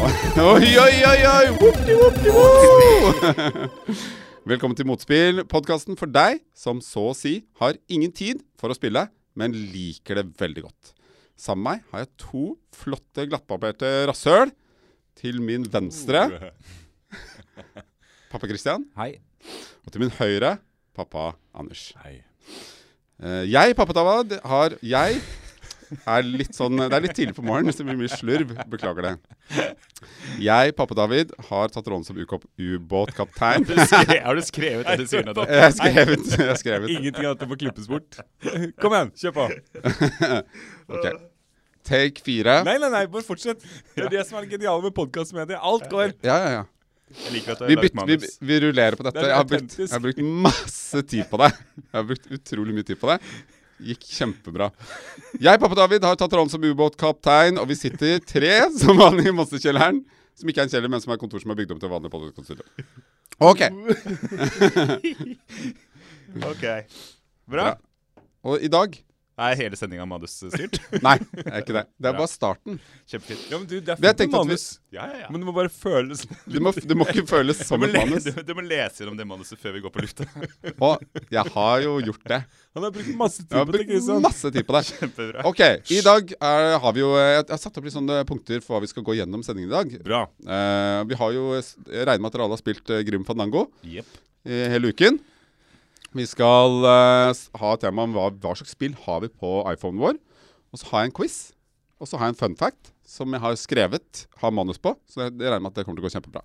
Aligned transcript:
Oi, 0.40 0.68
oi, 0.80 0.94
oi, 1.04 1.18
oi! 1.28 1.46
Whoopty, 1.60 1.92
whoopty! 1.92 2.30
Velkommen 4.50 4.72
til 4.78 4.86
Motspill, 4.88 5.42
podkasten 5.44 5.98
for 6.00 6.08
deg 6.08 6.38
som 6.56 6.78
så 6.80 7.02
å 7.10 7.16
si 7.16 7.34
har 7.60 7.76
ingen 7.92 8.14
tid 8.16 8.40
for 8.56 8.72
å 8.72 8.76
spille, 8.78 9.02
men 9.36 9.52
liker 9.52 10.22
det 10.22 10.24
veldig 10.40 10.64
godt. 10.64 10.94
Sammen 11.36 11.66
med 11.66 11.82
meg 11.82 11.92
har 11.92 12.06
jeg 12.06 12.10
to 12.22 12.44
flotte, 12.80 13.26
glattbarberte 13.28 13.90
rasshøl. 14.08 14.54
Til 15.20 15.42
min 15.44 15.68
venstre 15.68 16.24
pappa 18.32 18.48
Christian. 18.48 18.88
Hei. 18.96 19.18
Og 19.84 19.92
til 19.92 20.06
min 20.06 20.16
høyre 20.16 20.56
pappa 20.96 21.34
Anders. 21.52 21.90
Hei. 22.00 22.22
Eh, 23.20 23.44
jeg, 23.52 23.76
pappa 23.76 24.00
Tavad, 24.00 24.38
har 24.48 24.80
Jeg 24.80 25.20
er 25.98 26.26
litt 26.26 26.56
sånn 26.56 26.78
Det 26.80 26.96
er 26.96 27.04
litt 27.04 27.16
tidlig 27.16 27.34
på 27.36 27.44
morgenen, 27.44 27.70
hvis 27.70 27.80
det 27.80 27.86
blir 27.88 27.98
mye 27.98 28.12
slurv. 28.12 28.54
Beklager 28.70 29.06
det. 29.08 29.14
Jeg, 30.40 30.74
pappa 30.78 30.96
David, 30.98 31.34
har 31.50 31.72
tatt 31.74 31.90
rollen 31.90 32.06
som 32.06 32.18
ubåtkaptein. 32.18 33.66
Har 33.68 34.38
du 34.38 34.42
skrevet 34.46 34.86
det 34.88 34.98
du 35.02 35.10
sier 35.10 35.26
nå? 35.26 35.34
Jeg 35.44 35.64
har 35.66 35.74
skrevet, 35.76 36.30
jeg 36.36 36.48
har 36.52 36.60
skrevet. 36.60 36.94
Ingenting 36.94 37.26
av 37.26 37.36
dette 37.36 37.50
må 37.50 37.58
klippes 37.60 37.90
bort. 37.90 38.20
Kom 38.80 38.96
igjen, 38.96 39.14
kjør 39.24 39.36
på. 39.40 39.50
Ok. 40.90 41.06
Take 41.86 42.22
fire. 42.24 42.60
Nei, 42.66 42.76
nei, 42.82 42.90
nei, 42.92 43.06
bare 43.10 43.24
fortsett. 43.24 43.62
Det 43.94 44.04
er 44.04 44.12
det 44.12 44.26
som 44.28 44.38
er 44.38 44.44
det 44.46 44.58
geniale 44.58 44.82
med 44.84 44.94
podkastmediet. 44.96 45.58
Alt 45.58 45.86
går. 45.92 46.12
Ja, 46.26 46.36
ja, 46.42 46.50
ja. 46.58 46.66
Vi, 47.10 47.40
bytter, 47.42 48.06
vi, 48.06 48.16
vi 48.46 48.60
rullerer 48.62 48.94
på 48.94 49.02
dette. 49.02 49.18
Det 49.18 49.30
Jeg 49.30 49.34
har, 49.36 49.46
brukt, 49.48 49.78
jeg 49.80 49.90
har 49.90 50.02
brukt 50.04 50.20
masse 50.44 51.00
tid 51.10 51.24
på 51.30 51.40
det. 51.42 51.48
Jeg 51.80 51.96
har 51.96 52.04
brukt 52.06 52.28
utrolig 52.36 52.76
mye 52.76 52.86
tid 52.86 53.00
på 53.00 53.10
det. 53.10 53.16
Gikk 53.80 54.06
kjempebra. 54.12 54.70
Jeg, 55.40 55.60
pappa 55.60 55.76
David, 55.78 56.04
har 56.04 56.18
tatt 56.20 56.34
rollen 56.36 56.52
som 56.52 56.64
ubåtkaptein, 56.64 57.60
og 57.60 57.68
vi 57.70 57.78
sitter 57.78 58.20
tre 58.24 58.54
som 58.80 58.98
vanlig 59.00 59.30
i 59.30 59.36
Monsterkjelleren. 59.36 60.02
Som 60.38 60.50
ikke 60.50 60.62
er 60.62 60.68
en 60.68 60.72
kjeller, 60.72 60.92
men 60.92 61.02
som 61.02 61.12
er 61.12 61.18
et 61.18 61.22
kontor 61.22 61.42
som 61.42 61.52
er 61.52 61.58
bygd 61.58 61.74
om 61.74 61.80
til 61.82 61.92
vanlig 61.92 62.12
podkaststudio. 62.12 62.64
Ok. 63.40 63.64
OK. 66.50 66.66
Bra. 67.50 67.72
Og 68.46 68.62
i 68.64 68.70
dag 68.72 68.96
Er 69.40 69.56
hele 69.56 69.78
sendinga 69.78 70.04
manusstyrt? 70.04 70.76
Nei, 71.06 71.14
det 71.32 71.46
er 71.48 71.62
ikke 71.62 71.74
det. 71.78 71.82
Det 71.96 72.08
er 72.10 72.16
bare 72.18 72.28
starten. 72.28 72.76
Kjempefint. 73.08 73.46
Ja, 73.48 73.56
men 73.60 73.66
du, 73.70 73.76
det 73.80 73.94
er 73.94 73.96
fint 73.96 74.34
med 74.34 74.40
at 74.40 74.50
vi- 74.50 74.96
Ja, 74.96 75.06
ja, 75.08 75.20
ja. 75.22 75.28
Men 75.30 75.40
det 75.40 75.46
må 75.48 75.54
bare 75.56 75.70
føles 75.72 76.24
Det 76.28 76.60
må, 76.60 76.72
det 76.76 76.96
må 76.98 77.06
ikke 77.08 77.24
føles 77.30 77.62
som 77.68 77.82
et 77.86 77.94
manus. 77.96 78.26
du, 78.28 78.42
du 78.44 78.52
må 78.58 78.64
lese 78.66 79.00
gjennom 79.00 79.16
det 79.16 79.26
manuset 79.30 79.60
før 79.62 79.76
vi 79.78 79.82
går 79.86 79.94
på 79.94 80.04
lufta. 80.04 80.26
Og 80.76 81.04
jeg 81.32 81.54
har 81.56 81.84
jo 81.86 81.94
gjort 82.10 82.26
det. 82.34 82.40
Han 82.76 82.86
har 82.86 82.92
brukt 82.94 83.14
masse 83.18 83.46
tid 83.46 83.56
på 83.56 83.76
det, 83.78 83.84
Kristian. 83.88 84.20
masse 84.26 84.52
tid 84.54 84.66
på 84.68 84.76
det. 84.76 84.84
Kjempebra. 84.90 85.46
Ok, 85.48 85.64
i 85.96 86.02
dag 86.04 86.34
er, 86.36 86.76
har 86.84 86.94
vi 86.98 87.02
jo 87.04 87.10
Jeg 87.16 87.46
har 87.48 87.62
satt 87.64 87.80
opp 87.80 87.88
litt 87.88 87.96
sånne 87.96 88.20
punkter 88.28 88.60
for 88.62 88.76
hva 88.76 88.84
vi 88.84 88.90
skal 88.92 89.06
gå 89.06 89.16
gjennom 89.22 89.42
sendingen 89.46 89.72
i 89.72 89.76
dag. 89.78 89.96
Bra. 90.04 90.22
Uh, 90.44 91.00
vi 91.10 91.18
har 91.22 91.34
jo 91.38 91.48
regner 91.56 92.20
med 92.20 92.28
at 92.30 92.36
dere 92.36 92.46
alle 92.46 92.58
har 92.58 92.62
spilt 92.62 92.92
uh, 92.92 93.00
Grim 93.06 93.24
Fandango 93.28 93.68
yep. 93.86 94.06
i 94.44 94.64
hele 94.74 94.92
uken. 94.92 95.18
Vi 96.16 96.26
skal 96.26 96.82
uh, 96.82 97.30
ha 97.60 97.72
tema 97.78 98.06
om 98.06 98.14
hva, 98.16 98.30
hva 98.42 98.54
slags 98.58 98.74
spill 98.74 98.96
har 99.06 99.22
vi 99.22 99.30
på 99.30 99.60
iPhonen 99.70 100.00
vår. 100.02 100.16
Og 100.70 100.80
så 100.80 100.90
har 100.90 101.04
jeg 101.04 101.10
en 101.10 101.18
quiz. 101.20 101.36
Og 102.00 102.08
så 102.08 102.18
har 102.18 102.30
jeg 102.30 102.36
en 102.36 102.40
fun 102.40 102.56
fact 102.58 102.94
som 103.10 103.34
jeg 103.34 103.42
har 103.42 103.56
skrevet, 103.58 104.24
har 104.40 104.54
manus 104.54 104.80
på. 104.82 104.94
Så 105.10 105.24
jeg, 105.24 105.34
jeg 105.36 105.50
regner 105.50 105.66
med 105.66 105.72
at 105.72 105.80
det 105.80 105.86
kommer 105.86 106.00
til 106.00 106.06
å 106.06 106.08
gå 106.08 106.14
kjempebra. 106.14 106.42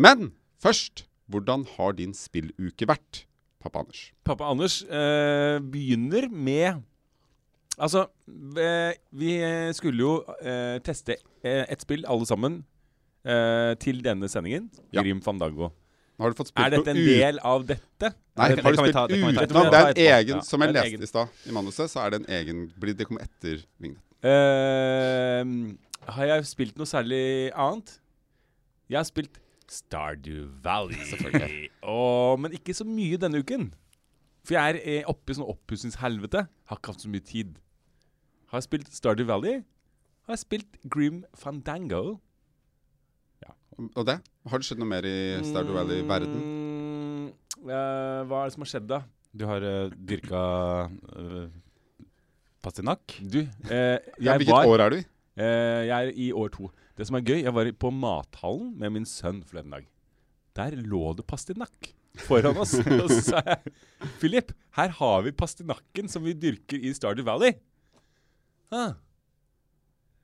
Men 0.00 0.30
først, 0.62 1.04
hvordan 1.30 1.64
har 1.76 1.94
din 1.98 2.14
spilluke 2.16 2.88
vært, 2.90 3.24
pappa 3.62 3.84
Anders? 3.84 4.08
Pappa 4.26 4.50
Anders 4.50 4.80
eh, 4.86 5.58
begynner 5.62 6.30
med 6.30 6.86
Altså, 7.80 8.02
vi 8.28 9.30
skulle 9.72 10.02
jo 10.02 10.10
eh, 10.44 10.76
teste 10.84 11.14
et 11.40 11.80
spill, 11.80 12.02
alle 12.04 12.26
sammen, 12.28 12.58
eh, 13.24 13.72
til 13.80 14.02
denne 14.04 14.28
sendingen. 14.28 14.66
Ja. 14.92 15.00
Grim 15.00 15.22
Fandango. 15.24 15.70
Har 16.20 16.32
du 16.32 16.36
fått 16.36 16.50
spilt 16.52 16.66
Er 16.66 16.74
dette 16.76 16.92
en 16.92 16.98
noe 17.00 17.18
del 17.22 17.38
av 17.48 17.62
dette? 17.66 18.10
Nei, 18.36 18.48
Det- 18.54 18.62
har 18.64 18.72
du 18.72 18.76
spilt 18.76 18.96
utenom? 18.96 19.70
Det 19.70 19.80
er 19.80 19.90
en 19.90 20.26
egen, 20.26 20.42
som 20.44 20.60
jeg 20.60 20.74
leste 20.76 21.02
i 21.02 21.06
stad 21.06 21.28
i 21.46 21.52
manuset, 21.56 21.90
så 21.90 22.04
er 22.04 22.10
det 22.10 22.20
en 22.20 22.34
egen 22.38 22.72
Det 22.78 23.06
kommer 23.08 23.22
etter 23.24 23.64
vignetten. 23.80 24.06
Uh, 24.20 26.12
har 26.12 26.26
jeg 26.26 26.44
spilt 26.44 26.76
noe 26.76 26.86
særlig 26.88 27.52
annet? 27.56 27.98
Jeg 28.90 28.98
har 28.98 29.04
spilt 29.08 29.38
Stardew 29.70 30.48
Valley. 30.62 30.98
Selvfølgelig. 31.08 31.68
oh, 31.82 32.36
men 32.36 32.52
ikke 32.52 32.74
så 32.74 32.84
mye 32.84 33.16
denne 33.16 33.38
uken. 33.40 33.72
For 34.44 34.56
jeg 34.56 34.74
er 34.74 34.80
eh, 34.82 35.04
oppe 35.08 35.30
i 35.30 35.36
sånn 35.38 35.48
oppussingshelvete. 35.48 36.46
Har 36.66 36.80
ikke 36.80 36.92
hatt 36.94 37.04
så 37.04 37.10
mye 37.12 37.24
tid. 37.24 37.58
Har 38.50 38.58
jeg 38.58 38.66
spilt 38.66 38.90
Stardew 38.92 39.28
Valley? 39.28 39.60
Har 40.26 40.34
jeg 40.34 40.42
spilt 40.44 40.80
Grim 40.90 41.22
Fandango? 41.38 42.18
Og 43.88 44.04
det? 44.08 44.18
Har 44.50 44.60
det 44.60 44.68
skjedd 44.68 44.80
noe 44.82 44.90
mer 44.90 45.06
i 45.08 45.16
Stardew 45.46 45.76
Valley-verden? 45.78 46.36
Mm, 46.40 47.24
uh, 47.64 48.20
hva 48.28 48.42
er 48.42 48.50
det 48.50 48.54
som 48.56 48.64
har 48.64 48.70
skjedd, 48.74 48.88
da? 48.90 49.02
Du 49.36 49.46
har 49.48 49.64
uh, 49.64 49.92
dyrka 50.10 50.42
uh, 50.90 51.46
pastinakk? 52.64 53.16
Du, 53.20 53.40
eh, 53.44 53.96
Ja, 54.24 54.36
hvilket 54.36 54.52
var 54.52 54.68
år 54.68 54.84
er 54.84 54.92
du 54.92 54.98
i? 55.00 55.04
Eh, 55.40 55.86
jeg 55.88 55.96
er 55.96 56.12
i 56.12 56.28
år 56.36 56.52
to. 56.54 56.68
Det 56.98 57.06
som 57.08 57.16
er 57.16 57.24
gøy, 57.24 57.38
jeg 57.40 57.54
var 57.56 57.70
på 57.80 57.92
mathallen 57.94 58.74
med 58.80 58.96
min 58.98 59.08
sønn 59.08 59.40
forleden 59.46 59.76
dag. 59.76 59.88
Der 60.58 60.76
lå 60.76 61.14
det 61.16 61.24
pastinakk 61.30 61.92
foran 62.26 62.58
oss. 62.60 62.74
Og 63.02 63.08
så 63.12 63.20
sa 63.30 63.42
jeg 63.46 64.10
Philip, 64.20 64.52
her 64.76 64.92
har 65.00 65.24
vi 65.24 65.32
pastinakken 65.32 66.10
som 66.12 66.26
vi 66.26 66.36
dyrker 66.36 66.82
i 66.82 66.92
Stardew 66.96 67.24
Valley. 67.28 67.54
Ah, 68.70 68.98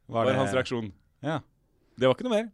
var, 0.07 0.31
hans 0.37 0.55
reaksjon. 0.55 0.93
Ja. 1.25 1.41
Det 1.99 2.07
var 2.07 2.15
ikke 2.15 2.29
noe 2.29 2.37
mer. 2.37 2.51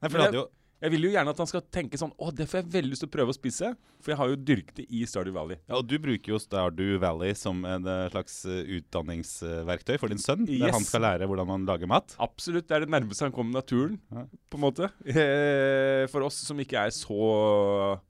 Nei, 0.00 0.08
for 0.08 0.32
jo 0.32 0.46
Jeg 0.80 0.90
vil 0.94 1.02
jo 1.04 1.10
gjerne 1.12 1.28
at 1.34 1.36
han 1.42 1.48
skal 1.50 1.60
tenke 1.68 1.98
sånn 2.00 2.12
Å, 2.16 2.30
det 2.32 2.46
får 2.48 2.62
jeg 2.62 2.68
veldig 2.72 2.90
lyst 2.94 3.02
til 3.04 3.08
å 3.10 3.12
prøve 3.12 3.34
å 3.34 3.36
spise. 3.36 3.74
For 4.00 4.14
jeg 4.14 4.16
har 4.16 4.30
jo 4.32 4.36
dyrket 4.48 4.78
det 4.80 4.86
i 4.96 5.02
Stardew 5.04 5.34
Valley. 5.36 5.58
ja, 5.68 5.74
Og 5.76 5.84
du 5.86 5.98
bruker 6.00 6.32
jo 6.32 6.38
Stardew 6.40 6.94
Valley 7.02 7.34
som 7.36 7.60
en 7.68 7.84
eh, 7.84 8.06
slags 8.14 8.38
eh, 8.48 8.62
utdanningsverktøy 8.78 9.98
for 10.00 10.08
din 10.08 10.22
sønn. 10.22 10.46
Der 10.48 10.72
han 10.72 10.86
skal 10.88 11.04
lære 11.04 11.28
hvordan 11.28 11.46
man 11.52 11.66
lager 11.68 11.86
mat. 11.90 12.14
Absolutt. 12.18 12.64
Det 12.70 12.78
er 12.78 12.86
det 12.86 12.94
nærmeste 12.96 13.28
han 13.28 13.34
kommer 13.36 13.60
naturen, 13.60 13.98
Ja. 14.10 14.24
på 14.48 14.56
en 14.56 14.64
måte. 14.64 14.88
For 16.14 16.24
oss 16.24 16.40
som 16.48 16.56
ikke 16.64 16.80
er 16.80 16.90
så 16.96 18.00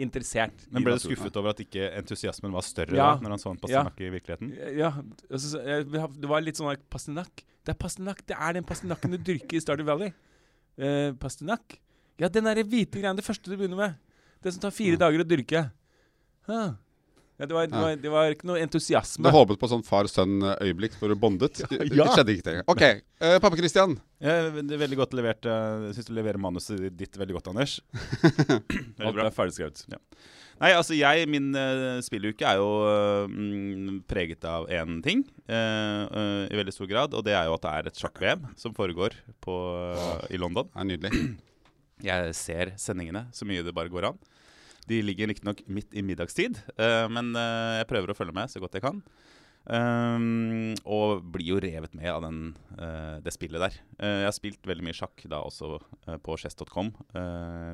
interessert 0.00 0.62
Men 0.72 0.86
ble 0.86 0.94
du 0.96 1.02
skuffet 1.02 1.34
over 1.36 1.50
at 1.52 1.58
ikke 1.60 1.90
entusiasmen 1.98 2.54
var 2.54 2.62
større 2.64 2.94
Ja. 2.96 3.10
da, 3.16 3.20
når 3.26 3.34
han 3.34 3.42
så 3.42 3.50
en 3.52 3.58
pastinakk 3.60 3.98
i 4.00 4.08
virkeligheten? 4.14 4.54
Ja, 4.78 4.94
altså, 5.28 5.58
jeg- 5.66 5.90
det 5.90 6.28
var 6.30 6.40
litt 6.40 6.56
sånn 6.56 6.72
pastinakk. 6.88 7.42
Det 7.66 7.74
er 7.74 7.78
pastinakk, 7.82 8.22
det 8.24 8.36
er 8.38 8.52
den 8.54 8.64
pastinakken 8.64 9.10
du 9.12 9.18
dyrker 9.18 9.58
i 9.58 9.60
Stardew 9.60 9.84
Valley. 9.84 10.14
Eh, 10.78 11.10
pastinakk? 11.20 11.78
Ja, 12.20 12.28
den 12.28 12.44
der 12.44 12.62
hvite 12.62 13.00
greia, 13.00 13.14
det 13.16 13.24
første 13.24 13.50
du 13.50 13.56
begynner 13.56 13.80
med. 13.80 13.98
Det 14.44 14.52
som 14.54 14.62
tar 14.62 14.74
fire 14.74 14.98
dager 15.00 15.22
å 15.22 15.28
dyrke. 15.28 15.64
Ah. 16.48 16.76
Ja, 17.40 17.46
det, 17.48 17.54
var, 17.56 17.68
det, 17.72 17.80
var, 17.80 17.94
det 17.96 18.10
var 18.12 18.34
ikke 18.34 18.48
noe 18.50 18.60
entusiasme. 18.60 19.24
Du 19.24 19.32
håpet 19.32 19.56
på 19.62 19.68
sånn 19.70 19.84
far-sønn-øyeblikk 19.86 20.98
hvor 21.00 21.08
du 21.08 21.16
bondet? 21.16 21.62
Det 21.70 21.86
Ja. 21.88 22.04
det 22.04 22.12
skjedde 22.12 22.34
ikke 22.36 22.44
det. 22.50 22.64
Ok, 22.68 22.82
uh, 23.24 23.38
pappa 23.40 23.56
Christian. 23.56 23.96
Ja, 24.20 24.34
det 24.52 24.76
er 24.76 24.82
veldig 24.82 24.98
godt 25.00 25.14
levert. 25.16 25.46
eh, 25.48 25.86
Jeg 25.88 25.96
syns 25.96 26.10
du 26.10 26.12
leverer 26.18 26.36
manuset 26.36 26.82
ditt 26.92 27.16
veldig 27.16 27.38
godt, 27.38 27.48
Anders. 27.48 27.78
veldig 28.20 29.06
Alt 29.06 29.16
bra. 29.16 29.24
er 29.24 29.32
ferdigskrevet. 29.32 29.86
Nei, 30.60 30.74
altså 30.76 30.92
jeg, 30.92 31.24
min 31.32 31.48
uh, 31.56 32.02
spilluke 32.04 32.44
er 32.44 32.60
jo 32.60 32.68
mm, 33.32 34.02
preget 34.10 34.44
av 34.44 34.66
én 34.68 34.98
ting 35.00 35.22
uh, 35.48 36.04
eh, 36.04 36.42
i 36.52 36.58
veldig 36.60 36.74
stor 36.76 36.90
grad. 36.90 37.16
Og 37.16 37.24
det 37.24 37.32
er 37.32 37.48
jo 37.48 37.56
at 37.56 37.64
det 37.64 37.72
er 37.72 37.88
et 37.88 38.02
sjakk-VM 38.02 38.44
som 38.60 38.76
foregår 38.76 39.16
på, 39.40 39.56
i 40.28 40.36
London. 40.36 40.68
Det 40.68 40.82
er 40.84 40.90
nydelig. 40.92 41.22
Jeg 42.04 42.36
ser 42.36 42.74
sendingene 42.80 43.26
så 43.32 43.48
mye 43.48 43.64
det 43.64 43.72
bare 43.76 43.92
går 43.92 44.10
an. 44.12 44.20
De 44.90 45.00
ligger 45.06 45.30
riktignok 45.30 45.62
midt 45.70 45.94
i 45.94 46.02
middagstid, 46.04 46.58
eh, 46.76 47.06
men 47.12 47.32
eh, 47.38 47.80
jeg 47.80 47.90
prøver 47.90 48.12
å 48.12 48.18
følge 48.18 48.34
med 48.36 48.50
så 48.50 48.62
godt 48.62 48.78
jeg 48.78 48.86
kan. 48.86 49.02
Um, 49.70 50.72
og 50.88 51.20
blir 51.34 51.50
jo 51.52 51.58
revet 51.62 51.92
med 51.94 52.08
av 52.08 52.24
den, 52.24 52.38
uh, 52.80 53.20
det 53.22 53.34
spillet 53.34 53.60
der. 53.60 53.76
Uh, 54.00 54.22
jeg 54.22 54.28
har 54.30 54.34
spilt 54.34 54.66
veldig 54.66 54.86
mye 54.86 54.96
sjakk 54.96 55.20
da 55.30 55.42
også 55.44 55.76
uh, 55.76 56.16
på 56.24 56.36
chess.com 56.40 56.88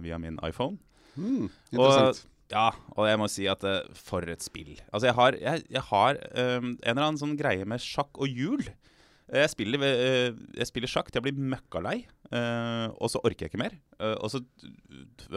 via 0.05 0.19
min 0.21 0.41
iPhone. 0.45 0.81
Mm, 1.15 1.47
interessant. 1.73 2.27
Ja, 2.51 2.69
og 2.95 3.09
jeg 3.09 3.19
må 3.19 3.27
si 3.31 3.47
at 3.51 3.65
for 3.99 4.27
et 4.31 4.45
spill. 4.45 4.77
Altså, 4.93 5.09
jeg 5.09 5.17
har, 5.19 5.39
jeg, 5.41 5.65
jeg 5.73 5.83
har 5.89 6.19
um, 6.37 6.75
en 6.75 6.91
eller 6.93 7.07
annen 7.07 7.23
sånn 7.23 7.39
greie 7.39 7.67
med 7.67 7.83
sjakk 7.83 8.21
og 8.23 8.31
hjul. 8.31 8.63
Eh, 9.33 9.41
Jeg 9.43 9.51
spiller, 9.51 9.83
eh, 9.83 10.33
jeg 10.57 10.67
spiller 10.69 10.89
sjakk 10.89 11.11
til 11.11 11.21
jeg 11.21 11.27
blir 11.27 11.51
møkkalei, 11.55 12.07
eh, 12.31 12.89
og 13.01 13.11
så 13.11 13.19
orker 13.25 13.47
jeg 13.47 13.51
ikke 13.51 13.63
mer. 13.63 13.75
Og 14.23 14.31
så 14.31 14.41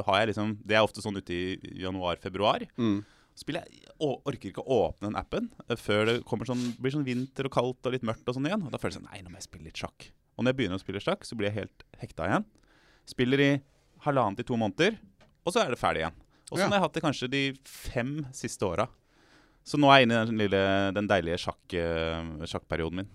har 0.06 0.20
jeg 0.20 0.36
liksom 0.36 0.58
Det 0.66 0.76
er 0.76 0.84
ofte 0.84 1.02
sånn 1.02 1.18
ute 1.18 1.32
i 1.34 1.58
januar-februar. 1.82 2.68
Mm. 2.78 3.04
Spiller 3.36 3.64
jeg 3.66 3.86
Orker 4.00 4.50
ikke 4.52 4.64
å 4.66 4.92
åpne 4.92 5.08
den 5.10 5.16
appen 5.16 5.50
før 5.80 6.06
det 6.06 6.24
sånn, 6.26 6.76
blir 6.80 6.92
sånn 6.92 7.06
vinter 7.08 7.46
og 7.46 7.52
kaldt 7.52 7.86
og 7.88 7.94
litt 7.94 8.04
mørkt 8.04 8.28
og 8.28 8.36
sånn 8.36 8.46
igjen. 8.48 8.64
Og 8.66 8.72
da 8.72 8.78
føler 8.78 8.94
jeg 8.96 9.02
sånn 9.02 9.12
Nei, 9.12 9.22
nå 9.24 9.30
må 9.32 9.40
jeg 9.40 9.48
spille 9.48 9.64
litt 9.66 9.80
sjakk. 9.80 10.12
Og 10.38 10.44
når 10.44 10.52
jeg 10.54 10.58
begynner 10.60 10.80
å 10.80 10.84
spille 10.84 11.00
sjakk, 11.04 11.24
så 11.26 11.36
blir 11.36 11.50
jeg 11.50 11.60
helt 11.64 11.84
hekta 12.00 12.28
igjen. 12.28 12.46
Spiller 13.08 13.40
i 13.40 13.52
halvannen 14.06 14.36
til 14.38 14.46
to 14.46 14.56
måneder, 14.60 15.00
og 15.46 15.54
så 15.54 15.64
er 15.66 15.70
det 15.72 15.80
ferdig 15.80 16.04
igjen. 16.04 16.16
Og 16.52 16.58
sånn 16.58 16.60
Ja. 16.60 16.68
har 16.68 16.80
jeg 16.80 16.86
hatt 16.86 16.94
det 16.94 17.04
kanskje 17.04 17.30
de 17.30 17.54
fem 17.64 18.26
siste 18.34 18.62
åra. 18.64 18.88
Så 19.66 19.78
nå 19.78 19.88
er 19.92 20.00
jeg 20.00 20.08
inne 20.08 20.22
i 20.22 20.26
den, 20.26 20.38
lille, 20.38 20.94
den 20.94 21.08
deilige 21.08 21.38
sjakk, 21.40 21.68
sjakkperioden 22.48 22.96
min. 22.96 23.10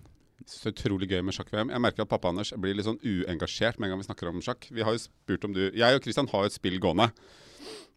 Er 0.45 0.71
utrolig 0.73 1.07
gøy 1.09 1.21
med 1.25 1.33
sjakk-VM. 1.33 1.71
Jeg 1.73 1.81
merker 1.81 2.03
at 2.03 2.11
pappa 2.11 2.29
Anders 2.29 2.51
blir 2.59 2.75
litt 2.77 2.85
sånn 2.85 2.99
uengasjert 3.01 3.79
med 3.79 3.87
en 3.87 3.95
gang 3.95 4.01
vi 4.03 4.07
snakker 4.09 4.29
om 4.29 4.41
sjakk. 4.45 4.67
Vi 4.69 4.83
har 4.85 4.93
jo 4.93 5.01
spurt 5.01 5.47
om 5.47 5.55
du 5.55 5.63
Jeg 5.71 5.95
og 5.95 6.03
Christian 6.03 6.27
har 6.29 6.45
jo 6.45 6.51
et 6.51 6.57
spill 6.57 6.77
gående. 6.83 7.09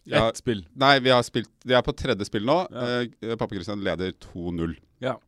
Ja, 0.08 0.28
Ett 0.30 0.40
spill. 0.40 0.62
nei, 0.78 0.94
vi 1.04 1.10
har 1.12 1.20
spilt 1.26 1.50
Vi 1.66 1.74
er 1.76 1.82
på 1.84 1.92
tredje 1.92 2.24
spill 2.24 2.46
nå. 2.48 2.62
Ja. 2.72 3.00
Eh, 3.04 3.34
pappa 3.36 3.54
Christian 3.54 3.82
leder 3.84 4.14
2-0. 4.30 4.78
Ja. 5.04 5.18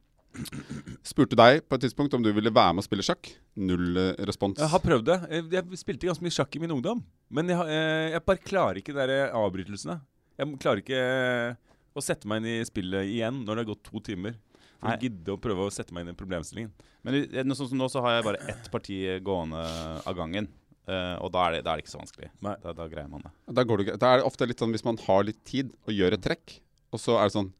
Spurte 1.04 1.36
deg 1.36 1.64
på 1.66 1.76
et 1.76 1.82
tidspunkt 1.84 2.14
om 2.14 2.22
du 2.22 2.30
ville 2.32 2.52
være 2.54 2.74
med 2.76 2.84
og 2.84 2.86
spille 2.86 3.04
sjakk. 3.04 3.32
Null 3.60 3.98
eh, 3.98 4.12
respons. 4.30 4.60
Jeg 4.62 4.72
har 4.72 4.82
prøvd 4.84 5.08
det. 5.10 5.18
Jeg, 5.34 5.48
jeg 5.56 5.80
spilte 5.82 6.08
ganske 6.08 6.24
mye 6.24 6.36
sjakk 6.38 6.56
i 6.56 6.62
min 6.62 6.72
ungdom. 6.76 7.02
Men 7.34 7.50
jeg, 7.50 7.66
eh, 7.66 8.12
jeg 8.14 8.24
bare 8.28 8.44
klarer 8.46 8.80
ikke 8.80 8.94
de 8.94 9.08
der 9.10 9.34
avbrytelsene. 9.36 9.98
Jeg 10.40 10.60
klarer 10.62 10.80
ikke 10.84 11.00
eh, 11.02 11.58
å 11.92 12.04
sette 12.04 12.30
meg 12.30 12.40
inn 12.40 12.62
i 12.62 12.68
spillet 12.68 13.10
igjen 13.10 13.42
når 13.44 13.58
det 13.58 13.64
har 13.64 13.70
gått 13.74 13.90
to 13.90 14.00
timer. 14.06 14.38
For 14.80 14.94
å 14.94 14.96
gidde 15.00 15.34
å 15.34 15.40
prøve 15.40 15.66
å 15.66 15.74
sette 15.74 15.94
meg 15.94 16.06
inn 16.06 16.14
i 16.14 16.18
problemstillingen. 16.18 16.72
Men 17.04 17.54
sånn 17.56 17.70
som 17.70 17.78
nå 17.80 17.88
så 17.92 18.02
har 18.04 18.18
jeg 18.18 18.26
bare 18.26 18.42
ett 18.52 18.70
parti 18.72 18.98
gående 19.24 19.62
av 20.08 20.16
gangen. 20.16 20.48
Uh, 20.90 21.14
og 21.22 21.28
da 21.34 21.44
er, 21.46 21.54
det, 21.54 21.64
da 21.66 21.72
er 21.72 21.78
det 21.78 21.84
ikke 21.84 21.92
så 21.92 22.00
vanskelig. 22.00 22.30
Da, 22.42 22.72
da 22.74 22.86
greier 22.90 23.10
man 23.10 23.22
det. 23.22 23.30
Da, 23.54 23.62
går 23.68 23.82
det, 23.82 23.96
da 24.00 24.10
er 24.10 24.20
det 24.20 24.26
ofte 24.26 24.48
litt 24.48 24.62
sånn 24.62 24.72
hvis 24.74 24.86
man 24.86 24.98
har 25.04 25.26
litt 25.28 25.38
tid 25.46 25.70
og 25.84 25.92
gjør 25.94 26.16
et 26.16 26.24
trekk, 26.24 26.56
og 26.90 27.02
så 27.02 27.18
er 27.20 27.28
det 27.28 27.36
sånn 27.36 27.52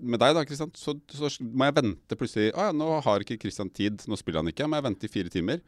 Med 0.00 0.20
deg, 0.22 0.32
da, 0.36 0.44
Kristian, 0.46 0.70
så, 0.78 0.94
så 1.12 1.28
må 1.42 1.66
jeg 1.66 1.74
vente 1.76 2.16
plutselig 2.16 2.52
Å 2.54 2.68
ja, 2.68 2.72
nå 2.72 2.86
har 3.04 3.24
ikke 3.24 3.40
Kristian 3.42 3.68
tid, 3.74 4.04
nå 4.08 4.16
spiller 4.16 4.40
han 4.40 4.52
ikke. 4.52 4.68
Må 4.70 4.78
jeg 4.78 4.86
vente 4.86 5.08
i 5.08 5.12
fire 5.12 5.32
timer. 5.32 5.64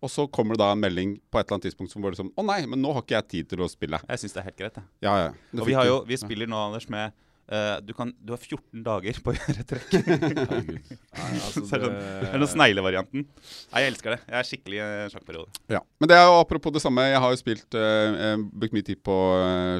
Og 0.00 0.10
så 0.10 0.24
kommer 0.32 0.56
det 0.56 0.62
da 0.62 0.70
en 0.72 0.80
melding 0.80 1.12
på 1.28 1.38
et 1.38 1.44
eller 1.44 1.58
annet 1.58 1.68
tidspunkt 1.68 1.92
som 1.92 2.02
går 2.02 2.16
sånn 2.18 2.32
Å 2.40 2.46
nei, 2.46 2.62
men 2.70 2.80
nå 2.80 2.94
har 2.96 3.04
ikke 3.04 3.18
jeg 3.18 3.28
tid 3.34 3.50
til 3.52 3.62
å 3.62 3.68
spille. 3.70 4.00
Jeg 4.08 4.22
syns 4.22 4.36
det 4.36 4.40
er 4.40 4.48
helt 4.48 4.58
greit. 4.62 4.80
jeg. 4.80 4.88
Ja, 5.04 5.16
ja. 5.26 5.34
Det 5.52 5.60
Og 5.60 5.68
vi, 5.68 5.76
har 5.76 5.90
jo, 5.90 6.00
vi 6.08 6.18
spiller 6.18 6.50
nå, 6.50 6.62
Anders, 6.70 6.88
med 6.92 7.12
eh, 7.50 7.76
du, 7.84 7.92
kan, 7.96 8.12
du 8.16 8.32
har 8.34 8.40
14 8.40 8.84
dager 8.86 9.20
på 9.24 9.32
å 9.32 9.36
gjøre 9.36 9.66
trekk. 9.68 9.92
Herregud. 10.08 10.90
Nei, 10.90 11.28
altså, 11.34 11.62
det, 11.64 11.68
sånn, 11.70 11.98
det 11.98 12.30
er 12.30 12.42
den 12.44 12.50
sneglevarianten. 12.54 13.26
Nei, 13.26 13.82
jeg 13.84 13.92
elsker 13.94 14.14
det. 14.16 14.20
Jeg 14.26 14.38
er 14.40 14.48
skikkelig 14.48 14.80
uh, 14.82 14.94
en 15.04 15.14
sjakkperiode. 15.14 15.62
Ja. 15.74 15.82
Men 16.02 16.12
det 16.12 16.18
er 16.18 16.26
jo 16.28 16.38
apropos 16.40 16.74
det 16.76 16.84
samme. 16.84 17.06
Jeg 17.10 17.22
har 17.24 17.34
jo 17.34 17.40
spilt 17.40 17.78
uh, 17.78 18.34
Brukt 18.50 18.76
mye 18.76 18.86
tid 18.86 19.02
på 19.06 19.18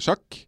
sjakk. 0.05 0.43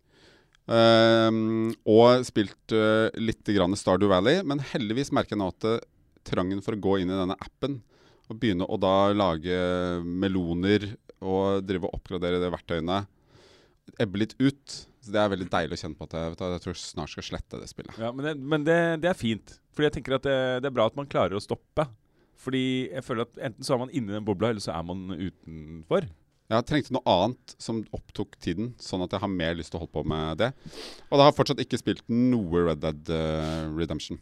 Ehm, 0.72 1.72
og 1.90 2.22
spilt 2.24 2.74
uh, 2.76 3.08
litt 3.18 3.48
grann 3.54 3.74
Stardew 3.78 4.12
Valley. 4.12 4.42
Men 4.46 4.62
heldigvis 4.72 5.14
merker 5.14 5.36
jeg 5.36 5.42
nå 5.42 5.50
at 5.54 5.88
trangen 6.28 6.62
for 6.62 6.76
å 6.76 6.82
gå 6.82 7.00
inn 7.02 7.10
i 7.10 7.18
denne 7.18 7.38
appen 7.42 7.80
og 8.30 8.38
begynne 8.38 8.66
å 8.70 8.78
da 8.80 9.10
lage 9.14 9.56
meloner 10.06 10.92
og 11.22 11.64
drive 11.66 11.88
og 11.88 11.98
oppgradere 11.98 12.38
de 12.42 12.50
verktøyene 12.52 13.02
ebber 14.00 14.24
litt 14.24 14.34
ut. 14.40 14.78
Så 15.02 15.10
det 15.14 15.18
er 15.18 15.32
veldig 15.32 15.48
deilig 15.50 15.76
å 15.76 15.80
kjenne 15.80 15.98
på 15.98 16.06
at 16.06 16.14
jeg, 16.14 16.32
vet 16.32 16.38
du, 16.38 16.44
jeg 16.52 16.62
tror 16.62 16.72
jeg 16.72 16.82
snart 16.82 17.10
skal 17.10 17.26
slette 17.26 17.58
det 17.58 17.68
spillet. 17.70 17.98
Ja, 17.98 18.12
men 18.14 18.26
det, 18.28 18.36
men 18.38 18.66
det, 18.66 18.78
det 19.02 19.10
er 19.10 19.18
fint. 19.18 19.56
Fordi 19.74 19.88
jeg 19.88 19.96
tenker 19.98 20.16
at 20.18 20.26
det, 20.28 20.38
det 20.62 20.70
er 20.70 20.76
bra 20.76 20.86
at 20.86 20.98
man 20.98 21.10
klarer 21.10 21.34
å 21.34 21.42
stoppe. 21.42 21.88
Fordi 22.42 22.64
jeg 22.90 23.04
føler 23.06 23.26
at 23.26 23.38
enten 23.50 23.66
så 23.66 23.74
er 23.74 23.82
man 23.82 23.94
inni 23.94 24.14
den 24.14 24.26
bobla, 24.26 24.52
eller 24.52 24.62
så 24.62 24.74
er 24.76 24.86
man 24.86 25.10
utenfor. 25.10 26.06
Jeg 26.52 26.66
trengte 26.68 26.92
noe 26.92 27.08
annet 27.08 27.54
som 27.62 27.80
opptok 27.96 28.34
tiden, 28.42 28.74
sånn 28.82 29.04
at 29.04 29.14
jeg 29.14 29.22
har 29.22 29.30
mer 29.30 29.54
lyst 29.56 29.72
til 29.72 29.78
å 29.78 29.84
holde 29.84 29.94
på 29.94 30.02
med 30.12 30.42
det. 30.42 30.50
Og 31.08 31.16
da 31.16 31.24
har 31.24 31.30
jeg 31.30 31.38
fortsatt 31.38 31.62
ikke 31.64 31.80
spilt 31.80 32.04
noe 32.12 32.66
Red 32.66 32.82
Dead 32.82 33.12
uh, 33.14 33.70
Redemption. 33.72 34.20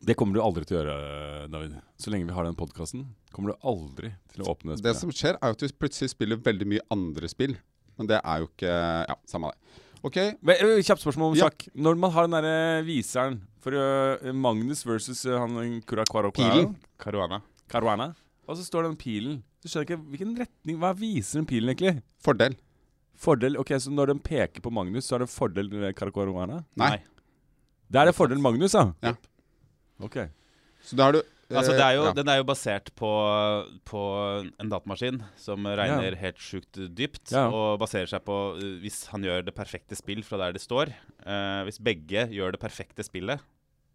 Det 0.00 0.16
kommer 0.18 0.36
du 0.36 0.42
aldri 0.42 0.64
til 0.66 0.78
å 0.78 0.80
gjøre, 0.80 1.46
David. 1.52 1.76
Så 2.00 2.12
lenge 2.12 2.28
vi 2.28 2.34
har 2.34 2.46
den 2.46 2.58
podkasten, 2.58 3.04
kommer 3.34 3.52
du 3.52 3.68
aldri 3.68 4.12
til 4.32 4.44
å 4.44 4.52
åpne 4.52 4.76
det 4.76 4.86
Det 4.86 4.96
som 4.98 5.12
skjer, 5.14 5.38
er 5.38 5.54
at 5.54 5.60
du 5.60 5.76
plutselig 5.76 6.12
spiller 6.14 6.40
veldig 6.40 6.68
mye 6.72 6.84
andre 6.94 7.30
spill. 7.30 7.56
Men 8.00 8.08
det 8.10 8.18
er 8.24 8.40
jo 8.42 8.48
ikke 8.48 8.72
Ja, 9.10 9.16
samme 9.28 9.50
det. 9.52 9.76
OK. 10.08 10.16
Men, 10.40 10.56
Kjapt 10.80 11.02
spørsmål 11.04 11.34
om 11.34 11.38
Ja. 11.38 11.50
Når 11.76 11.98
man 12.00 12.10
har 12.14 12.26
den 12.26 12.36
derre 12.38 12.82
viseren 12.86 13.40
for 13.60 13.76
ø, 13.76 14.32
Magnus 14.32 14.80
versus 14.88 15.20
ø, 15.28 15.36
han 15.36 15.82
Kurakwaro 15.84 16.30
Pilen. 16.32 16.72
Caruana. 16.98 17.42
Caruana, 17.70 18.06
og 18.48 18.56
så 18.56 18.64
står 18.66 18.88
den 18.88 18.96
pilen 18.98 19.42
Du 19.62 19.68
skjønner 19.68 19.84
ikke 19.86 19.98
hvilken 20.10 20.32
retning 20.40 20.78
Hva 20.80 20.90
viser 20.96 21.38
den 21.38 21.46
pilen 21.46 21.68
egentlig? 21.70 22.00
Fordel. 22.24 22.56
Fordel, 23.20 23.58
ok, 23.60 23.74
Så 23.78 23.92
når 23.92 24.14
den 24.14 24.18
peker 24.24 24.64
på 24.64 24.72
Magnus, 24.72 25.04
så 25.04 25.18
er 25.18 25.26
det 25.26 25.28
fordel 25.30 25.68
med 25.70 25.92
Caruana? 25.94 26.64
Nei. 26.80 26.96
Da 27.92 28.00
er 28.02 28.06
det 28.10 28.16
fordel 28.16 28.40
Magnus, 28.40 28.72
da? 28.72 28.86
Ja. 29.04 29.12
Ok. 30.00 30.16
Så 30.82 30.96
da 30.96 31.04
har 31.10 31.12
du 31.12 31.20
eh, 31.20 31.28
Altså, 31.50 31.72
det 31.74 31.82
er 31.84 31.96
jo, 31.98 32.04
ja. 32.06 32.12
Den 32.14 32.28
er 32.30 32.38
jo 32.40 32.46
basert 32.46 32.90
på, 32.98 33.10
på 33.88 34.00
en 34.60 34.70
datamaskin 34.70 35.20
som 35.40 35.66
regner 35.66 36.16
helt 36.20 36.38
sjukt 36.38 36.78
dypt. 36.94 37.32
Ja. 37.34 37.48
Og 37.50 37.78
baserer 37.82 38.06
seg 38.10 38.22
på 38.26 38.36
uh, 38.56 38.66
hvis 38.82 39.02
han 39.10 39.26
gjør 39.26 39.42
det 39.48 39.54
perfekte 39.56 39.98
spill 39.98 40.22
fra 40.26 40.38
der 40.44 40.54
de 40.56 40.62
står. 40.62 40.92
Uh, 41.26 41.62
hvis 41.68 41.80
begge 41.82 42.28
gjør 42.30 42.54
det 42.54 42.62
perfekte 42.62 43.06
spillet 43.06 43.42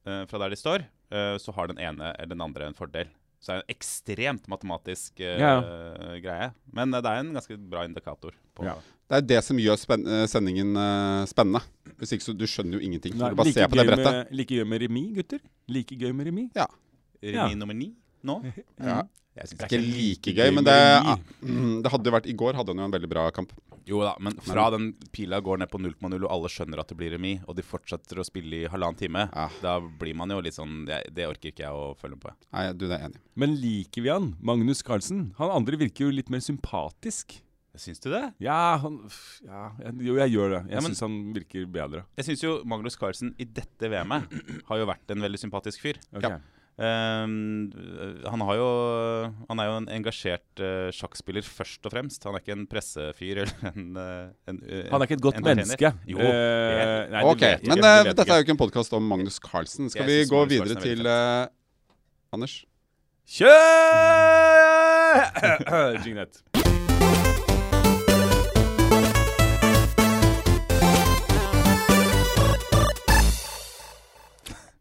uh, 0.07 0.23
fra 0.29 0.41
der 0.43 0.51
de 0.55 0.59
står, 0.59 0.83
uh, 1.15 1.35
så 1.41 1.55
har 1.55 1.71
den 1.71 1.79
ene 1.79 2.11
eller 2.17 2.35
den 2.35 2.43
andre 2.43 2.67
en 2.67 2.77
fordel. 2.77 3.07
Så 3.45 3.51
det 3.51 3.55
er 3.55 3.61
en 3.61 3.73
ekstremt 3.75 4.45
matematisk 4.49 5.19
eh, 5.21 5.37
Ja. 5.37 5.59
greie. 6.23 6.47
Men 6.73 6.95
eh, 6.95 7.01
det 7.03 7.11
er 7.11 7.19
en 7.21 7.33
ganske 7.35 7.57
bra 7.69 7.83
indikator. 7.85 8.33
På, 8.57 8.63
Ja. 8.65 8.73
Det 9.05 9.19
er 9.19 9.25
det 9.29 9.41
som 9.45 9.59
gjør 9.61 9.77
spenn 9.77 10.07
eh, 10.07 10.23
sendingen 10.31 10.71
eh, 10.81 11.25
spennende. 11.29 11.61
Hvis 11.99 12.15
ikke 12.15 12.25
så 12.25 12.33
du 12.33 12.45
skjønner 12.49 12.79
jo 12.79 12.87
ingenting. 12.87 13.13
Nei, 13.19 13.29
du 13.29 13.37
bare 13.37 13.45
like, 13.51 13.59
ser 13.59 13.69
på 13.69 13.77
det 13.77 13.85
gøy 13.85 13.91
brettet. 13.91 14.17
med, 14.17 14.31
like 14.39 14.57
gøy 14.57 14.65
med 14.71 14.81
remis, 14.81 15.11
gutter? 15.19 15.43
Like 15.69 15.99
gøy 16.01 16.15
med 16.17 16.31
remis? 16.31 16.49
Remi 17.33 17.53
Ja. 17.53 17.59
nummer 17.59 17.73
ni 17.77 17.93
nå. 18.25 18.41
Ja. 18.79 19.03
Jeg 19.35 19.49
synes 19.49 19.59
Det 19.59 19.65
er 19.67 19.81
ikke 19.81 19.95
like 19.99 20.31
gøy 20.37 20.51
men 20.55 20.63
det, 20.63 20.75
mm, 21.43 21.81
det 21.83 21.89
hadde 21.91 22.07
jo 22.07 22.11
vært 22.15 22.27
I 22.31 22.35
går 22.39 22.55
hadde 22.55 22.71
han 22.71 22.77
jo 22.79 22.85
en 22.87 22.93
veldig 22.93 23.09
bra 23.11 23.25
kamp. 23.35 23.51
Jo 23.85 23.99
da, 24.01 24.13
men 24.23 24.33
fra 24.41 24.69
den 24.73 24.93
pila 25.13 25.41
går 25.43 25.59
ned 25.59 25.69
på 25.69 25.77
0,0 25.77 26.23
og 26.23 26.31
alle 26.31 26.49
skjønner 26.49 26.79
at 26.81 26.87
det 26.89 26.95
blir 26.97 27.11
remis, 27.13 27.41
og 27.45 27.57
de 27.57 27.61
fortsetter 27.61 28.17
å 28.17 28.23
spille 28.25 28.63
i 28.63 28.69
halvannen 28.71 28.97
time, 28.97 29.25
Ja. 29.35 29.49
da 29.61 29.75
blir 29.81 30.15
man 30.15 30.31
jo 30.31 30.39
litt 30.41 30.55
sånn 30.55 30.85
Det, 30.87 31.01
det 31.13 31.27
orker 31.27 31.51
ikke 31.51 31.65
jeg 31.67 31.75
å 31.75 31.91
følge 31.99 32.15
med 32.15 32.21
på. 32.23 32.31
Nei, 32.55 32.63
du, 32.73 32.87
det 32.87 32.95
er 32.97 33.09
enig. 33.09 33.19
Men 33.35 33.55
liker 33.59 34.01
vi 34.07 34.09
han? 34.09 34.31
Magnus 34.41 34.81
Carlsen? 34.81 35.33
Han 35.37 35.51
andre 35.51 35.77
virker 35.83 36.07
jo 36.07 36.15
litt 36.15 36.29
mer 36.31 36.39
sympatisk. 36.39 37.41
Syns 37.75 37.99
du 37.99 38.07
det? 38.09 38.23
Ja, 38.39 38.77
han 38.79 39.01
ja, 39.43 39.71
jeg- 39.83 39.99
Jo, 40.07 40.15
jeg 40.15 40.31
gjør 40.31 40.49
det. 40.55 40.61
Jeg 40.71 40.79
Ja, 40.79 40.87
syns 40.87 41.01
han 41.01 41.33
virker 41.35 41.65
bedre. 41.67 42.05
Jeg 42.15 42.25
syns 42.25 42.41
jo 42.41 42.63
Magnus 42.63 42.95
Carlsen 42.95 43.35
i 43.37 43.43
dette 43.43 43.89
VM-et 43.91 44.31
har 44.69 44.77
jo 44.79 44.85
vært 44.87 45.11
en 45.11 45.19
veldig 45.21 45.37
sympatisk 45.43 45.81
fyr. 45.83 45.99
Okay. 46.15 46.29
Ja. 46.29 46.39
Ehm, 46.75 47.71
han, 48.27 48.41
har 48.43 48.57
jo, 48.59 48.67
han 49.47 49.59
er 49.63 49.69
jo 49.69 49.75
en 49.79 49.85
engasjert 49.95 50.59
uh, 50.59 50.89
sjakkspiller 50.95 51.45
først 51.47 51.87
og 51.87 51.93
fremst. 51.93 52.23
Han 52.27 52.35
er 52.35 52.43
ikke 52.43 52.55
en 52.57 52.65
pressefyr 52.71 53.43
eller 53.45 53.55
en, 53.71 53.85
eh, 54.01 54.51
en 54.51 54.59
eh, 54.67 54.89
Han 54.91 54.99
er 54.99 55.07
ikke 55.07 55.17
et 55.21 55.25
godt 55.29 55.39
menneske. 55.45 55.93
Jo, 56.11 56.19
Eh, 56.19 57.07
nei, 57.13 57.23
Ok, 57.23 57.41
vet 57.45 57.67
men 57.69 57.77
det 57.83 57.93
dette 58.11 58.27
er 58.27 58.41
jo 58.41 58.47
ikke 58.47 58.55
en 58.57 58.63
podkast 58.65 58.95
om 58.97 59.03
Magnus 59.07 59.39
Carlsen. 59.39 59.89
Skal 59.93 60.07
vi 60.09 60.23
gå 60.27 60.35
Magnus 60.35 60.51
videre 60.51 60.75
er 60.75 60.81
til 60.83 61.01
Anders? 62.35 62.55
Kjør! 63.25 63.55
Jignett. 66.05 66.43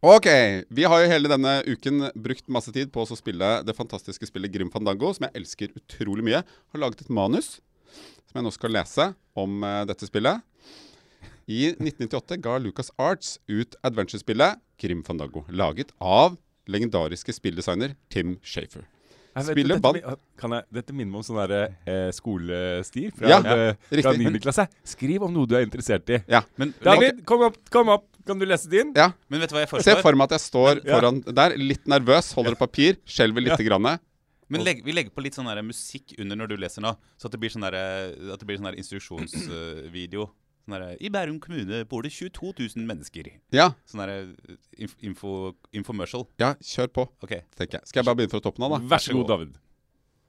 Ok, 0.05 0.27
vi 0.69 0.83
har 0.85 0.99
jo 1.01 1.07
hele 1.09 1.29
denne 1.31 1.51
uken 1.65 2.11
brukt 2.13 2.45
masse 2.53 2.69
tid 2.75 2.91
på 2.93 3.01
å 3.01 3.15
spille 3.17 3.47
det 3.65 3.73
fantastiske 3.73 4.27
spillet 4.29 4.51
Grim 4.53 4.69
Fandango, 4.69 5.09
som 5.17 5.25
jeg 5.25 5.33
elsker 5.39 5.71
utrolig 5.79 6.21
mye. 6.27 6.43
Har 6.45 6.81
laget 6.83 7.01
et 7.01 7.09
manus 7.09 7.55
som 8.27 8.37
jeg 8.37 8.45
nå 8.45 8.51
skal 8.53 8.75
lese 8.75 9.07
om 9.33 9.65
uh, 9.65 9.81
dette 9.89 10.05
spillet. 10.05 10.43
I 11.49 11.71
1998 11.73 12.37
ga 12.45 12.59
Lucas 12.61 12.93
Arts 13.01 13.39
ut 13.49 13.73
adventure-spillet 13.81 14.61
Grim 14.81 15.01
Fandango, 15.07 15.41
laget 15.49 15.89
av 15.97 16.37
legendariske 16.69 17.33
spilldesigner 17.33 17.97
Tim 18.13 18.37
Shafer. 18.45 18.85
Spillet 19.41 19.73
dette, 19.79 19.83
band- 19.83 20.21
kan 20.39 20.53
jeg, 20.59 20.69
dette 20.83 20.93
minner 20.95 21.15
meg 21.15 21.23
om 21.23 21.25
sånn 21.27 21.41
der, 21.41 21.73
eh, 21.89 22.09
skolestil 22.15 23.09
fra, 23.17 23.33
Ja, 23.33 23.39
eh, 23.41 23.73
fra 24.05 24.13
9. 24.13 24.37
klasse. 24.39 24.69
Skriv 24.85 25.25
om 25.25 25.33
noe 25.33 25.49
du 25.49 25.57
er 25.57 25.65
interessert 25.65 26.13
i. 26.13 26.21
Ja, 26.29 26.43
Men, 26.61 26.75
David, 26.85 27.25
kom 27.25 27.41
opp! 27.49 27.57
kom 27.73 27.89
opp 27.89 28.11
Kan 28.25 28.39
du 28.39 28.45
lese 28.45 28.69
din? 28.69 28.91
ja. 28.95 29.11
men 29.29 29.39
vet 29.39 29.49
du 29.49 29.55
hva 29.55 29.65
jeg 29.67 29.83
Se 29.85 29.95
for 30.01 30.15
meg 30.15 30.25
at 30.31 30.39
jeg 30.39 30.45
står 30.49 30.83
Ja. 30.85 30.95
foran 30.99 31.21
der, 31.25 31.55
litt 31.57 31.85
nervøs, 31.85 32.33
holder 32.33 32.55
papir, 32.55 32.97
skjelver 33.05 33.41
lite 33.41 33.63
grann. 33.63 33.99
Men 34.47 34.61
legg, 34.63 34.83
vi 34.85 34.91
legger 34.93 35.09
på 35.09 35.23
litt 35.25 35.33
sånn 35.33 35.45
der 35.49 35.61
musikk 35.65 36.13
under 36.19 36.35
når 36.37 36.47
du 36.49 36.57
leser 36.57 36.81
nå, 36.81 36.95
så 37.17 37.25
at 37.25 37.31
det 37.31 37.39
blir 37.41 37.49
sånn 37.49 37.63
der, 37.65 37.73
at 38.33 38.39
det 38.39 38.45
blir 38.45 38.57
sånn 38.57 38.69
der 38.69 38.77
instruksjonsvideo. 38.77 40.27
Sånn 40.65 40.73
der, 40.79 40.97
I 41.01 41.09
Bærum 41.13 41.39
kommune 41.41 41.83
bor 41.89 42.01
det 42.05 42.11
22 42.13 42.53
000 42.75 42.85
mennesker. 42.89 43.29
Ja, 43.53 43.71
Sånn 43.89 44.01
der 44.01 44.35
inf 44.77 44.95
info, 45.01 45.53
infomercial. 45.73 46.25
ja, 46.41 46.53
kjør 46.61 46.87
på, 46.93 47.07
Ok. 47.23 47.35
tenker 47.57 47.79
jeg. 47.79 47.87
Skal 47.87 48.01
jeg 48.01 48.05
bare 48.05 48.15
begynne 48.15 48.33
fra 48.33 48.39
toppen 48.41 48.63
av, 48.65 48.71
da? 48.79 48.79
Vær 48.95 49.01
så 49.01 49.13
god, 49.13 49.27
David. 49.27 49.57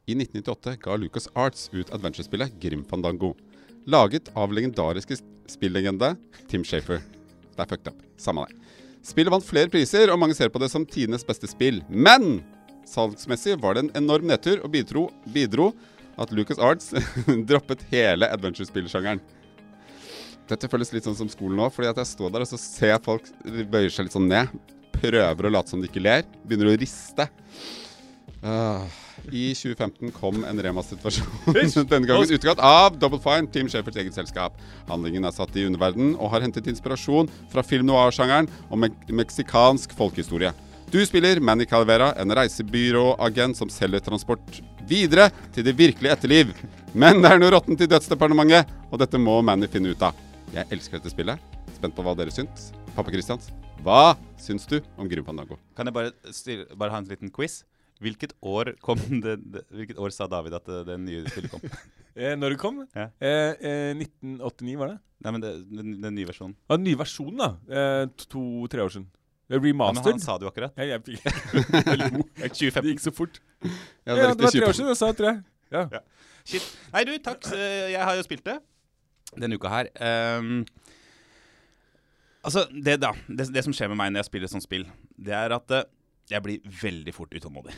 I 0.08 0.14
1998 0.14 0.76
ga 0.80 0.96
Lucas 0.96 1.28
Arts 1.34 1.68
ut 1.72 1.88
adventure-spillet 1.90 2.60
Grim 2.60 2.84
Fandango. 2.84 3.34
Laget 3.86 4.28
av 4.36 4.50
legendariske 4.52 5.18
spillegende 5.48 6.16
Tim 6.48 6.62
Shafer. 6.64 7.02
Det 7.56 7.64
er 7.64 7.70
fucked 7.72 7.90
up. 7.92 8.04
Samme 8.20 8.44
det. 8.46 8.58
Spillet 9.06 9.32
vant 9.32 9.46
flere 9.46 9.70
priser, 9.70 10.10
og 10.10 10.18
mange 10.18 10.34
ser 10.36 10.50
på 10.52 10.60
det 10.62 10.68
som 10.72 10.84
tidenes 10.86 11.24
beste 11.26 11.48
spill. 11.50 11.80
Men 11.88 12.40
salgsmessig 12.86 13.56
var 13.62 13.76
det 13.76 13.86
en 13.86 13.94
enorm 14.02 14.26
nedtur, 14.30 14.60
og 14.64 14.72
bidro, 14.74 15.08
bidro 15.32 15.70
at 16.20 16.32
Lucas 16.34 16.60
Arts 16.62 16.92
droppet 17.48 17.84
hele 17.92 18.28
adventure-spillsjangeren. 18.34 19.22
Dette 20.46 20.70
føles 20.70 20.92
litt 20.94 21.06
sånn 21.06 21.18
som 21.18 21.30
skolen 21.30 21.58
nå, 21.58 21.68
fordi 21.74 21.90
at 21.90 22.00
jeg 22.02 22.12
står 22.12 22.34
der 22.34 22.44
og 22.44 22.50
så 22.50 22.58
ser 22.60 22.92
jeg 22.92 23.04
folk 23.06 23.26
bøyer 23.44 23.90
seg 23.92 24.06
litt 24.06 24.14
sånn 24.14 24.28
ned. 24.30 24.52
Prøver 24.96 25.48
å 25.48 25.52
late 25.52 25.72
som 25.72 25.82
de 25.82 25.90
ikke 25.90 26.02
ler. 26.04 26.22
Begynner 26.46 26.70
å 26.70 26.76
riste. 26.78 27.26
Ah, 28.46 28.86
I 29.32 29.48
2015 29.54 30.12
kom 30.14 30.44
en 30.46 30.60
remastered 30.62 31.02
versjon, 31.04 31.30
denne 31.90 32.06
gangen 32.08 32.36
utgått 32.36 32.62
av 32.62 32.98
Double 33.00 33.20
Fine, 33.22 33.50
Team 33.52 33.70
Shepherds 33.72 33.98
eget 34.00 34.16
selskap. 34.16 34.56
Handlingen 34.90 35.26
er 35.26 35.34
satt 35.34 35.56
i 35.56 35.66
underverden 35.66 36.14
og 36.14 36.30
har 36.34 36.44
hentet 36.44 36.68
inspirasjon 36.70 37.30
fra 37.52 37.64
film 37.66 37.88
noir-sjangeren 37.88 38.50
og 38.70 38.84
me 38.84 38.92
meksikansk 39.22 39.96
folkehistorie. 39.98 40.52
Du 40.92 41.00
spiller 41.06 41.40
Manny 41.42 41.66
Calvera, 41.66 42.12
en 42.14 42.30
reisebyråagent 42.30 43.58
som 43.58 43.70
selger 43.72 44.04
transport 44.06 44.60
videre 44.86 45.32
til 45.54 45.66
det 45.66 45.74
virkelige 45.74 46.14
etterliv. 46.14 46.52
Men 46.94 47.18
det 47.24 47.32
er 47.32 47.42
noe 47.42 47.50
råttent 47.56 47.82
i 47.82 47.88
Dødsdepartementet, 47.90 48.70
og 48.92 49.02
dette 49.02 49.18
må 49.18 49.40
Manny 49.42 49.66
finne 49.70 49.90
ut 49.90 50.04
av. 50.06 50.14
Jeg 50.54 50.70
elsker 50.70 51.00
dette 51.00 51.10
spillet. 51.10 51.42
Spent 51.74 51.96
på 51.96 52.04
hva 52.06 52.14
dere 52.16 52.32
syns. 52.32 52.70
Pappa 52.94 53.12
Christians, 53.12 53.50
hva 53.84 54.14
syns 54.40 54.64
du 54.70 54.78
om 54.96 55.10
Grim 55.10 55.26
Fandango? 55.26 55.58
Kan 55.76 55.90
jeg 55.90 55.96
bare, 55.98 56.14
stille, 56.32 56.68
bare 56.78 56.94
ha 56.94 57.02
en 57.02 57.10
liten 57.10 57.34
quiz? 57.34 57.64
Hvilket 58.02 58.34
år 58.44 58.74
kom 58.84 59.00
det, 59.24 59.38
det 59.40 59.62
Hvilket 59.72 60.00
år 60.02 60.12
sa 60.14 60.28
David 60.30 60.58
at 60.58 60.66
det, 60.68 60.82
det 60.90 60.98
nye 61.02 61.24
spillet 61.30 61.54
kom? 61.54 61.64
Eh, 62.16 62.32
når 62.32 62.54
det 62.54 62.56
kom? 62.56 62.78
Ja. 62.96 63.10
Eh, 63.20 63.58
eh, 63.60 63.90
1989, 63.92 64.76
var 64.80 64.88
det? 64.88 64.94
Nei, 65.20 65.32
men 65.34 65.42
det, 65.42 65.50
den, 65.68 65.90
den 66.00 66.14
nye 66.16 66.24
versjonen. 66.24 66.54
Ah, 66.64 66.78
den 66.78 66.86
nye 66.86 66.96
versjonen, 66.96 67.42
da. 67.42 67.48
Eh, 67.68 68.04
To-tre 68.32 68.80
år 68.86 68.94
siden. 68.94 69.10
Remastered. 69.52 69.52
Ja, 69.52 69.58
men 69.60 69.66
Remastered. 69.66 70.16
han 70.16 70.22
sa 70.24 70.36
det 70.40 70.46
jo 70.46 70.52
akkurat. 70.54 70.80
Ja, 70.80 70.86
jeg 70.94 71.04
fikk. 71.04 72.72
Det 72.78 72.94
gikk 72.94 73.04
så 73.04 73.12
fort. 73.12 73.36
Ja, 73.60 73.68
det 73.68 74.16
ja, 74.16 74.30
det 74.32 74.46
var 74.46 74.54
tre 74.56 74.64
år 74.64 74.78
siden 74.80 74.88
jeg 74.94 75.00
sa 75.02 75.10
tre. 75.18 75.34
Ja. 75.76 75.84
Ja. 75.92 76.00
Shit. 76.48 76.72
Nei, 76.94 77.04
du, 77.04 77.12
takk. 77.20 77.52
Jeg 77.52 78.00
har 78.00 78.16
jo 78.16 78.24
spilt 78.24 78.48
det 78.48 78.56
denne 79.40 79.58
uka 79.58 79.70
her. 79.72 79.90
Um, 80.40 80.64
altså, 82.46 82.66
det 82.70 82.98
da 83.02 83.12
det, 83.26 83.48
det 83.54 83.64
som 83.66 83.74
skjer 83.76 83.90
med 83.92 84.00
meg 84.00 84.12
når 84.12 84.24
jeg 84.24 84.30
spiller 84.30 84.52
sånt 84.52 84.66
spill, 84.66 84.86
det 85.16 85.34
er 85.36 85.54
at 85.56 85.74
eh, 85.74 85.86
jeg 86.30 86.42
blir 86.42 86.76
veldig 86.82 87.14
fort 87.14 87.34
utålmodig. 87.36 87.74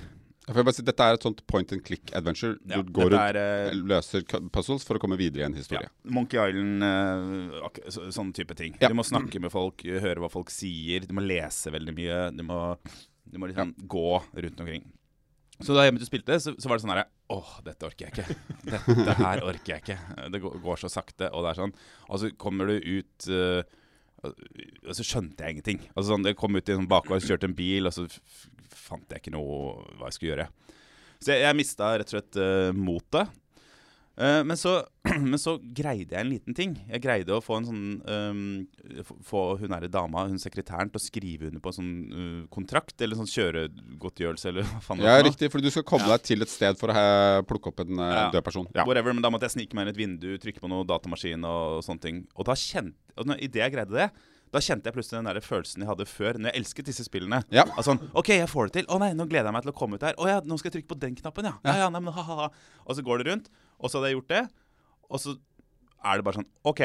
Jeg 0.49 0.57
bare 0.65 0.73
si, 0.73 0.83
Dette 0.87 1.05
er 1.05 1.19
et 1.19 1.25
sånt 1.27 1.43
point 1.51 1.73
and 1.77 1.83
click 1.85 2.09
adventure. 2.17 2.57
Ja, 2.65 2.81
du 2.81 2.93
går 2.97 3.11
rundt, 3.13 3.21
er, 3.21 3.69
eh, 3.69 3.75
løser 3.77 4.25
puzzles 4.55 4.87
for 4.89 4.97
å 4.97 5.03
komme 5.03 5.19
videre 5.21 5.45
i 5.45 5.49
en 5.51 5.57
historie. 5.59 5.91
Ja, 5.91 6.11
Monkey 6.17 6.41
Island, 6.41 6.83
eh, 6.87 7.59
ak 7.69 7.81
så, 7.93 8.07
sånne 8.09 8.33
type 8.33 8.57
ting. 8.57 8.79
Ja. 8.81 8.89
Du 8.89 8.97
må 8.97 9.05
snakke 9.05 9.43
med 9.45 9.53
folk, 9.53 9.85
eh, 9.85 10.01
høre 10.01 10.25
hva 10.25 10.31
folk 10.33 10.49
sier. 10.49 11.05
Du 11.05 11.13
må 11.13 11.21
lese 11.27 11.69
veldig 11.75 11.95
mye. 11.95 12.21
Du 12.35 12.43
må, 12.49 12.79
du 13.29 13.37
må 13.39 13.51
liksom 13.53 13.75
gå 13.77 14.23
rundt 14.41 14.65
omkring. 14.65 14.89
Så 15.61 15.75
da 15.75 15.85
jeg 15.85 15.99
du 15.99 16.07
det, 16.23 16.39
så, 16.41 16.55
så 16.55 16.71
var 16.71 16.79
det 16.79 16.85
sånn 16.85 16.93
herre 16.95 17.09
Åh, 17.35 17.49
dette 17.67 17.85
orker 17.85 18.07
jeg 18.07 18.15
ikke. 18.15 18.37
Dette 18.71 19.17
her 19.19 19.43
orker 19.45 19.75
jeg 19.75 19.83
ikke. 19.83 19.99
Det 20.33 20.41
går, 20.41 20.61
går 20.65 20.81
så 20.81 20.89
sakte, 20.89 21.29
og 21.29 21.45
det 21.45 21.51
er 21.51 21.59
sånn. 21.59 21.75
Og 22.09 22.23
så 22.23 22.31
kommer 22.41 22.71
du 22.71 22.79
ut 22.79 23.27
eh, 23.29 23.67
og 24.27 24.95
så 24.97 25.05
skjønte 25.07 25.45
jeg 25.45 25.57
ingenting. 25.57 25.83
Altså 25.93 26.13
sånn, 26.13 26.27
Jeg 26.27 26.39
kom 26.39 26.57
ut 26.57 26.69
i 26.69 26.75
en 26.75 26.81
sånn 26.83 26.91
bakgård, 26.91 27.23
kjørte 27.23 27.47
en 27.51 27.59
bil, 27.59 27.87
og 27.87 27.95
så 27.95 28.07
fant 28.75 29.13
jeg 29.13 29.23
ikke 29.23 29.35
noe 29.35 29.77
hva 29.99 30.09
jeg 30.09 30.17
skulle 30.17 30.33
gjøre. 30.33 30.49
Så 31.19 31.35
jeg, 31.35 31.45
jeg 31.45 31.59
mista 31.59 31.93
rett 31.99 32.11
og 32.11 32.17
slett 32.17 32.41
uh, 32.41 32.71
motet. 32.75 33.39
Eh, 34.19 34.41
men, 34.43 34.57
så, 34.59 34.73
men 35.31 35.39
så 35.39 35.53
greide 35.63 36.17
jeg 36.17 36.21
en 36.25 36.31
liten 36.33 36.55
ting. 36.59 36.73
Jeg 36.91 37.03
greide 37.05 37.37
å 37.37 37.43
få 37.45 37.61
en 37.61 37.69
sånn 37.69 37.83
um, 38.03 38.41
Få 39.29 39.43
hun 39.61 39.71
derre 39.71 39.87
dama, 39.93 40.25
hun 40.27 40.41
sekretæren, 40.43 40.91
til 40.91 40.99
å 40.99 41.03
skrive 41.05 41.47
under 41.53 41.63
på 41.63 41.71
en 41.71 41.77
sånn 41.77 41.93
uh, 42.11 42.41
kontrakt, 42.51 42.97
eller 43.05 43.19
sånn 43.21 43.31
kjøregodtgjørelse, 43.31 44.49
eller 44.51 44.67
hva 44.67 44.81
faen 44.83 45.03
det 45.03 45.07
Ja, 45.07 45.21
riktig, 45.23 45.51
for 45.55 45.63
du 45.63 45.71
skal 45.71 45.87
komme 45.87 46.09
Ja. 46.09 46.17
deg 46.17 46.27
til 46.27 46.43
et 46.43 46.51
sted 46.51 46.81
for 46.81 46.91
å 46.91 46.97
ha, 46.99 47.07
plukke 47.47 47.71
opp 47.71 47.85
en 47.85 47.95
eh, 47.99 48.15
Ja. 48.19 48.25
død 48.35 48.45
person. 48.49 48.67
Ja. 48.75 48.85
Whatever, 48.89 49.15
men 49.15 49.23
da 49.23 49.31
måtte 49.31 49.47
jeg 49.47 49.55
snike 49.55 49.79
meg 49.79 49.87
inn 49.87 49.93
et 49.95 50.01
vindu, 50.03 50.29
trykke 50.43 50.61
på 50.65 50.71
noe 50.73 50.87
datamaskin 50.89 51.45
og 51.47 51.79
sånne 51.87 52.03
ting. 52.03 52.25
Og 52.37 52.45
da 52.51 52.59
kjente 52.59 52.97
Og 53.19 53.27
når- 53.27 53.41
idet 53.43 53.63
jeg 53.65 53.73
greide 53.75 53.91
det, 53.95 54.11
da 54.51 54.61
kjente 54.65 54.87
jeg 54.89 54.95
plutselig 54.95 55.19
den 55.19 55.27
der 55.29 55.41
følelsen 55.45 55.83
jeg 55.83 55.89
hadde 55.91 56.07
før, 56.09 56.39
når 56.39 56.51
jeg 56.53 56.63
elsket 56.63 56.87
disse 56.87 57.05
spillene. 57.05 57.43
Ja. 57.53 57.65
Altså 57.77 57.99
OK, 58.15 58.29
jeg 58.33 58.49
får 58.49 58.71
det 58.71 58.73
til. 58.79 58.87
Å 58.95 58.99
nei, 58.99 59.13
nå 59.13 59.27
gleder 59.29 59.51
jeg 59.51 59.53
meg 59.59 59.63
til 59.67 59.73
å 59.73 59.77
komme 59.77 59.95
ut 59.99 60.03
her. 60.07 60.15
Å 60.17 60.29
ja, 60.31 60.41
nå 60.41 60.57
skal 60.59 60.71
jeg 60.71 60.79
trykke 60.83 60.93
på 60.95 60.99
den 61.03 61.15
knappen, 61.19 61.45
ja. 61.51 61.53
Ja, 61.67 61.75
ja, 61.85 61.89
nei, 61.93 62.01
men 62.01 62.15
ha-ha-ha. 62.15 62.49
Og 62.87 62.97
så 62.97 63.03
går 63.05 63.19
det 63.23 63.27
rundt, 63.33 63.51
og 63.79 63.91
så 63.91 63.99
hadde 63.99 64.11
jeg 64.11 64.19
gjort 64.19 64.33
det, 64.35 64.43
og 65.09 65.23
så 65.23 65.37
er 66.05 66.19
det 66.19 66.27
bare 66.27 66.41
sånn 66.41 66.51
OK, 66.69 66.83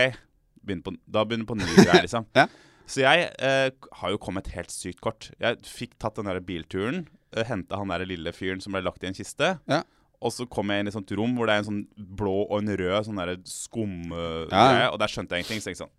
begynner 0.64 0.86
på, 0.86 0.96
da 1.16 1.26
begynner 1.28 1.50
på 1.50 1.58
nye 1.60 1.74
greier, 1.82 2.06
liksom. 2.06 2.30
Ja. 2.40 2.48
Så 2.90 3.00
jeg 3.00 3.30
eh, 3.40 3.70
har 3.96 4.12
jo 4.12 4.20
kommet 4.20 4.50
helt 4.52 4.72
sykt 4.74 5.00
kort. 5.04 5.30
Jeg 5.40 5.62
fikk 5.64 5.94
tatt 6.04 6.18
den 6.20 6.28
der 6.28 6.42
bilturen, 6.44 7.06
uh, 7.32 7.44
henta 7.48 7.80
han 7.80 7.94
der 7.94 8.04
lille 8.04 8.34
fyren 8.36 8.60
som 8.60 8.76
ble 8.76 8.82
lagt 8.84 9.06
i 9.06 9.08
en 9.08 9.16
kiste. 9.16 9.54
Ja. 9.72 9.80
Og 10.24 10.34
så 10.36 10.44
kom 10.52 10.72
jeg 10.72 10.84
inn 10.84 10.90
i 10.90 10.92
et 10.92 10.98
sånt 10.98 11.14
rom 11.16 11.38
hvor 11.38 11.48
det 11.48 11.56
er 11.56 11.64
en 11.64 11.70
sånn 11.70 11.82
blå 11.96 12.36
og 12.44 12.58
en 12.58 12.74
rød 12.80 13.08
sånn 13.08 13.22
skumgreie, 13.48 14.52
Ja, 14.52 14.84
ja. 14.86 14.92
og 14.92 15.00
der 15.00 15.12
skjønte 15.12 15.36
jeg 15.36 15.46
ingenting. 15.46 15.64
Så 15.64 15.74
jeg 15.74 15.80
sånn 15.80 15.92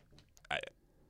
Nei, 0.53 0.61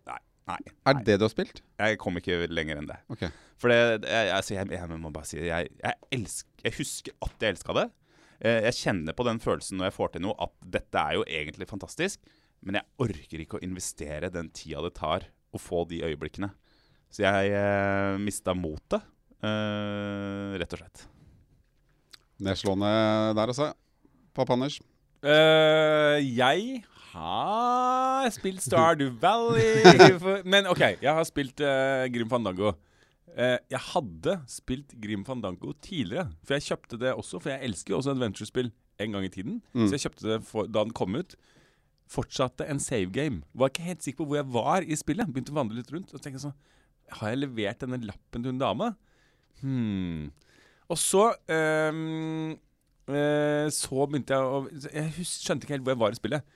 nei, 0.07 0.21
nei. 0.47 0.59
Er 0.87 0.99
det 1.01 1.05
det 1.09 1.19
du 1.19 1.27
har 1.27 1.35
spilt? 1.35 1.61
Jeg 1.83 1.99
kom 2.03 2.23
ikke 2.23 2.41
lenger 2.51 2.81
enn 2.81 2.89
det. 2.91 3.01
Ok. 3.11 3.27
For 3.61 3.71
det, 3.71 4.07
jeg, 4.07 4.31
altså 4.35 4.57
jeg, 4.57 4.71
jeg 4.79 4.99
må 5.03 5.11
bare 5.15 5.31
si. 5.31 5.39
Jeg, 5.43 5.71
jeg, 5.83 6.01
elsk, 6.19 6.49
jeg 6.63 6.79
husker 6.79 7.19
at 7.27 7.47
jeg 7.47 7.55
elska 7.55 7.79
det. 7.83 7.87
Eh, 8.45 8.61
Jeg 8.69 8.77
kjenner 8.83 9.17
på 9.17 9.25
den 9.27 9.41
følelsen 9.41 9.81
når 9.81 9.89
jeg 9.91 9.97
får 9.99 10.15
til 10.15 10.25
noe, 10.27 10.37
at 10.45 10.53
dette 10.77 11.01
er 11.01 11.19
jo 11.19 11.25
egentlig 11.25 11.69
fantastisk. 11.71 12.21
Men 12.65 12.79
jeg 12.81 12.89
orker 13.05 13.43
ikke 13.45 13.59
å 13.59 13.65
investere 13.65 14.31
den 14.33 14.51
tida 14.55 14.85
det 14.85 14.95
tar 14.97 15.27
å 15.55 15.61
få 15.61 15.85
de 15.89 16.03
øyeblikkene. 16.05 16.51
Så 17.13 17.25
jeg 17.25 17.53
eh, 17.55 18.17
mista 18.21 18.55
motet, 18.57 19.05
eh, 19.45 20.57
rett 20.61 20.77
og 20.77 20.81
slett. 20.83 21.05
Nedslående 22.45 22.91
der, 23.39 23.53
altså. 23.53 23.71
Pappa 24.35 24.57
Anders. 24.57 24.81
Uh, 25.25 26.19
jeg 26.21 26.83
har 27.15 28.27
spilt 28.35 28.61
Stardew 28.61 29.15
Valley 29.23 29.81
Men 30.53 30.67
OK, 30.69 30.83
jeg 31.01 31.09
har 31.09 31.25
spilt 31.25 31.63
uh, 31.65 32.05
Grim 32.13 32.29
Fandango. 32.29 32.75
Eh, 33.35 33.59
jeg 33.73 33.81
hadde 33.91 34.37
spilt 34.51 34.95
Grim 35.03 35.25
Fandango 35.27 35.73
tidligere, 35.83 36.29
for 36.45 36.55
jeg 36.55 36.69
kjøpte 36.69 37.01
det 37.01 37.15
også. 37.15 37.41
For 37.43 37.55
jeg 37.55 37.71
elsker 37.71 37.95
jo 37.95 37.99
også 37.99 38.15
adventure-spill 38.15 38.71
en 39.03 39.17
gang 39.17 39.27
i 39.27 39.33
tiden. 39.33 39.63
Mm. 39.73 39.87
Så 39.89 39.97
jeg 39.97 40.05
kjøpte 40.07 40.29
det 40.29 40.39
for, 40.47 40.69
da 40.71 40.85
den 40.85 40.95
kom 40.95 41.17
ut. 41.19 41.35
Fortsatte 42.11 42.67
en 42.71 42.83
save 42.83 43.11
game. 43.15 43.43
Var 43.55 43.73
ikke 43.73 43.89
helt 43.89 44.05
sikker 44.05 44.23
på 44.23 44.29
hvor 44.31 44.41
jeg 44.43 44.53
var 44.55 44.87
i 44.87 44.99
spillet. 44.99 45.33
Begynte 45.33 45.55
å 45.55 45.59
vandre 45.59 45.81
litt 45.81 45.91
rundt. 45.95 46.13
Og 46.15 46.23
tenkte 46.23 46.45
sånn 46.45 46.57
Har 47.19 47.33
jeg 47.33 47.43
levert 47.43 47.81
denne 47.83 47.99
lappen 48.05 48.45
til 48.45 48.53
en 48.53 48.61
dame? 48.61 48.93
Hmm. 49.63 50.29
Og 50.93 51.01
så 51.01 51.31
eh, 51.49 52.01
eh, 53.09 53.67
Så 53.73 54.07
begynte 54.11 54.37
jeg 54.37 54.45
å 54.45 54.59
Jeg 54.91 55.27
skjønte 55.31 55.65
ikke 55.65 55.79
helt 55.79 55.87
hvor 55.87 55.97
jeg 55.97 56.03
var 56.05 56.15
i 56.15 56.21
spillet. 56.21 56.55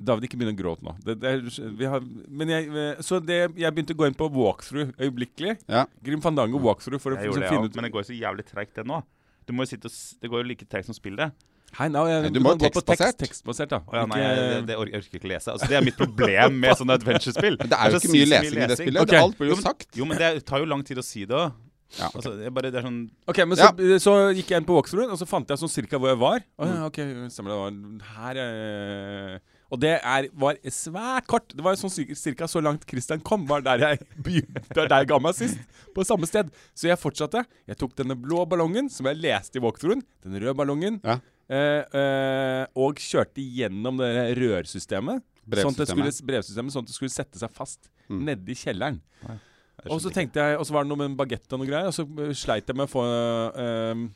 David, 0.00 0.24
ikke 0.28 0.38
begynn 0.40 0.54
å 0.54 0.58
gråte 0.58 0.86
nå. 0.86 0.94
Det, 1.04 1.14
det, 1.20 1.30
er- 1.36 1.70
vi 1.76 1.88
har, 1.92 2.00
men 2.40 2.48
jeg, 2.54 2.70
eh, 2.72 3.02
så 3.04 3.18
det, 3.20 3.40
jeg 3.60 3.74
begynte 3.76 3.92
å 3.92 4.00
gå 4.00 4.08
inn 4.08 4.16
på 4.16 4.30
walkthrough 4.32 4.94
øyeblikkelig. 4.96 5.58
Ja. 5.68 5.84
Grim 6.06 6.22
Fandango 6.24 6.60
walkthrough 6.64 7.02
for 7.02 7.12
Jeg 7.18 7.28
å, 7.28 7.30
gjorde 7.34 7.44
det, 7.44 7.52
finne 7.52 7.68
ja, 7.68 7.70
ut 7.70 7.76
men 7.76 7.84
det 7.88 7.92
går 7.94 8.04
jo 8.06 8.08
så 8.10 8.16
jævlig 8.16 8.46
treigt, 8.48 8.74
det 8.80 8.86
nå. 8.88 9.02
Du 9.48 9.52
må 9.56 9.66
jo 9.66 9.72
sitte 9.74 9.90
og, 9.90 9.94
Det 10.22 10.30
går 10.32 10.42
jo 10.44 10.48
like 10.54 10.66
treigt 10.70 10.88
som 10.88 10.96
spillet. 10.96 11.36
Hei, 11.78 11.86
no, 11.92 12.02
jeg, 12.10 12.24
Nei, 12.24 12.30
du 12.34 12.40
må 12.42 12.56
jo 12.56 12.58
gå 12.64 12.70
på 12.74 12.80
tekstbasert. 12.82 13.14
Tekst, 13.20 13.44
tekstbasert, 13.44 13.70
da. 13.70 13.78
Oh, 13.86 13.94
ja, 13.94 14.02
nei, 14.10 14.18
det, 14.24 14.62
det 14.72 14.76
orker, 14.80 14.96
jeg 14.96 15.04
orker 15.04 15.18
ikke 15.20 15.28
lese. 15.30 15.52
Altså, 15.52 15.68
det 15.70 15.76
er 15.78 15.84
mitt 15.86 15.98
problem 16.00 16.56
med 16.64 16.74
sånne 16.80 16.96
adventure-spill. 16.98 17.60
Det 17.70 17.76
er 17.78 17.92
jo 17.94 18.00
ikke 18.00 18.10
mye 18.10 18.24
sinnssykt 18.24 18.32
lesing 18.34 18.64
i 18.64 18.70
det 18.72 18.78
spillet. 18.80 19.02
Ok. 19.04 19.14
Alt 19.20 19.36
blir 19.38 19.52
Jo, 19.52 19.54
jo 19.54 19.58
men- 19.60 19.66
sagt. 19.68 19.86
Jo, 20.00 20.08
men 20.10 20.18
det 20.18 20.30
tar 20.48 20.64
jo 20.64 20.70
lang 20.72 20.82
tid 20.88 20.98
å 20.98 21.04
si 21.06 21.22
det 21.30 21.36
òg. 21.38 21.52
Ja, 21.98 22.06
ok. 22.08 22.16
Altså, 22.20 22.32
det 22.38 22.46
er 22.46 22.52
bare, 22.54 22.70
det 22.74 22.78
er 22.78 22.84
sånn 22.86 22.98
Ok, 23.30 23.38
men 23.50 23.58
så, 23.58 23.68
så 24.02 24.12
gikk 24.34 24.50
jeg 24.52 24.62
inn 24.62 24.66
på 24.66 24.74
walkthroughen, 24.80 25.10
og 25.14 25.18
så 25.18 25.26
fant 25.30 25.48
jeg 25.50 25.58
sånn 25.62 25.70
cirka 25.72 25.98
hvor 25.98 26.10
jeg 26.12 26.20
var. 26.20 26.42
Mm. 26.58 26.74
ja, 26.74 26.82
ok, 26.90 27.00
stemmer 27.34 27.54
det. 27.54 27.60
var 27.62 28.12
Her 28.18 28.42
eh, 28.44 29.38
Og 29.70 29.78
det 29.78 29.92
er, 30.02 30.26
var 30.34 30.56
svært 30.74 31.26
kort. 31.30 31.52
Det 31.54 31.62
var 31.62 31.76
sånn 31.78 31.92
cirka, 31.94 32.48
så 32.50 32.58
langt 32.62 32.82
Christian 32.90 33.20
kom, 33.22 33.44
var 33.46 33.62
der 33.62 33.78
jeg 33.84 34.00
begynte, 34.26 34.64
der 34.74 34.96
jeg 35.04 35.08
ga 35.12 35.18
meg 35.22 35.36
sist. 35.38 35.60
På 35.94 36.02
samme 36.06 36.26
sted. 36.26 36.50
Så 36.74 36.88
jeg 36.90 36.98
fortsatte. 36.98 37.44
Jeg 37.70 37.78
tok 37.78 37.94
denne 38.00 38.16
blå 38.18 38.42
ballongen, 38.50 38.90
som 38.90 39.06
jeg 39.06 39.20
leste 39.22 39.60
i 39.60 39.62
walkthroughen. 39.62 40.02
Den 40.26 40.34
røde 40.42 40.56
ballongen. 40.58 40.98
Ja. 41.06 41.20
Eh, 41.50 41.82
eh, 41.98 42.64
og 42.78 42.98
kjørte 43.02 43.42
gjennom 43.42 43.98
det 44.02 44.10
rørsystemet. 44.38 45.22
rørsystemet. 45.46 45.62
Sånn 45.62 45.74
at 45.74 45.80
det 45.80 45.88
skulle, 45.90 46.04
Brevsystemet. 46.10 46.28
brevsystemet 46.30 46.74
Sånn 46.74 46.84
at 46.84 46.90
det 46.92 46.94
skulle 46.98 47.14
sette 47.14 47.38
seg 47.42 47.50
fast 47.54 47.88
Mm. 48.10 48.24
nedi 48.26 48.54
kjelleren. 48.58 48.96
jeg 49.22 49.90
Og 49.94 50.00
så 50.02 50.10
tenkte 50.10 50.42
jeg, 50.42 50.58
og 50.58 50.66
så 50.66 50.72
var 50.74 50.82
det 50.82 50.88
noe 50.90 50.98
med 50.98 51.10
en 51.12 51.16
bagett 51.16 51.52
og 51.54 51.60
noe 51.62 51.68
greier, 51.70 51.86
og 51.86 51.94
så 51.94 52.02
sleit 52.34 52.66
jeg 52.66 52.74
med 52.76 52.88
å 52.88 52.90
få 52.90 53.04
øh, 53.06 54.08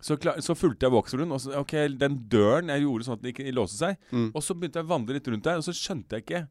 så, 0.00 0.14
klar, 0.20 0.38
så 0.44 0.54
fulgte 0.54 0.86
jeg 0.86 0.94
walkthroughen, 0.94 1.32
og 1.34 1.40
så, 1.42 1.54
ok, 1.58 1.74
den 1.98 2.20
døren 2.30 2.70
jeg 2.70 2.84
gjorde 2.84 3.06
sånn 3.08 3.16
at 3.18 3.24
den 3.24 3.32
ikke 3.32 3.54
låste 3.56 3.80
seg. 3.80 3.96
Mm. 4.14 4.28
Og 4.32 4.44
så 4.46 4.54
begynte 4.54 4.78
jeg 4.78 4.86
å 4.86 4.92
vandre 4.92 5.16
litt 5.18 5.30
rundt 5.32 5.48
der, 5.48 5.58
og 5.58 5.66
så 5.66 5.74
skjønte 5.74 6.18
jeg 6.20 6.26
ikke 6.26 6.44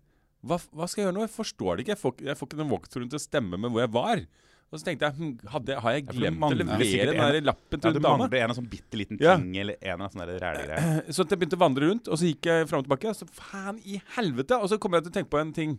hva, 0.48 0.58
hva 0.72 0.86
skal 0.88 1.02
jeg 1.02 1.08
gjøre 1.08 1.16
nå? 1.18 1.24
Jeg 1.26 1.34
forstår 1.34 1.72
det 1.80 1.84
ikke. 1.86 1.96
Jeg 1.96 2.02
får, 2.04 2.20
jeg 2.28 2.38
får 2.40 2.48
ikke 2.52 2.60
den 2.60 2.70
walkthroughen 2.72 3.10
til 3.12 3.20
å 3.20 3.24
stemme 3.24 3.58
med 3.60 3.72
hvor 3.74 3.82
jeg 3.84 3.92
var. 3.96 4.22
Og 4.68 4.76
så 4.82 4.84
tenkte 4.84 5.08
jeg, 5.08 5.16
hm, 5.18 5.48
hadde, 5.54 5.76
har 5.80 5.94
jeg 5.96 6.04
Ja, 6.04 6.14
glemt 6.18 6.44
å 6.44 6.50
levere 6.60 7.06
den 7.14 7.22
der 7.24 7.38
lappen 7.48 7.78
Ja, 7.80 7.82
til 7.88 7.94
du 7.96 8.00
en 8.02 8.04
dame? 8.04 8.18
mangler 8.28 8.44
en 8.44 8.54
sånn 8.58 8.68
bitte 8.70 9.00
liten 9.00 9.20
Ja. 9.24 9.38
ting 9.40 9.56
eller 9.64 9.78
en 9.82 10.04
sånn 10.04 10.22
sånne. 10.28 10.80
Så 11.16 11.24
jeg 11.24 11.40
begynte 11.40 11.56
å 11.56 11.64
vandre 11.64 11.88
rundt, 11.88 12.10
og 12.12 12.20
så 12.20 12.28
gikk 12.28 12.50
jeg 12.52 12.68
fram 12.68 12.84
og 12.84 12.88
tilbake. 12.90 13.14
Og 13.14 13.16
så 13.16 13.28
faen 13.32 13.80
i 13.88 14.02
helvete! 14.18 14.60
Og 14.60 14.68
så 14.70 14.78
kom 14.78 14.92
jeg 14.98 15.08
til 15.08 15.14
å 15.14 15.16
tenke 15.22 15.32
på 15.32 15.40
en 15.40 15.54
ting. 15.56 15.78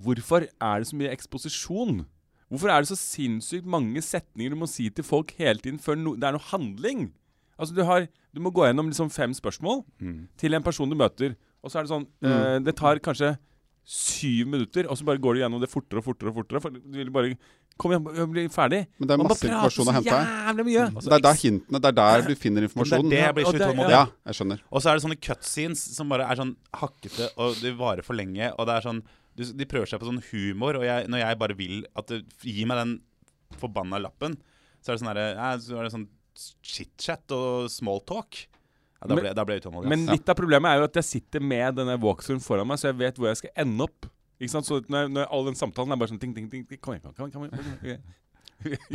Hvorfor 0.00 0.48
er 0.48 0.80
det 0.80 0.88
så 0.88 0.96
mye 0.96 1.12
eksposisjon? 1.12 2.06
Hvorfor 2.50 2.70
er 2.74 2.82
det 2.82 2.88
så 2.90 2.98
sinnssykt 2.98 3.64
mange 3.70 4.02
setninger 4.02 4.50
du 4.50 4.56
må 4.56 4.66
si 4.68 4.88
til 4.90 5.04
folk 5.06 5.30
hele 5.38 5.60
tiden 5.62 5.78
før 5.78 5.96
no 6.00 6.16
det 6.16 6.24
er 6.26 6.32
noe 6.34 6.48
handling? 6.50 7.12
Altså 7.60 7.74
Du 7.76 7.84
har, 7.84 8.08
du 8.34 8.40
må 8.40 8.50
gå 8.50 8.64
gjennom 8.66 8.88
liksom 8.90 9.10
fem 9.12 9.32
spørsmål 9.36 9.84
Mm. 10.00 10.28
til 10.36 10.54
en 10.54 10.62
person 10.62 10.88
du 10.90 10.96
møter. 10.96 11.36
Og 11.62 11.70
så 11.70 11.78
er 11.78 11.82
det 11.86 11.90
sånn 11.92 12.06
eh, 12.24 12.58
Det 12.64 12.74
tar 12.76 12.98
kanskje 12.98 13.36
syv 13.84 14.46
minutter, 14.46 14.86
og 14.88 14.96
så 14.98 15.04
bare 15.04 15.18
går 15.18 15.34
du 15.34 15.40
gjennom 15.40 15.60
det 15.60 15.70
fortere 15.70 15.98
og 15.98 16.04
fortere. 16.04 16.28
og 16.30 16.34
fortere 16.40 16.60
For 16.62 16.70
du 16.70 16.98
vil 16.98 17.10
bare 17.10 17.36
Kom 17.80 17.92
igjen, 17.94 18.02
bli 18.04 18.26
blir 18.28 18.48
ferdig. 18.52 18.80
Men 19.00 19.08
det 19.08 19.14
er 19.14 19.20
masse 19.24 19.46
informasjon 19.48 19.88
å 19.88 19.92
hente 19.94 20.10
her. 20.12 20.58
Mye. 20.66 20.82
Det 21.00 21.12
er 21.16 21.22
der 21.24 21.38
hintene, 21.40 21.78
det 21.80 21.88
er 21.88 21.94
der 21.96 22.22
du 22.26 22.34
finner 22.36 22.66
informasjonen. 22.66 23.08
Det 23.08 23.16
er 23.16 23.22
det 23.22 23.24
jeg 23.24 23.34
blir 23.38 23.46
så 23.48 23.56
utålmodig 23.56 23.90
Ja, 23.94 24.00
av. 24.02 24.10
jeg 24.26 24.34
skjønner. 24.36 24.60
Og 24.70 24.82
så 24.82 24.90
er 24.90 24.98
det 24.98 25.04
sånne 25.06 25.16
cutscenes 25.24 25.84
som 25.96 26.08
bare 26.12 26.26
er 26.28 26.36
sånn 26.36 26.56
hakkete, 26.76 27.30
og 27.40 27.54
de 27.62 27.72
varer 27.78 28.04
for 28.04 28.12
lenge. 28.20 28.50
Og 28.58 28.66
det 28.68 28.74
er 28.76 28.84
sånn 28.84 29.00
De 29.36 29.66
prøver 29.68 29.86
seg 29.88 30.00
på 30.02 30.08
sånn 30.08 30.22
humor, 30.32 30.76
og 30.80 30.84
jeg, 30.84 31.06
når 31.08 31.22
jeg 31.22 31.38
bare 31.40 31.56
vil 31.56 31.84
at 31.96 32.10
det 32.10 32.24
Gi 32.44 32.64
meg 32.68 32.80
den 32.80 32.94
forbanna 33.60 34.00
lappen, 34.02 34.34
så 34.82 34.90
er 34.90 34.96
det 34.96 35.02
sånn 35.02 35.10
herre 35.12 35.26
ja, 35.34 35.50
Så 35.58 35.78
er 35.78 35.86
det 35.86 35.92
sånn 35.94 36.08
chit-chat 36.64 37.32
og 37.36 37.68
small 37.72 38.00
talk. 38.08 38.46
Ja, 39.00 39.08
da, 39.08 39.14
Men- 39.14 39.24
ble, 39.24 39.32
da 39.34 39.44
ble 39.44 39.56
jeg 39.56 39.64
utålmodig. 39.64 39.88
Men 39.88 40.06
litt 40.06 40.28
av 40.28 40.36
problemet 40.36 40.70
er 40.70 40.80
jo 40.80 40.88
at 40.88 40.98
jeg 41.00 41.04
sitter 41.08 41.40
med 41.40 41.76
denne 41.80 41.96
walkthroughen 42.00 42.42
foran 42.44 42.68
meg, 42.68 42.78
så 42.80 42.90
jeg 42.90 42.98
vet 43.00 43.16
hvor 43.20 43.28
jeg 43.30 43.40
skal 43.42 43.50
ende 43.64 43.86
opp. 43.86 44.08
Ikke 44.40 44.52
sant? 44.54 44.66
Så 44.68 44.80
når, 44.88 45.08
når 45.12 45.28
all 45.30 45.44
den 45.50 45.58
samtalen 45.58 45.92
er 45.92 46.00
bare 46.00 46.12
sånn 46.12 46.20
ting, 46.20 46.32
ting, 46.36 46.48
ting, 46.48 46.64
ting 46.68 46.80
Kom 46.80 46.94
igjen, 46.96 47.12
kom 47.12 47.28
igjen. 47.28 47.32
Kom 47.32 47.44
igjen, 47.44 47.76
kom 47.80 47.88
igjen. 47.90 48.02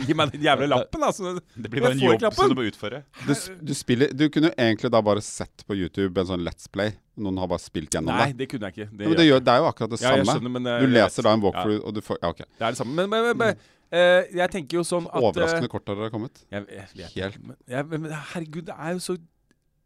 Gi 0.05 0.15
meg 0.17 0.33
den 0.33 0.45
jævla 0.45 0.67
lappen, 0.71 1.05
altså. 1.07 1.35
det 1.55 1.71
blir 1.71 1.85
bare 1.85 1.95
en 1.95 2.03
jeg 2.03 2.21
jobb 2.21 2.37
som 2.37 2.51
du 2.51 2.57
må 2.59 2.65
utføre. 2.69 3.01
Du, 3.25 3.33
du, 3.69 3.73
spiller, 3.77 4.11
du 4.13 4.27
kunne 4.33 4.51
egentlig 4.53 4.91
da 4.93 5.01
bare 5.05 5.23
sett 5.25 5.65
på 5.67 5.77
YouTube 5.77 6.21
en 6.21 6.29
sånn 6.29 6.43
Let's 6.45 6.69
Play. 6.71 6.95
Noen 7.15 7.39
har 7.41 7.49
bare 7.49 7.63
spilt 7.63 7.95
gjennom 7.95 8.11
Nei, 8.13 8.31
det. 8.33 8.43
det 8.43 8.49
kunne 8.51 8.69
jeg 8.69 8.75
ikke. 8.75 8.89
Det, 8.91 9.05
Ja, 9.05 9.11
men 9.11 9.19
det, 9.21 9.29
gjør, 9.29 9.45
det 9.45 9.53
er 9.53 9.63
jo 9.63 9.69
akkurat 9.71 9.93
det 9.95 10.01
Ja, 10.01 10.11
jeg 10.11 10.25
samme. 10.25 10.35
skjønner, 10.37 10.53
men 10.57 10.69
du 10.83 10.91
leser 10.91 11.27
da 11.27 11.33
en 11.37 11.45
walkthrough, 11.45 11.79
og 11.81 11.95
du 11.95 12.03
får 12.03 12.19
Ja, 12.21 12.33
OK. 12.35 12.43
det 12.43 12.67
er 12.67 12.75
det 12.75 12.81
samme. 12.81 12.97
Men, 12.99 13.09
men, 13.13 13.31
men, 13.31 13.41
men 13.45 13.71
Uh, 13.93 14.25
jeg 14.33 14.49
tenker 14.51 14.79
jo 14.79 14.83
sånn 14.83 15.05
at 15.11 15.19
eh, 15.19 15.25
Overraskende 15.29 15.69
kort 15.69 15.89
har 15.91 15.97
dere 15.99 16.11
kommet. 16.11 16.39
Jeg, 16.51 16.65
jeg, 16.73 16.87
jeg, 16.97 17.09
Helt. 17.13 17.41
Men, 17.45 17.57
jeg, 17.69 17.85
men 17.93 18.07
herregud, 18.31 18.65
det 18.67 18.75
er 18.81 18.95
jo 18.97 19.01
så 19.05 19.15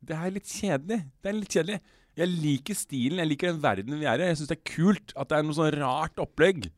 Det 0.09 0.15
er 0.15 0.31
litt 0.33 0.47
kjedelig. 0.47 0.99
Det 1.19 1.29
er 1.29 1.35
litt 1.35 1.57
kjedelig. 1.57 1.79
Jeg 2.19 2.31
liker 2.31 2.77
stilen, 2.79 3.19
jeg 3.21 3.29
liker 3.29 3.51
den 3.51 3.59
verdenen 3.63 3.99
vi 4.01 4.07
er 4.09 4.23
i. 4.23 4.29
Jeg 4.31 4.39
syns 4.39 4.51
det 4.51 4.57
er 4.57 4.71
kult 4.71 5.13
at 5.19 5.29
det 5.29 5.37
er 5.37 5.45
noe 5.45 5.57
sånn 5.59 5.75
rart 5.75 6.23
opplegg. 6.23 6.69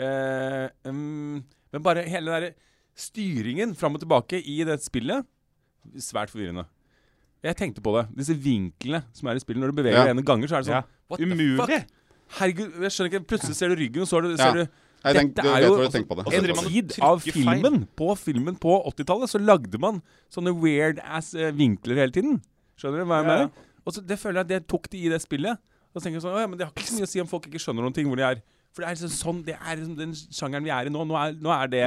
Uh, 0.00 0.66
mm, 0.88 1.44
men 1.74 1.82
bare 1.84 2.04
hele 2.06 2.30
den 2.30 2.34
derre 2.36 2.54
styringen 2.94 3.74
fram 3.76 3.96
og 3.98 4.02
tilbake 4.04 4.38
i 4.40 4.60
det 4.66 4.78
spillet 4.84 5.26
Svært 6.00 6.30
forvirrende. 6.32 6.62
Jeg 7.44 7.58
tenkte 7.58 7.82
på 7.84 7.92
det. 7.92 8.06
Disse 8.16 8.32
vinklene 8.40 9.02
som 9.12 9.28
er 9.28 9.36
i 9.36 9.42
spillet. 9.42 9.60
Når 9.60 9.74
du 9.74 9.76
beveger 9.82 9.98
Ja. 9.98 10.04
deg 10.08 10.16
en 10.16 10.24
ganger, 10.24 10.48
så 10.48 10.56
er 10.56 10.62
det 10.62 10.68
sånn 10.70 10.78
Ja. 10.80 10.82
What 11.10 11.18
the 11.20 11.26
Umulig! 11.26 11.58
fuck? 11.60 11.90
Herregud, 12.38 12.72
jeg 12.80 12.90
skjønner 12.94 13.10
ikke. 13.12 13.26
Plutselig 13.28 13.54
ser 13.58 13.68
du 13.68 13.74
ryggen, 13.76 14.00
og 14.00 14.08
så 14.08 14.22
du, 14.22 14.30
Ja. 14.32 14.52
du 14.52 14.64
Dette 15.04 15.18
tenk, 15.20 15.34
du 15.34 15.42
er 15.42 15.60
jo 15.60 15.76
altså- 15.76 15.98
en 15.98 16.70
tid 16.72 16.98
av 17.02 17.10
av 17.12 17.20
feil. 17.20 17.32
filmen. 17.34 17.86
På 17.94 18.16
filmen 18.16 18.56
på 18.58 18.86
80-tallet 18.88 19.28
så 19.28 19.38
lagde 19.44 19.78
man 19.78 20.00
sånne 20.32 20.58
weird 20.58 20.98
ass 21.04 21.34
eh, 21.34 21.52
vinkler 21.52 21.96
hele 21.96 22.10
tiden. 22.12 22.40
Skjønner 22.78 22.98
du 23.00 23.04
hva 23.04 23.20
jeg 23.20 23.26
mener? 23.26 23.50
Og 23.86 23.92
så 23.92 24.06
Det 24.06 24.18
føler 24.18 24.36
jeg 24.36 24.40
at 24.40 24.48
det 24.48 24.66
tok 24.66 24.88
de 24.88 25.04
i 25.04 25.08
det 25.10 25.20
spillet. 25.20 25.58
Og 25.94 26.00
så 26.00 26.06
tenker 26.06 26.14
jeg 26.16 26.22
sånn, 26.22 26.40
ja, 26.40 26.46
men 26.46 26.56
Det 26.56 26.66
har 26.66 26.72
ikke 26.72 26.88
så 26.88 26.96
mye 26.98 27.04
å 27.04 27.08
si 27.08 27.20
om 27.20 27.26
folk 27.26 27.44
ikke 27.46 27.60
skjønner 27.60 27.82
noen 27.84 27.92
ting 27.94 28.06
hvor 28.06 28.16
de 28.16 28.22
er. 28.22 28.42
For 28.74 28.82
det 28.82 28.90
er 28.90 28.96
liksom 28.98 29.14
sånn, 29.14 29.42
det 29.46 29.56
er 29.56 29.78
liksom 29.78 29.98
den 29.98 30.14
sjangeren 30.18 30.66
vi 30.66 30.72
er 30.74 30.88
i 30.88 30.92
nå. 30.92 31.04
Nå 31.06 31.18
er, 31.18 31.36
nå 31.38 31.52
er 31.54 31.70
det 31.70 31.82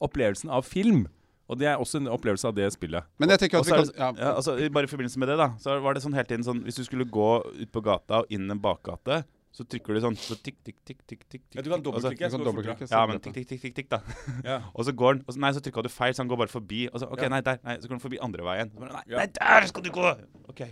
opplevelsen 0.00 0.52
av 0.56 0.64
film. 0.64 1.04
Og 1.50 1.58
det 1.58 1.66
er 1.66 1.82
også 1.82 1.98
en 1.98 2.06
opplevelse 2.12 2.46
av 2.46 2.54
det 2.54 2.68
spillet. 2.72 3.06
Men 3.18 3.32
jeg 3.34 3.42
tenker 3.42 3.58
at 3.58 3.66
vi 3.66 3.74
kan 3.74 3.88
ja. 3.90 4.08
ja, 4.14 4.30
altså, 4.38 4.54
bare 4.70 4.86
i 4.86 4.90
forbindelse 4.90 5.18
med 5.18 5.32
det, 5.32 5.36
da, 5.40 5.48
så 5.58 5.74
var 5.82 5.96
det 5.96 6.04
sånn 6.04 6.14
hele 6.14 6.28
tiden 6.30 6.46
sånn 6.46 6.60
Hvis 6.62 6.78
du 6.78 6.84
skulle 6.86 7.08
gå 7.10 7.30
ut 7.42 7.72
på 7.74 7.82
gata 7.82 8.22
og 8.22 8.30
inn 8.30 8.46
en 8.54 8.60
bakgate, 8.62 9.24
så 9.50 9.66
trykker 9.66 9.98
du 9.98 10.02
sånn 10.04 10.14
så 10.14 10.36
tikk, 10.38 10.60
tikk, 10.62 10.76
tikk, 10.86 11.00
tikk, 11.10 11.24
tikk, 11.26 11.42
tikk, 11.50 11.56
Ja, 11.56 11.64
du 11.66 11.72
kan 11.72 11.82
dobbeltklikke. 11.82 12.22
Jeg 12.22 12.38
dobbeltklikke. 12.38 12.86
Ja, 12.86 13.00
men 13.10 13.18
tikk, 13.18 13.34
tikk, 13.34 13.48
tikk, 13.50 13.64
tikk, 13.64 13.74
tikk, 13.80 13.88
da. 13.90 13.98
Ja. 14.46 14.60
Og 14.76 14.86
så 14.86 14.94
går 14.94 15.18
den 15.18 15.24
og 15.26 15.34
så, 15.34 15.42
Nei, 15.42 15.50
så 15.56 15.64
trykka 15.64 15.82
du 15.82 15.90
feil, 15.90 16.14
så 16.14 16.22
han 16.22 16.30
går 16.30 16.38
bare 16.44 16.54
forbi. 16.54 16.84
Og 16.92 17.02
så 17.02 17.10
OK, 17.10 17.24
Ja. 17.26 17.32
nei, 17.34 17.42
der. 17.48 17.58
Nei, 17.66 17.74
så 17.82 17.90
går 17.90 17.96
den 17.98 18.04
forbi 18.06 18.22
andre 18.22 18.46
veien. 18.46 18.70
Så 18.70 18.84
bare, 18.84 19.00
nei, 19.00 19.02
Ja. 19.10 19.24
nei, 19.24 19.26
der 19.40 19.66
skal 19.72 19.82
du 19.82 19.90
gå! 19.96 20.14
OK. 20.54 20.62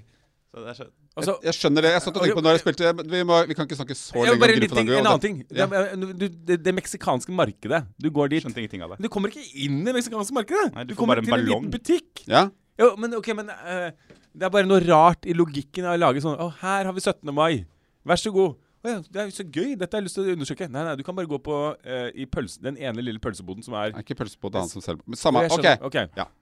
Så 0.49 0.63
det 0.65 0.71
er 0.73 0.77
så 0.79 0.87
Altså, 1.19 1.35
Jeg 1.43 1.55
skjønner 1.57 1.85
det. 1.85 1.91
Jeg 1.93 2.03
satt 2.05 2.17
og 2.17 2.23
tenkte 2.23 2.39
på 2.39 2.45
når 2.47 2.55
jeg 2.57 2.63
spilte 2.63 2.93
vi, 3.11 3.21
må, 3.27 3.39
vi 3.49 3.57
kan 3.59 3.67
ikke 3.67 3.79
snakke 3.81 3.97
så 3.99 4.15
lenge 4.15 4.37
om 4.37 4.43
bare 4.43 4.55
Grim 4.55 4.63
litt 4.63 4.71
ting, 4.71 4.79
Fandango. 4.79 5.01
en 5.01 5.09
annen 5.11 5.25
ting. 5.25 5.41
Ja. 5.51 5.67
Det, 5.67 6.13
du, 6.21 6.37
det, 6.51 6.59
det 6.63 6.75
meksikanske 6.77 7.35
markedet. 7.35 7.81
Du 7.99 8.09
går 8.15 8.31
dit. 8.33 8.45
Skjønte 8.45 8.63
ingenting 8.63 8.85
av 8.87 8.95
det. 8.95 9.01
Men 9.01 9.09
du 9.09 9.13
kommer 9.17 9.35
ikke 9.35 9.43
inn 9.65 9.81
i 9.83 9.89
det 9.89 9.97
meksikanske 9.99 10.37
markedet. 10.37 10.69
Nei, 10.77 10.87
du 10.87 10.95
du 10.95 11.01
kommer 11.01 11.19
bare 11.19 11.27
en 11.27 11.31
til 11.33 11.37
en 11.41 11.51
liten 11.51 11.75
butikk. 11.75 12.23
Ja. 12.31 12.47
Jo, 12.79 12.93
men 13.03 13.19
ok, 13.19 13.33
men 13.35 13.51
uh, 13.51 13.91
Det 14.31 14.47
er 14.47 14.55
bare 14.55 14.69
noe 14.71 14.79
rart 14.85 15.27
i 15.27 15.35
logikken 15.35 15.89
av 15.91 15.97
å 15.97 16.01
lage 16.05 16.23
sånn 16.23 16.39
Å, 16.39 16.47
her 16.63 16.87
har 16.87 16.95
vi 16.95 17.03
17. 17.03 17.35
mai. 17.35 17.67
Vær 18.07 18.23
så 18.23 18.33
god. 18.35 18.55
Å 18.87 18.93
ja, 18.93 18.99
det 19.03 19.21
er 19.21 19.31
jo 19.33 19.37
så 19.41 19.45
gøy. 19.45 19.73
Dette 19.75 19.91
har 19.91 20.05
jeg 20.05 20.07
lyst 20.07 20.21
til 20.21 20.29
å 20.29 20.37
undersøke. 20.39 20.71
Nei, 20.71 20.85
nei, 20.87 20.95
du 21.01 21.03
kan 21.03 21.19
bare 21.19 21.29
gå 21.29 21.43
på 21.43 21.63
uh, 21.75 22.09
i 22.15 22.29
pølse, 22.31 22.63
den 22.63 22.79
ene 22.79 23.03
lille 23.03 23.19
pølseboden 23.19 23.67
som 23.67 23.75
er 23.75 23.91
Er 23.91 24.05
ikke 24.07 24.21
pølseboden, 24.23 24.55
det 24.55 24.63
er 24.63 24.69
han 24.69 24.77
som 24.77 24.85
selger 24.85 25.19
Samme. 25.19 25.49
OK. 25.51 25.67
okay. 25.91 26.07
ok. 26.15 26.38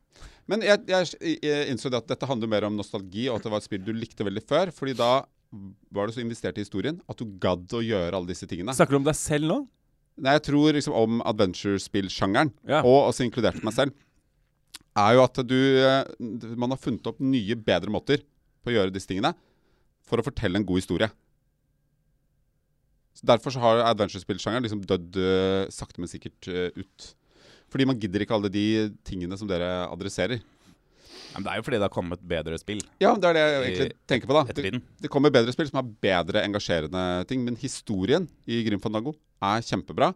Men 0.46 0.62
jeg, 0.62 0.82
jeg, 0.86 1.38
jeg 1.42 1.70
innså 1.72 1.90
at 1.96 2.06
dette 2.06 2.26
handler 2.30 2.50
mer 2.50 2.66
om 2.68 2.76
nostalgi, 2.78 3.26
og 3.30 3.40
at 3.40 3.46
det 3.46 3.50
var 3.54 3.62
et 3.62 3.66
spill 3.66 3.82
du 3.86 3.92
likte 3.96 4.26
veldig 4.26 4.42
før. 4.46 4.70
Fordi 4.74 4.94
da 4.98 5.08
var 5.94 6.06
du 6.06 6.14
så 6.14 6.22
investert 6.22 6.58
i 6.58 6.64
historien 6.64 7.00
at 7.10 7.18
du 7.18 7.24
gadd 7.42 7.70
å 7.74 7.82
gjøre 7.82 8.14
alle 8.18 8.30
disse 8.30 8.46
tingene. 8.50 8.74
Snakker 8.76 8.94
du 8.96 9.00
om 9.00 9.08
deg 9.08 9.18
selv 9.18 9.50
nå? 9.50 9.58
Nei, 10.22 10.32
jeg 10.38 10.46
tror 10.48 10.72
liksom 10.78 10.94
om 10.96 11.18
adventure-spill-sjangeren, 11.28 12.54
Ja. 12.66 12.78
og 12.80 13.10
også 13.10 13.26
inkludert 13.26 13.58
meg 13.66 13.74
selv, 13.76 13.92
er 14.96 15.12
jo 15.18 15.20
at 15.26 15.36
du 15.44 15.58
eh, 15.84 16.08
Man 16.56 16.72
har 16.72 16.80
funnet 16.80 17.04
opp 17.10 17.18
nye, 17.20 17.52
bedre 17.60 17.92
måter 17.92 18.22
på 18.64 18.70
å 18.72 18.76
gjøre 18.78 18.94
disse 18.94 19.10
tingene 19.10 19.34
for 20.06 20.16
å 20.16 20.24
fortelle 20.24 20.56
en 20.56 20.64
god 20.64 20.80
historie. 20.80 21.10
Så 23.16 23.26
Derfor 23.28 23.52
så 23.52 23.60
har 23.60 23.82
adventure-spill-sjangeren 23.90 24.64
liksom 24.64 24.82
dødd 24.88 25.18
eh, 25.20 25.68
sakte, 25.72 26.00
men 26.00 26.08
sikkert 26.10 26.48
eh, 26.52 26.70
ut. 26.80 27.10
Fordi 27.72 27.86
man 27.88 27.98
gidder 27.98 28.22
ikke 28.22 28.36
alle 28.36 28.50
de 28.52 28.66
tingene 29.06 29.38
som 29.38 29.48
dere 29.50 29.86
adresserer. 29.88 30.42
Men 31.36 31.44
det 31.44 31.52
er 31.52 31.58
jo 31.60 31.64
fordi 31.66 31.78
det 31.80 31.84
har 31.84 31.92
kommet 31.92 32.22
bedre 32.24 32.56
spill 32.56 32.78
Ja, 33.02 33.10
det 33.20 33.28
er 33.28 33.36
det 33.36 33.42
jeg 33.42 33.56
egentlig 33.62 33.88
tenker 34.08 34.30
på. 34.30 34.36
da 34.38 34.54
det, 34.56 34.78
det 35.04 35.10
kommer 35.12 35.34
bedre 35.34 35.52
spill 35.52 35.68
som 35.68 35.82
har 35.82 35.90
bedre 36.06 36.44
engasjerende 36.46 37.02
ting. 37.28 37.42
Men 37.44 37.58
historien 37.60 38.28
i 38.48 38.62
Grim 38.64 38.80
Fandango 38.80 39.12
er 39.44 39.64
kjempebra. 39.66 40.14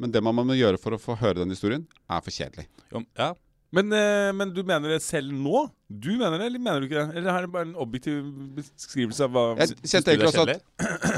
Men 0.00 0.12
det 0.12 0.22
man 0.24 0.36
må 0.36 0.56
gjøre 0.56 0.80
for 0.80 0.96
å 0.96 1.00
få 1.00 1.16
høre 1.20 1.40
den 1.42 1.52
historien, 1.52 1.84
er 2.08 2.24
for 2.24 2.32
kjedelig. 2.32 2.66
Jo, 2.92 3.02
ja. 3.16 3.32
Men, 3.74 3.90
eh, 3.92 4.30
men 4.36 4.52
du 4.54 4.62
mener 4.64 4.94
det 4.94 5.02
selv 5.04 5.32
nå? 5.34 5.66
Du 5.88 6.12
mener 6.14 6.38
det, 6.38 6.48
eller 6.48 6.62
mener 6.62 6.80
du 6.80 6.86
ikke 6.88 7.02
det? 7.02 7.18
Eller 7.18 7.32
er 7.32 7.46
det 7.46 7.52
bare 7.52 7.68
en 7.68 7.78
objektiv 7.82 8.20
beskrivelse 8.56 9.26
av 9.26 9.34
hva 9.34 9.44
Jeg 9.58 9.74
Syns 9.74 9.94
kjente 9.96 10.14
du 10.14 10.22
er 10.22 10.28
også 10.30 10.44
at 10.44 10.52
kjedelig? 10.52 10.60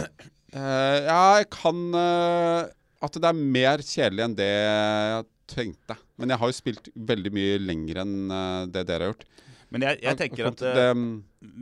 eh, 0.59 0.98
Ja, 1.04 1.20
jeg 1.38 1.48
kan 1.54 1.83
uh, 1.94 2.70
At 3.04 3.18
det 3.20 3.28
er 3.28 3.42
mer 3.59 3.85
kjedelig 3.85 4.24
enn 4.24 4.38
det 4.38 4.48
jeg 4.48 5.28
tenkte. 5.48 5.96
Men 6.20 6.34
jeg 6.34 6.42
har 6.42 6.50
jo 6.50 6.56
spilt 6.56 6.90
veldig 6.94 7.32
mye 7.34 7.61
lenger 7.62 8.02
enn 8.04 8.16
eh, 8.34 8.66
det 8.74 8.84
dere 8.88 9.08
har 9.08 9.14
gjort. 9.14 9.24
Men 9.74 9.84
jeg, 9.84 10.00
jeg 10.04 10.20
tenker 10.22 10.50
at 10.52 10.61
det, 10.64 10.84
eh, 10.90 11.00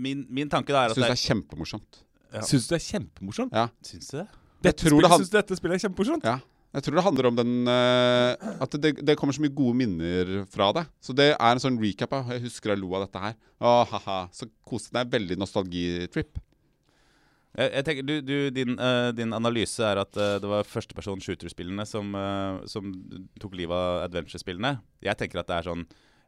min, 0.07 0.27
min 0.31 0.51
tanke 0.53 0.75
da 0.75 0.85
er 0.87 0.95
at 0.95 0.99
syns 0.99 1.07
det 1.07 1.15
det 1.15 1.19
er 1.19 1.25
kjempemorsomt. 1.25 2.03
Ja. 2.37 2.43
Syns 2.47 2.67
du 2.67 2.75
det 2.75 2.81
er 2.81 2.85
kjempemorsomt? 2.87 3.57
Ja. 3.57 3.69
Syns 3.87 4.13
du 4.13 4.19
det? 4.21 4.27
Dette 4.67 4.87
spillet, 4.87 5.07
det 5.07 5.19
Syns 5.23 5.33
du 5.33 5.39
dette 5.39 5.59
spillet 5.59 5.79
er 5.79 5.85
kjempemorsomt? 5.87 6.27
Ja. 6.27 6.39
Jeg 6.77 6.85
tror 6.85 6.99
det 6.99 7.05
handler 7.07 7.29
om 7.31 7.37
den 7.39 7.53
uh, 7.71 8.59
At 8.61 8.75
det, 8.83 8.91
det 9.07 9.15
kommer 9.17 9.33
så 9.33 9.41
mye 9.41 9.55
gode 9.55 9.79
minner 9.79 10.33
fra 10.53 10.69
det. 10.77 10.83
Så 11.01 11.15
det 11.17 11.31
er 11.33 11.47
en 11.49 11.63
sånn 11.63 11.79
recap 11.81 12.13
Jeg 12.35 12.43
husker 12.45 12.75
jeg 12.75 12.83
lo 12.83 12.91
av 12.99 13.07
dette 13.07 13.23
her. 13.23 13.39
Å, 13.65 13.79
ha-ha. 13.93 14.19
Så 14.37 14.51
koste 14.67 14.93
Det 14.93 15.05
er 15.05 15.15
veldig 15.15 15.39
nostalgitrip. 15.41 16.37
Jeg, 17.57 17.71
jeg 17.73 17.85
tenker, 17.87 18.05
du, 18.05 18.21
du, 18.21 18.51
din, 18.53 18.75
uh, 18.77 19.09
din 19.17 19.33
analyse 19.37 19.85
er 19.85 19.97
at 20.03 20.17
uh, 20.21 20.37
det 20.43 20.49
var 20.51 20.67
førsteperson 20.69 21.23
shooter-spillene 21.25 21.87
som, 21.89 22.11
uh, 22.13 22.61
som 22.69 22.91
tok 23.41 23.57
livet 23.57 23.73
av 23.73 24.05
adventure-spillene. 24.05 24.75
Jeg 25.07 25.17
tenker 25.21 25.41
at 25.41 25.49
det 25.49 25.57
er 25.61 25.69
sånn 25.71 25.87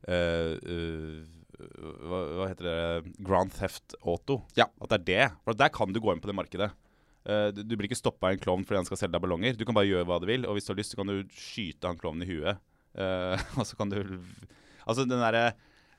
hva, 0.08 2.18
hva 2.38 2.44
heter 2.46 2.64
det 2.68 3.14
Grand 3.26 3.50
Theft 3.50 3.96
Auto. 3.98 4.46
Ja. 4.56 4.68
At 4.78 4.92
det 4.92 4.98
er 5.00 5.06
det. 5.08 5.26
For 5.42 5.58
der 5.58 5.72
kan 5.74 5.90
du 5.92 5.98
gå 6.00 6.12
inn 6.14 6.22
på 6.22 6.30
det 6.30 6.36
markedet. 6.38 6.68
Du, 7.26 7.60
du 7.66 7.74
blir 7.74 7.90
ikke 7.90 7.98
stoppa 7.98 8.28
av 8.28 8.32
en 8.36 8.40
klovn 8.40 8.62
fordi 8.64 8.78
han 8.78 8.86
skal 8.86 9.00
selge 9.00 9.16
deg 9.16 9.24
ballonger. 9.26 9.58
Du 9.58 9.64
kan 9.66 9.74
bare 9.76 9.90
gjøre 9.90 10.06
hva 10.08 10.20
du 10.22 10.28
vil, 10.30 10.46
og 10.46 10.54
hvis 10.54 10.68
du 10.68 10.70
har 10.70 10.78
lyst, 10.78 10.94
så 10.94 11.00
kan 11.00 11.10
du 11.10 11.16
skyte 11.34 11.90
han 11.90 11.98
klovnen 11.98 12.24
i 12.24 12.30
huet. 12.30 12.62
Og 13.58 13.66
så 13.68 13.74
kan 13.76 13.90
du 13.90 13.98
Altså, 14.88 15.04
den 15.04 15.20
derre 15.20 15.50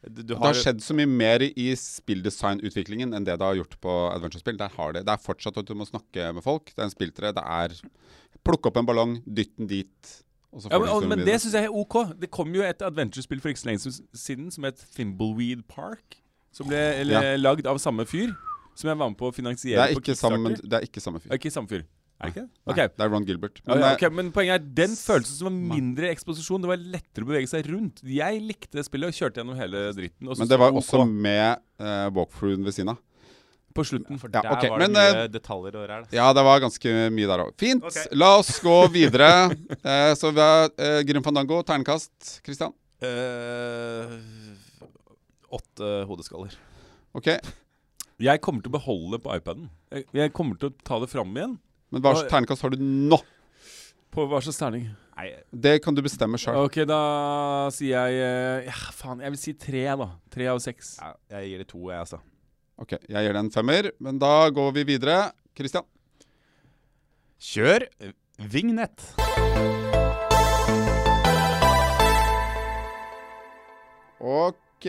du, 0.08 0.22
du 0.22 0.34
Det 0.34 0.40
har 0.40 0.56
skjedd 0.56 0.80
så 0.84 0.96
mye 0.96 1.10
mer 1.10 1.44
i 1.44 1.68
spilldesignutviklingen 1.76 3.12
enn 3.16 3.28
det 3.28 3.36
det 3.40 3.46
har 3.46 3.58
gjort 3.60 3.76
på 3.84 3.96
adventure-spill. 4.14 4.60
Har 4.78 4.96
det, 4.96 5.04
det 5.08 5.16
er 5.16 5.22
fortsatt 5.24 5.60
at 5.60 5.68
du 5.68 5.76
må 5.76 5.88
snakke 5.88 6.32
med 6.36 6.46
folk. 6.46 6.72
Det 6.72 6.80
er 6.80 6.88
en 6.88 6.96
spilltre. 6.96 7.34
Det 7.36 7.44
er 7.44 7.76
plukke 8.48 8.72
opp 8.72 8.80
en 8.80 8.88
ballong, 8.88 9.20
dytte 9.28 9.60
den 9.60 9.72
dit. 9.72 10.16
Ja, 10.50 10.80
men, 10.82 11.12
men 11.12 11.22
det 11.28 11.36
syns 11.44 11.54
jeg 11.60 11.68
er 11.68 11.76
OK. 11.76 12.00
Det 12.18 12.32
kom 12.34 12.56
jo 12.56 12.64
et 12.66 12.82
adventure-spill 12.86 13.44
for 13.44 13.52
ikke 13.52 13.62
så 13.62 13.70
lenge 13.70 13.94
siden 14.18 14.50
som 14.56 14.66
het 14.66 14.82
Thimbleweed 14.96 15.68
Park. 15.70 16.22
Som 16.56 16.72
ble 16.72 16.80
eller, 17.04 17.36
lagd 17.38 17.68
av 17.70 17.78
samme 17.82 18.08
fyr. 18.10 18.32
Som 18.80 18.90
jeg 18.90 18.98
var 18.98 19.12
med 19.12 19.20
på 19.20 19.28
å 19.28 19.34
det, 19.34 19.36
finansiere 19.36 19.90
er 19.90 19.98
på 19.98 20.02
ikke 20.02 20.16
samme, 20.16 20.56
det 20.56 20.78
er 20.78 20.86
ikke 20.88 21.04
samme 21.04 21.20
fyr. 21.20 21.30
Er 21.30 21.42
ikke 21.42 21.52
samme 21.52 21.70
fyr? 21.70 21.84
Er 22.20 22.28
det 22.28 22.34
ikke 22.34 22.42
det? 22.44 22.50
Nei, 22.68 22.86
Det 23.00 23.04
er 23.06 23.12
Ron 23.14 23.26
Gilbert. 23.28 23.60
Men, 23.64 23.80
ja, 23.80 23.92
okay, 23.96 24.10
ok, 24.10 24.16
men 24.18 24.30
poenget 24.36 24.58
er 24.60 24.64
den 24.76 24.96
følelsen 25.00 25.38
som 25.40 25.48
var 25.48 25.54
mindre 25.78 26.10
eksposisjon. 26.12 26.64
Det 26.66 26.68
var 26.68 26.82
lettere 26.96 27.24
å 27.24 27.30
bevege 27.30 27.48
seg 27.48 27.70
rundt. 27.72 28.02
Jeg 28.04 28.42
likte 28.44 28.76
det 28.76 28.84
spillet 28.90 29.14
og 29.14 29.16
kjørte 29.16 29.40
gjennom 29.40 29.56
hele 29.60 29.84
dritten. 29.96 30.28
og 30.28 30.42
men 30.42 30.50
det 30.52 30.58
var 30.60 30.74
OK 30.76 30.82
også 30.82 31.06
med 31.08 31.62
uh, 31.80 32.10
walkthroughen 32.18 32.66
ved 32.68 32.76
siden 32.76 32.92
av. 32.92 33.00
på 33.78 33.86
slutten. 33.88 34.20
For 34.20 34.28
Ja, 34.34 34.42
der 34.44 34.52
ok, 34.58 34.66
var 34.74 34.84
men, 34.84 34.98
det 34.98 35.06
mye 35.06 35.22
eh, 35.24 35.30
detaljer 35.32 35.78
og 35.80 35.86
ræl. 35.94 36.04
Ja, 36.12 36.26
det 36.36 36.44
var 36.50 36.60
ganske 36.66 36.96
mye 37.16 37.30
der 37.32 37.44
òg. 37.46 37.54
Fint. 37.62 37.88
La 38.20 38.34
oss 38.42 38.52
gå 38.66 38.76
videre. 38.92 39.30
uh, 39.86 40.12
så 40.20 40.34
vi 40.36 40.44
har 40.44 40.68
uh, 40.76 41.00
Grim 41.08 41.24
Fandango, 41.24 41.62
ternekast. 41.64 42.42
Christian. 42.44 42.76
Uh, 43.00 44.20
åtte 45.56 45.94
hodeskaller. 46.10 46.60
Ok. 47.16 47.32
Jeg 48.20 48.42
kommer 48.44 48.60
til 48.60 48.74
å 48.74 48.76
beholde 48.76 49.22
på 49.24 49.32
iPaden. 49.40 49.70
Jeg, 49.96 50.04
jeg 50.20 50.36
kommer 50.36 50.60
til 50.60 50.74
å 50.74 50.76
ta 50.84 51.00
det 51.00 51.08
fram 51.16 51.32
igjen. 51.40 51.56
Men 51.90 52.04
hva 52.06 52.14
slags 52.14 52.30
ternekast 52.30 52.66
har 52.66 52.74
du 52.74 52.82
nå? 52.82 53.18
På 54.14 54.26
hva 54.30 54.42
slags 54.46 54.60
terning? 54.62 54.90
Nei, 55.18 55.32
Det 55.52 55.80
kan 55.84 55.96
du 55.98 56.02
bestemme 56.06 56.38
sjøl. 56.40 56.58
Ok, 56.68 56.82
da 56.88 57.00
sier 57.76 57.96
jeg 57.98 58.22
eh, 58.24 58.68
Ja, 58.70 58.76
faen. 58.96 59.24
Jeg 59.26 59.34
vil 59.34 59.42
si 59.42 59.54
tre, 59.58 59.86
da. 59.98 60.10
Tre 60.32 60.50
av 60.54 60.62
seks. 60.64 60.98
ja, 61.02 61.14
jeg 61.36 61.50
gir 61.50 61.64
det 61.64 61.68
to, 61.74 61.82
jeg, 61.90 62.06
altså. 62.06 62.22
Ok, 62.80 62.96
jeg 63.02 63.26
gir 63.26 63.36
det 63.36 63.42
en 63.42 63.52
femmer, 63.52 63.90
men 64.00 64.22
da 64.22 64.34
går 64.54 64.72
vi 64.78 64.86
videre. 64.94 65.18
Christian. 65.58 65.88
Kjør 67.42 67.88
eh, 68.00 68.14
vignett. 68.54 69.04
Ok. 74.20 74.88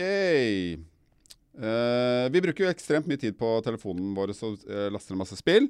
Eh, 1.51 2.25
vi 2.31 2.41
bruker 2.45 2.65
jo 2.65 2.71
ekstremt 2.71 3.09
mye 3.09 3.19
tid 3.19 3.35
på 3.39 3.57
telefonen 3.65 4.13
vår 4.15 4.31
og 4.37 4.65
uh, 4.69 4.87
laster 4.93 5.15
ned 5.15 5.25
masse 5.25 5.37
spill. 5.39 5.67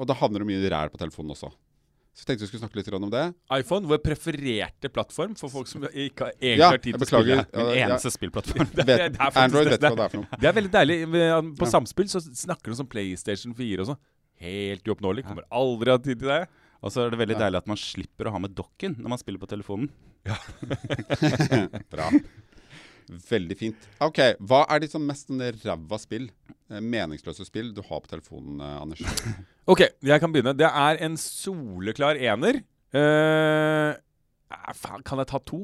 Og 0.00 0.08
da 0.08 0.16
havner 0.16 0.42
det 0.42 0.48
mye 0.48 0.70
ræl 0.72 0.92
på 0.92 1.00
telefonen 1.00 1.34
også. 1.36 1.50
Så 2.10 2.24
jeg 2.24 2.26
tenkte 2.32 2.42
vi 2.42 2.48
skulle 2.50 2.62
snakke 2.64 2.78
litt 2.80 2.88
om 2.96 3.10
det. 3.12 3.22
iPhone, 3.54 3.86
vår 3.86 4.00
prefererte 4.02 4.90
plattform 4.90 5.36
for 5.38 5.52
folk 5.52 5.68
som 5.70 5.84
ikke 5.86 6.26
har 6.26 6.32
egentlig 6.40 6.58
Ja, 6.58 6.70
har 6.72 6.80
tid 6.82 6.96
til 6.96 7.04
å 7.04 7.08
spille. 7.08 7.36
Min 7.54 7.70
eneste 7.84 8.10
ja. 8.10 8.14
spillplattform. 8.16 8.72
Det, 8.80 8.86
Vet, 8.90 9.14
det 9.14 9.28
er 9.28 9.38
Android 9.44 9.70
vet 9.70 9.84
hva 9.86 9.92
det 9.94 10.06
er 10.06 10.14
for 10.14 10.22
noe. 10.24 10.40
Det 10.40 10.50
er 10.50 10.56
veldig 10.56 10.72
deilig. 10.74 10.96
På 11.60 11.68
Ja. 11.68 11.70
Samspill 11.76 12.10
så 12.10 12.22
snakker 12.24 12.72
du 12.74 12.82
om 12.82 12.90
PlayStation 12.90 13.54
4 13.56 13.84
og 13.84 13.92
sånn. 13.92 14.00
Helt 14.42 14.90
uoppnåelig. 14.90 15.24
Kommer 15.28 15.46
aldri 15.54 15.94
ha 15.94 16.02
tid 16.02 16.20
til 16.24 16.32
det. 16.32 16.42
Og 16.80 16.92
så 16.92 17.04
er 17.04 17.12
det 17.12 17.20
veldig 17.20 17.36
deilig 17.36 17.60
at 17.60 17.70
man 17.70 17.78
slipper 17.78 18.28
å 18.28 18.34
ha 18.34 18.40
med 18.42 18.56
dokken 18.56 18.96
når 18.98 19.14
man 19.14 19.20
spiller 19.20 19.42
på 19.42 19.48
telefonen. 19.52 19.90
Ja. 20.26 20.36
Bra. 21.92 22.08
Veldig 23.10 23.56
fint. 23.58 23.88
Ok, 24.04 24.20
Hva 24.38 24.62
er 24.70 24.86
sånn 24.90 25.06
mest 25.08 25.30
sånn 25.30 25.42
ræva 25.64 25.98
spill, 26.00 26.28
eh, 26.70 26.78
meningsløse 26.80 27.46
spill, 27.48 27.72
du 27.74 27.82
har 27.82 28.04
på 28.04 28.12
telefonen, 28.12 28.60
eh, 28.62 28.78
Anders? 28.80 29.02
Ok, 29.70 29.84
jeg 30.02 30.18
kan 30.22 30.32
begynne. 30.32 30.56
Det 30.58 30.66
er 30.66 30.98
en 31.04 31.18
soleklar 31.20 32.18
ener. 32.18 32.62
Eh, 32.90 33.92
faen, 34.74 35.04
kan 35.06 35.20
jeg 35.22 35.28
ta 35.30 35.38
to? 35.46 35.60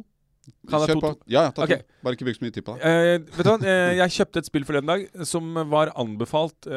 Kan 0.71 0.85
jeg 0.85 0.93
Kjør 0.93 1.01
to- 1.01 1.03
på. 1.03 1.11
Ja, 1.27 1.41
ja, 1.49 1.51
ta 1.51 1.65
okay. 1.65 1.81
to. 1.83 1.97
Bare 2.07 2.15
ikke 2.15 2.27
bruk 2.29 2.37
så 2.39 2.45
mye 2.45 2.55
tid 2.55 2.63
på 2.63 2.77
det. 2.77 2.87
Uh, 2.87 3.25
vet 3.35 3.49
du 3.49 3.51
hva? 3.51 3.57
uh, 3.65 3.95
jeg 3.99 4.15
kjøpte 4.15 4.43
et 4.45 4.47
spill 4.47 4.67
forleden 4.69 4.93
dag 4.93 5.27
som 5.27 5.49
var 5.73 5.91
anbefalt 5.99 6.69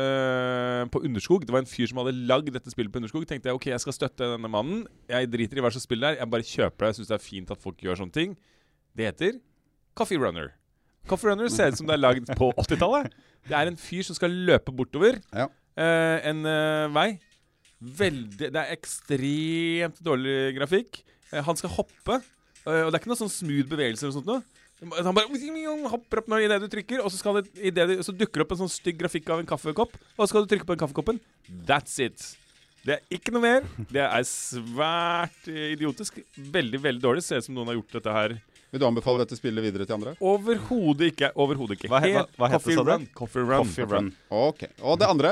på 0.90 1.02
Underskog. 1.06 1.46
Det 1.46 1.54
var 1.54 1.62
en 1.62 1.70
fyr 1.70 1.92
som 1.92 2.02
hadde 2.02 2.16
lagd 2.32 2.50
dette 2.56 2.74
spillet 2.74 2.90
på 2.90 2.98
Underskog. 3.04 3.28
Tenkte 3.30 3.52
jeg 3.52 3.60
ok, 3.60 3.68
jeg 3.70 3.84
skal 3.86 3.98
støtte 4.00 4.32
denne 4.34 4.50
mannen. 4.50 4.88
Jeg 5.12 5.30
driter 5.30 5.62
i 5.62 5.66
hva 5.66 5.70
slags 5.70 5.86
spill 5.86 6.02
det 6.02 6.16
er. 6.16 6.22
Jeg 6.24 6.34
bare 6.34 6.50
kjøper 6.50 6.80
det. 6.82 6.90
Jeg 6.90 6.98
syns 7.02 7.12
det 7.14 7.20
er 7.20 7.28
fint 7.28 7.54
at 7.54 7.62
folk 7.62 7.86
gjør 7.86 8.02
sånne 8.02 8.18
ting. 8.18 8.34
Det 8.98 9.12
heter 9.12 9.38
Coffee 9.94 10.18
Runner. 10.18 10.50
Coffee 11.10 11.32
Runner 11.32 11.50
ser 11.52 11.74
ut 11.74 11.80
som 11.82 11.90
det 11.90 11.96
er 11.98 12.04
lagd 12.04 12.30
på 12.40 12.52
80-tallet. 12.64 13.10
Det 13.50 13.56
er 13.58 13.72
en 13.72 13.80
fyr 13.80 14.06
som 14.06 14.18
skal 14.18 14.34
løpe 14.50 14.74
bortover 14.76 15.18
Ja. 15.34 15.48
uh, 15.50 16.18
en 16.30 16.46
uh, 16.46 16.88
vei. 16.96 17.10
Veldig 17.80 18.50
Det 18.52 18.60
er 18.60 18.74
ekstremt 18.76 20.02
dårlig 20.04 20.38
grafikk. 20.58 21.02
Uh, 21.34 21.42
han 21.48 21.58
skal 21.60 21.72
hoppe, 21.78 22.20
og 22.66 22.90
det 22.92 22.94
er 22.94 23.00
ikke 23.02 23.10
noe 23.14 23.22
sånn 23.24 23.32
smooth 23.32 23.70
bevegelser 23.72 24.10
og 24.12 24.18
sånt 24.20 24.30
noe. 24.30 24.42
Han 24.80 25.12
bare 25.16 25.28
hopper 25.92 26.22
opp 26.22 26.30
i 26.38 26.44
idet 26.46 26.60
du 26.64 26.68
trykker, 26.72 27.02
og 27.04 27.12
så, 27.12 27.18
skal 27.20 27.40
det, 27.42 27.50
i 27.60 27.72
det, 27.72 27.86
du- 27.90 28.04
så 28.06 28.14
dukker 28.16 28.40
det 28.40 28.46
opp 28.46 28.54
en 28.56 28.62
sånn 28.62 28.72
stygg 28.72 29.00
grafikk 29.02 29.28
av 29.34 29.42
en 29.42 29.48
kaffekopp. 29.50 29.96
Og 30.16 30.22
så 30.24 30.30
skal 30.32 30.46
du 30.46 30.54
trykke 30.54 30.68
på 30.68 30.76
den 30.76 30.84
kaffekoppen. 30.84 31.20
That's 31.68 31.98
it. 32.04 32.24
Det 32.88 32.96
er 32.96 33.02
ikke 33.18 33.34
noe 33.36 33.44
mer. 33.44 33.66
Det 33.92 34.00
er 34.06 34.24
svært 34.28 35.50
idiotisk. 35.52 36.22
Veldig, 36.38 36.80
veldig 36.86 37.04
dårlig. 37.04 37.26
Ser 37.26 37.42
ut 37.42 37.48
som 37.50 37.58
noen 37.58 37.68
har 37.74 37.76
gjort 37.76 37.98
dette 37.98 38.14
her. 38.16 38.38
Vil 38.72 38.82
du 38.82 38.86
anbefale 38.86 39.24
dette 39.24 39.38
spillet 39.40 39.64
videre 39.66 39.86
til 39.90 39.96
andre? 39.98 40.16
Overhodet 40.22 41.12
ikke. 41.14 41.32
Overhodet 41.36 41.78
ikke. 41.80 41.90
Hva 41.90 42.02
he- 42.04 42.12
hva- 42.14 42.28
hva 42.38 42.50
heter 42.54 42.76
det? 42.76 42.86
Run. 42.92 43.08
Coffee 43.18 43.42
Run. 43.46 43.64
Coffee 43.66 43.86
Run. 43.90 44.12
Ok. 44.30 44.66
Og 44.82 45.00
det 45.02 45.08
andre? 45.10 45.32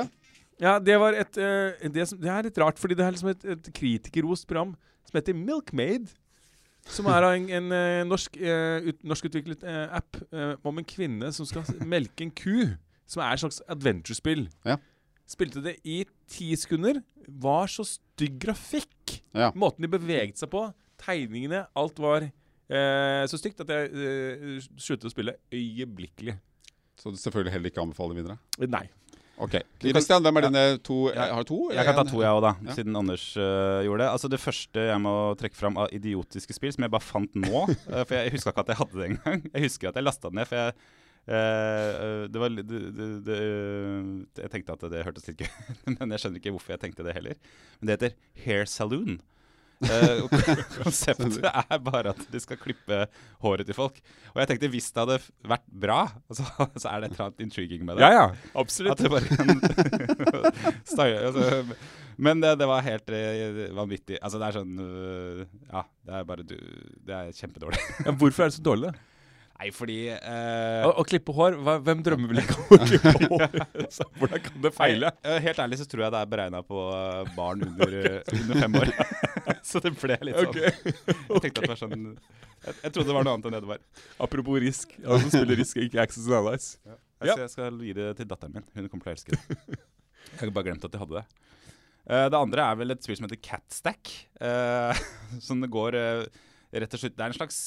Ja, 0.60 0.80
det 0.82 0.95
var 1.00 1.13
et 1.13 1.38
uh, 1.38 1.89
det, 1.93 2.08
som, 2.10 2.17
det 2.17 2.32
er 2.34 2.47
litt 2.47 2.58
rart, 2.58 2.80
fordi 2.82 2.95
det 2.97 3.06
er 3.06 3.13
liksom 3.13 3.30
et, 3.30 3.43
et 3.45 3.67
kritikerrost 3.78 4.47
program 4.50 4.71
som 5.06 5.19
heter 5.19 5.38
Milkmaid. 5.38 6.10
Som 6.88 7.06
er 7.12 7.26
av 7.28 7.34
en, 7.36 7.45
en 7.52 7.71
eh, 7.76 8.02
norsk, 8.08 8.38
uh, 8.39 8.80
ut, 8.88 9.02
norskutviklet 9.04 9.63
uh, 9.67 9.97
app 10.00 10.17
om 10.65 10.78
en 10.80 10.88
kvinne 10.88 11.30
som 11.36 11.45
skal 11.45 11.67
melke 11.86 12.23
en 12.26 12.32
ku. 12.32 12.73
Som 13.08 13.21
er 13.23 13.36
et 13.36 13.43
slags 13.43 13.62
adventure-spill. 13.71 14.47
Ja. 14.67 14.78
Spilte 15.28 15.62
det 15.63 15.78
i 15.88 16.02
ti 16.32 16.50
sekunder. 16.60 17.02
Var 17.28 17.67
så 17.71 17.84
stygg 17.88 18.39
grafikk. 18.39 19.17
Ja. 19.36 19.52
Måten 19.56 19.84
de 19.86 19.91
beveget 19.91 20.39
seg 20.39 20.50
på, 20.52 20.65
tegningene, 21.04 21.65
alt 21.78 22.00
var 22.02 22.26
eh, 22.69 23.23
så 23.30 23.39
stygt 23.39 23.63
at 23.63 23.73
jeg 23.73 23.89
eh, 23.91 24.69
sluttet 24.75 25.10
å 25.10 25.13
spille 25.13 25.38
øyeblikkelig. 25.53 26.38
Så 26.97 27.13
du 27.13 27.19
selvfølgelig 27.21 27.53
heller 27.53 27.71
ikke 27.71 27.84
anbefaler 27.84 28.17
videre? 28.17 28.39
Nei. 28.65 28.88
Ok. 29.38 29.60
Christian, 29.84 30.23
hvem 30.25 30.39
er 30.39 30.45
dine 30.47 30.62
to? 30.82 30.95
Jeg 31.13 31.34
Har 31.38 31.45
to? 31.45 31.60
Jeg 31.69 31.86
kan 31.86 31.97
ta 31.99 32.06
to, 32.10 32.21
jeg 32.23 32.34
òg, 32.34 32.39
da. 32.41 32.53
Ja. 32.65 32.75
Siden 32.80 32.97
Anders 32.97 33.25
øh, 33.38 33.84
gjorde 33.86 34.01
det. 34.01 34.10
Altså 34.10 34.32
Det 34.34 34.39
første 34.41 34.86
jeg 34.88 35.01
må 35.03 35.13
trekke 35.38 35.60
fram 35.60 35.77
av 35.77 35.93
idiotiske 35.93 36.58
spill, 36.58 36.73
som 36.73 36.88
jeg 36.88 36.93
bare 36.95 37.06
fant 37.06 37.38
nå 37.38 37.67
øh, 37.69 38.01
For 38.08 38.15
jeg 38.17 38.34
huska 38.34 38.53
ikke 38.53 38.65
at 38.65 38.71
jeg 38.73 38.82
hadde 38.82 38.97
det 38.97 39.10
engang. 39.12 39.43
Jeg 39.53 39.67
husker 39.67 39.91
at 39.91 39.99
jeg 39.99 40.08
lasta 40.08 40.32
det 40.32 40.41
ned, 40.41 40.49
for 40.49 40.63
jeg 40.63 40.95
Uh, 41.27 42.23
det 42.32 42.39
var, 42.39 42.53
det, 42.56 42.77
det, 43.27 43.38
Jeg 44.39 44.51
tenkte 44.53 44.77
at 44.77 44.86
det 44.93 45.01
hørtes 45.03 45.25
litt 45.27 45.41
gøy 45.41 45.49
men 45.97 46.13
jeg 46.13 46.21
skjønner 46.23 46.39
ikke 46.39 46.53
hvorfor 46.56 46.71
jeg 46.71 46.80
tenkte 46.86 47.03
det 47.03 47.17
heller. 47.17 47.36
Men 47.82 47.89
det 47.89 47.97
heter 47.97 48.45
Hair 48.45 48.63
Saloon. 48.71 49.17
Eh, 49.85 50.23
konseptet 50.81 51.43
er 51.45 51.81
bare 51.85 52.13
at 52.15 52.21
de 52.33 52.39
skal 52.41 52.57
klippe 52.61 53.03
håret 53.43 53.67
til 53.67 53.77
folk. 53.77 53.99
Og 54.33 54.41
jeg 54.41 54.49
tenkte 54.51 54.69
hvis 54.73 54.89
det 54.93 55.03
hadde 55.03 55.17
vært 55.53 55.65
bra, 55.85 55.99
så, 56.37 56.45
så 56.73 56.91
er 56.93 57.03
det 57.03 57.11
et 57.11 57.17
eller 57.17 57.27
annet 57.27 57.45
intriguing 57.45 57.85
med 57.85 57.99
det. 57.99 58.07
Ja, 58.07 58.11
ja. 58.15 58.25
At 58.53 58.61
Absolutt. 58.63 59.03
det 59.03 59.11
bare 59.13 59.29
kan 59.29 59.53
staie, 60.93 61.19
altså, 61.29 61.77
Men 62.17 62.41
det, 62.41 62.55
det 62.57 62.69
var 62.69 62.85
helt 62.85 63.13
eh, 63.13 63.67
vanvittig. 63.77 64.17
Altså, 64.21 64.41
det 64.41 64.47
er 64.49 64.57
sånn 64.57 64.79
øh, 64.81 65.43
Ja, 65.69 65.83
det 66.07 66.17
er 66.17 66.25
bare 66.31 66.47
du 66.47 66.55
Det 66.57 67.13
er 67.13 67.35
kjempedårlig. 67.37 67.83
Ja, 68.07 68.15
hvorfor 68.17 68.47
er 68.47 68.51
det 68.51 68.57
så 68.57 68.65
dårlig, 68.65 68.89
da? 68.89 69.05
Nei, 69.57 69.71
fordi 69.73 69.95
uh, 70.13 70.83
Å, 70.85 70.89
å 71.01 71.03
klippe 71.07 71.33
hår? 71.33 71.55
Hva, 71.65 71.77
hvem 71.81 72.01
drømmer 72.05 72.29
vel 72.29 72.41
ikke 72.43 72.57
om 72.61 72.75
å 72.75 72.77
klippe 72.83 73.13
hår? 73.31 73.55
Hvordan 74.19 74.43
kan 74.45 74.59
det 74.67 74.71
feile? 74.75 75.09
nei, 75.09 75.31
eh, 75.33 75.39
Helt 75.47 75.61
ærlig 75.63 75.79
så 75.81 75.87
tror 75.89 76.03
jeg 76.05 76.13
det 76.13 76.19
er 76.21 76.29
beregna 76.29 76.61
på 76.65 76.83
eh, 76.93 77.31
barn 77.37 77.65
under, 77.65 77.95
okay. 78.19 78.41
under 78.43 78.61
fem 78.61 78.77
år. 78.83 78.91
så 79.69 79.81
det 79.81 79.93
ble 79.97 80.19
litt 80.29 80.37
sånn 80.37 80.53
Okay. 80.53 80.93
Jeg 81.31 81.41
tenkte 81.47 81.49
at 81.49 81.65
det 81.65 81.71
var 81.73 81.81
sånn 81.81 82.05
jeg, 82.67 82.73
jeg 82.81 82.93
trodde 82.93 83.07
det 83.09 83.15
var 83.15 83.25
noe 83.25 83.33
annet 83.37 83.47
enn 83.47 83.55
det 83.55 83.59
det 83.63 83.69
var. 83.69 83.81
Apropos 84.25 84.57
Risk. 84.61 84.93
Han 85.05 85.21
som 85.23 85.29
spiller 85.33 85.59
Risk, 85.59 85.77
ikke 85.81 86.01
Access 86.01 86.25
and 86.25 86.37
Allies. 86.39 86.69
Jeg, 86.85 86.97
Ja. 87.29 87.35
jeg 87.41 87.51
skal 87.53 87.77
gi 87.85 87.93
det 87.97 88.07
til 88.19 88.29
datteren 88.29 88.57
min. 88.57 88.65
Hun 88.75 88.89
kommer 88.89 89.07
til 89.07 89.11
å 89.11 89.15
elske 89.15 89.37
det. 89.37 89.77
Jeg 90.27 90.39
har 90.41 90.53
bare 90.53 90.67
glemt 90.69 90.85
at 90.85 90.93
jeg 90.97 91.01
hadde 91.01 91.21
det. 91.21 91.25
Uh, 92.07 92.25
det 92.33 92.39
andre 92.39 92.65
er 92.65 92.79
vel 92.81 92.93
et 92.95 93.05
spill 93.05 93.17
som 93.19 93.27
heter 93.27 93.39
Catstack. 93.45 94.13
Uh, 94.41 94.97
som 95.43 95.61
det 95.63 95.69
går 95.73 95.97
uh, 95.97 96.25
rett 96.73 96.97
og 96.97 97.01
slett 97.01 97.15
Det 97.17 97.25
er 97.25 97.33
en 97.33 97.39
slags 97.39 97.61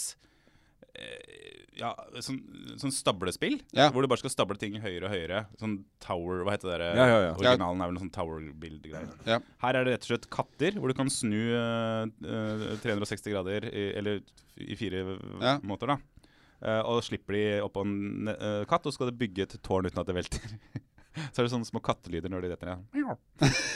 ja, 1.81 1.91
sånn, 2.25 2.39
sånn 2.81 2.93
stablespill. 2.95 3.59
Ja. 3.77 3.89
Hvor 3.93 4.05
du 4.05 4.11
bare 4.11 4.21
skal 4.21 4.33
stable 4.33 4.59
ting 4.61 4.77
høyere 4.83 5.09
og 5.09 5.15
høyere. 5.15 5.43
Sånn 5.61 5.81
tower 6.03 6.45
Hva 6.47 6.55
heter 6.55 6.83
det? 6.83 6.91
Ja, 6.99 7.07
ja, 7.09 7.19
ja. 7.25 7.33
Originalen 7.39 7.81
er 7.81 7.91
vel 7.91 7.97
noe 7.97 8.05
sånn 8.05 8.15
tower-build-greier. 8.15 9.15
Ja. 9.29 9.41
Her 9.65 9.79
er 9.79 9.87
det 9.87 9.97
rett 9.97 10.07
og 10.07 10.13
slett 10.13 10.29
katter, 10.33 10.77
hvor 10.77 10.93
du 10.93 10.97
kan 10.99 11.13
snu 11.13 11.39
uh, 11.55 12.05
eh, 12.05 12.67
360 12.85 13.35
grader, 13.35 13.69
i, 13.71 13.87
eller 14.01 14.23
i 14.61 14.79
fire 14.79 15.05
Ja. 15.41 15.57
måter, 15.65 15.95
da. 15.95 16.27
Uh, 16.61 16.83
og 16.93 17.03
slipper 17.07 17.39
de 17.39 17.45
oppå 17.65 17.87
en 17.87 18.33
uh, 18.35 18.63
katt, 18.69 18.85
og 18.85 18.93
så 18.93 18.99
skal 18.99 19.13
de 19.13 19.21
bygge 19.23 19.47
et 19.47 19.59
tårn 19.65 19.89
uten 19.89 20.03
at 20.03 20.11
det 20.11 20.19
velter. 20.19 20.57
så 21.33 21.41
er 21.41 21.47
det 21.47 21.53
sånne 21.55 21.69
små 21.69 21.81
kattelyder 21.85 22.33
når 22.33 22.45
de 22.45 22.53
detter 22.53 22.75
ned. 22.75 23.23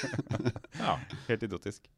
ja, 0.85 0.99
helt 1.31 1.49
idiotisk. 1.49 1.89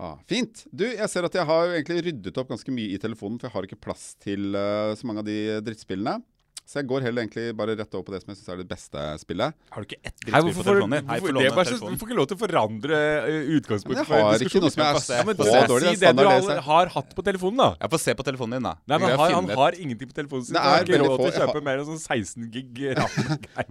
Ah, 0.00 0.16
fint. 0.24 0.62
Du, 0.72 0.86
jeg 0.88 1.08
ser 1.12 1.26
at 1.28 1.34
jeg 1.36 1.44
har 1.44 1.66
jo 1.66 1.72
egentlig 1.76 2.02
ryddet 2.06 2.38
opp 2.40 2.48
ganske 2.48 2.72
mye 2.72 2.94
i 2.94 3.00
telefonen, 3.00 3.36
for 3.36 3.50
jeg 3.50 3.52
har 3.52 3.66
ikke 3.68 3.82
plass 3.84 4.04
til 4.22 4.56
uh, 4.56 4.96
så 4.96 5.08
mange 5.08 5.20
av 5.20 5.28
de 5.28 5.36
drittspillene. 5.66 6.22
Så 6.70 6.78
jeg 6.78 6.86
går 6.86 7.02
heller 7.02 7.24
egentlig 7.24 7.44
bare 7.58 7.74
rett 7.74 7.94
over 7.98 8.04
på 8.06 8.12
det 8.14 8.20
som 8.22 8.30
jeg 8.30 8.38
syns 8.38 8.50
er 8.52 8.58
det 8.60 8.66
beste 8.70 9.04
spillet. 9.18 9.54
Har 9.74 9.82
du 9.82 9.86
ikke 9.88 9.96
ett 10.06 10.14
spill 10.20 10.34
drittspill 10.34 10.54
på 10.60 10.64
telefonen 10.68 10.92
din? 11.00 11.08
Hei, 11.10 11.16
det 11.20 11.32
låne 11.34 11.64
telefonen. 11.66 11.94
du 11.96 11.98
får 12.02 12.08
ikke 12.10 12.18
lov 12.20 12.28
til 12.30 12.36
å 12.36 12.40
forandre 12.44 12.98
Men 13.00 13.48
utgangspunktet 13.56 14.00
jeg 14.00 14.22
har 14.22 14.44
ikke 14.46 14.62
noe 14.62 14.70
som 14.70 14.82
er 14.84 14.98
ja, 15.00 15.24
men 15.26 15.34
så 15.40 15.46
se- 15.50 15.64
dårlig. 15.72 15.90
Si 15.90 15.96
Det 15.96 16.00
det 16.00 16.14
du 16.14 16.22
standard, 16.22 16.50
har, 16.50 16.60
har 16.68 16.92
hatt 16.94 17.14
på 17.18 17.24
telefonen, 17.26 17.58
da. 17.58 17.68
Jeg 17.80 17.90
får 17.96 18.02
se 18.04 18.14
på 18.20 18.26
telefonen 18.30 18.54
din, 18.58 18.68
da. 18.68 18.74
Nei, 18.86 18.98
men 19.02 19.16
har, 19.18 19.34
Han 19.34 19.50
har 19.62 19.72
ingenting 19.80 20.08
på 20.12 20.16
telefonen 20.20 20.44
sin. 20.46 20.54
Det 20.54 20.62
Han 20.62 20.70
har 20.70 20.78
er 20.78 20.86
ikke 20.86 21.00
lov 21.02 21.10
råd 21.10 21.18
til 21.24 21.30
å 21.32 21.38
kjøpe 21.40 21.58
har- 21.58 21.66
mer 21.70 21.78
enn 21.82 21.88
sånn 21.90 22.02
16 22.04 22.50
gig 22.54 22.70
RAM. 23.00 23.10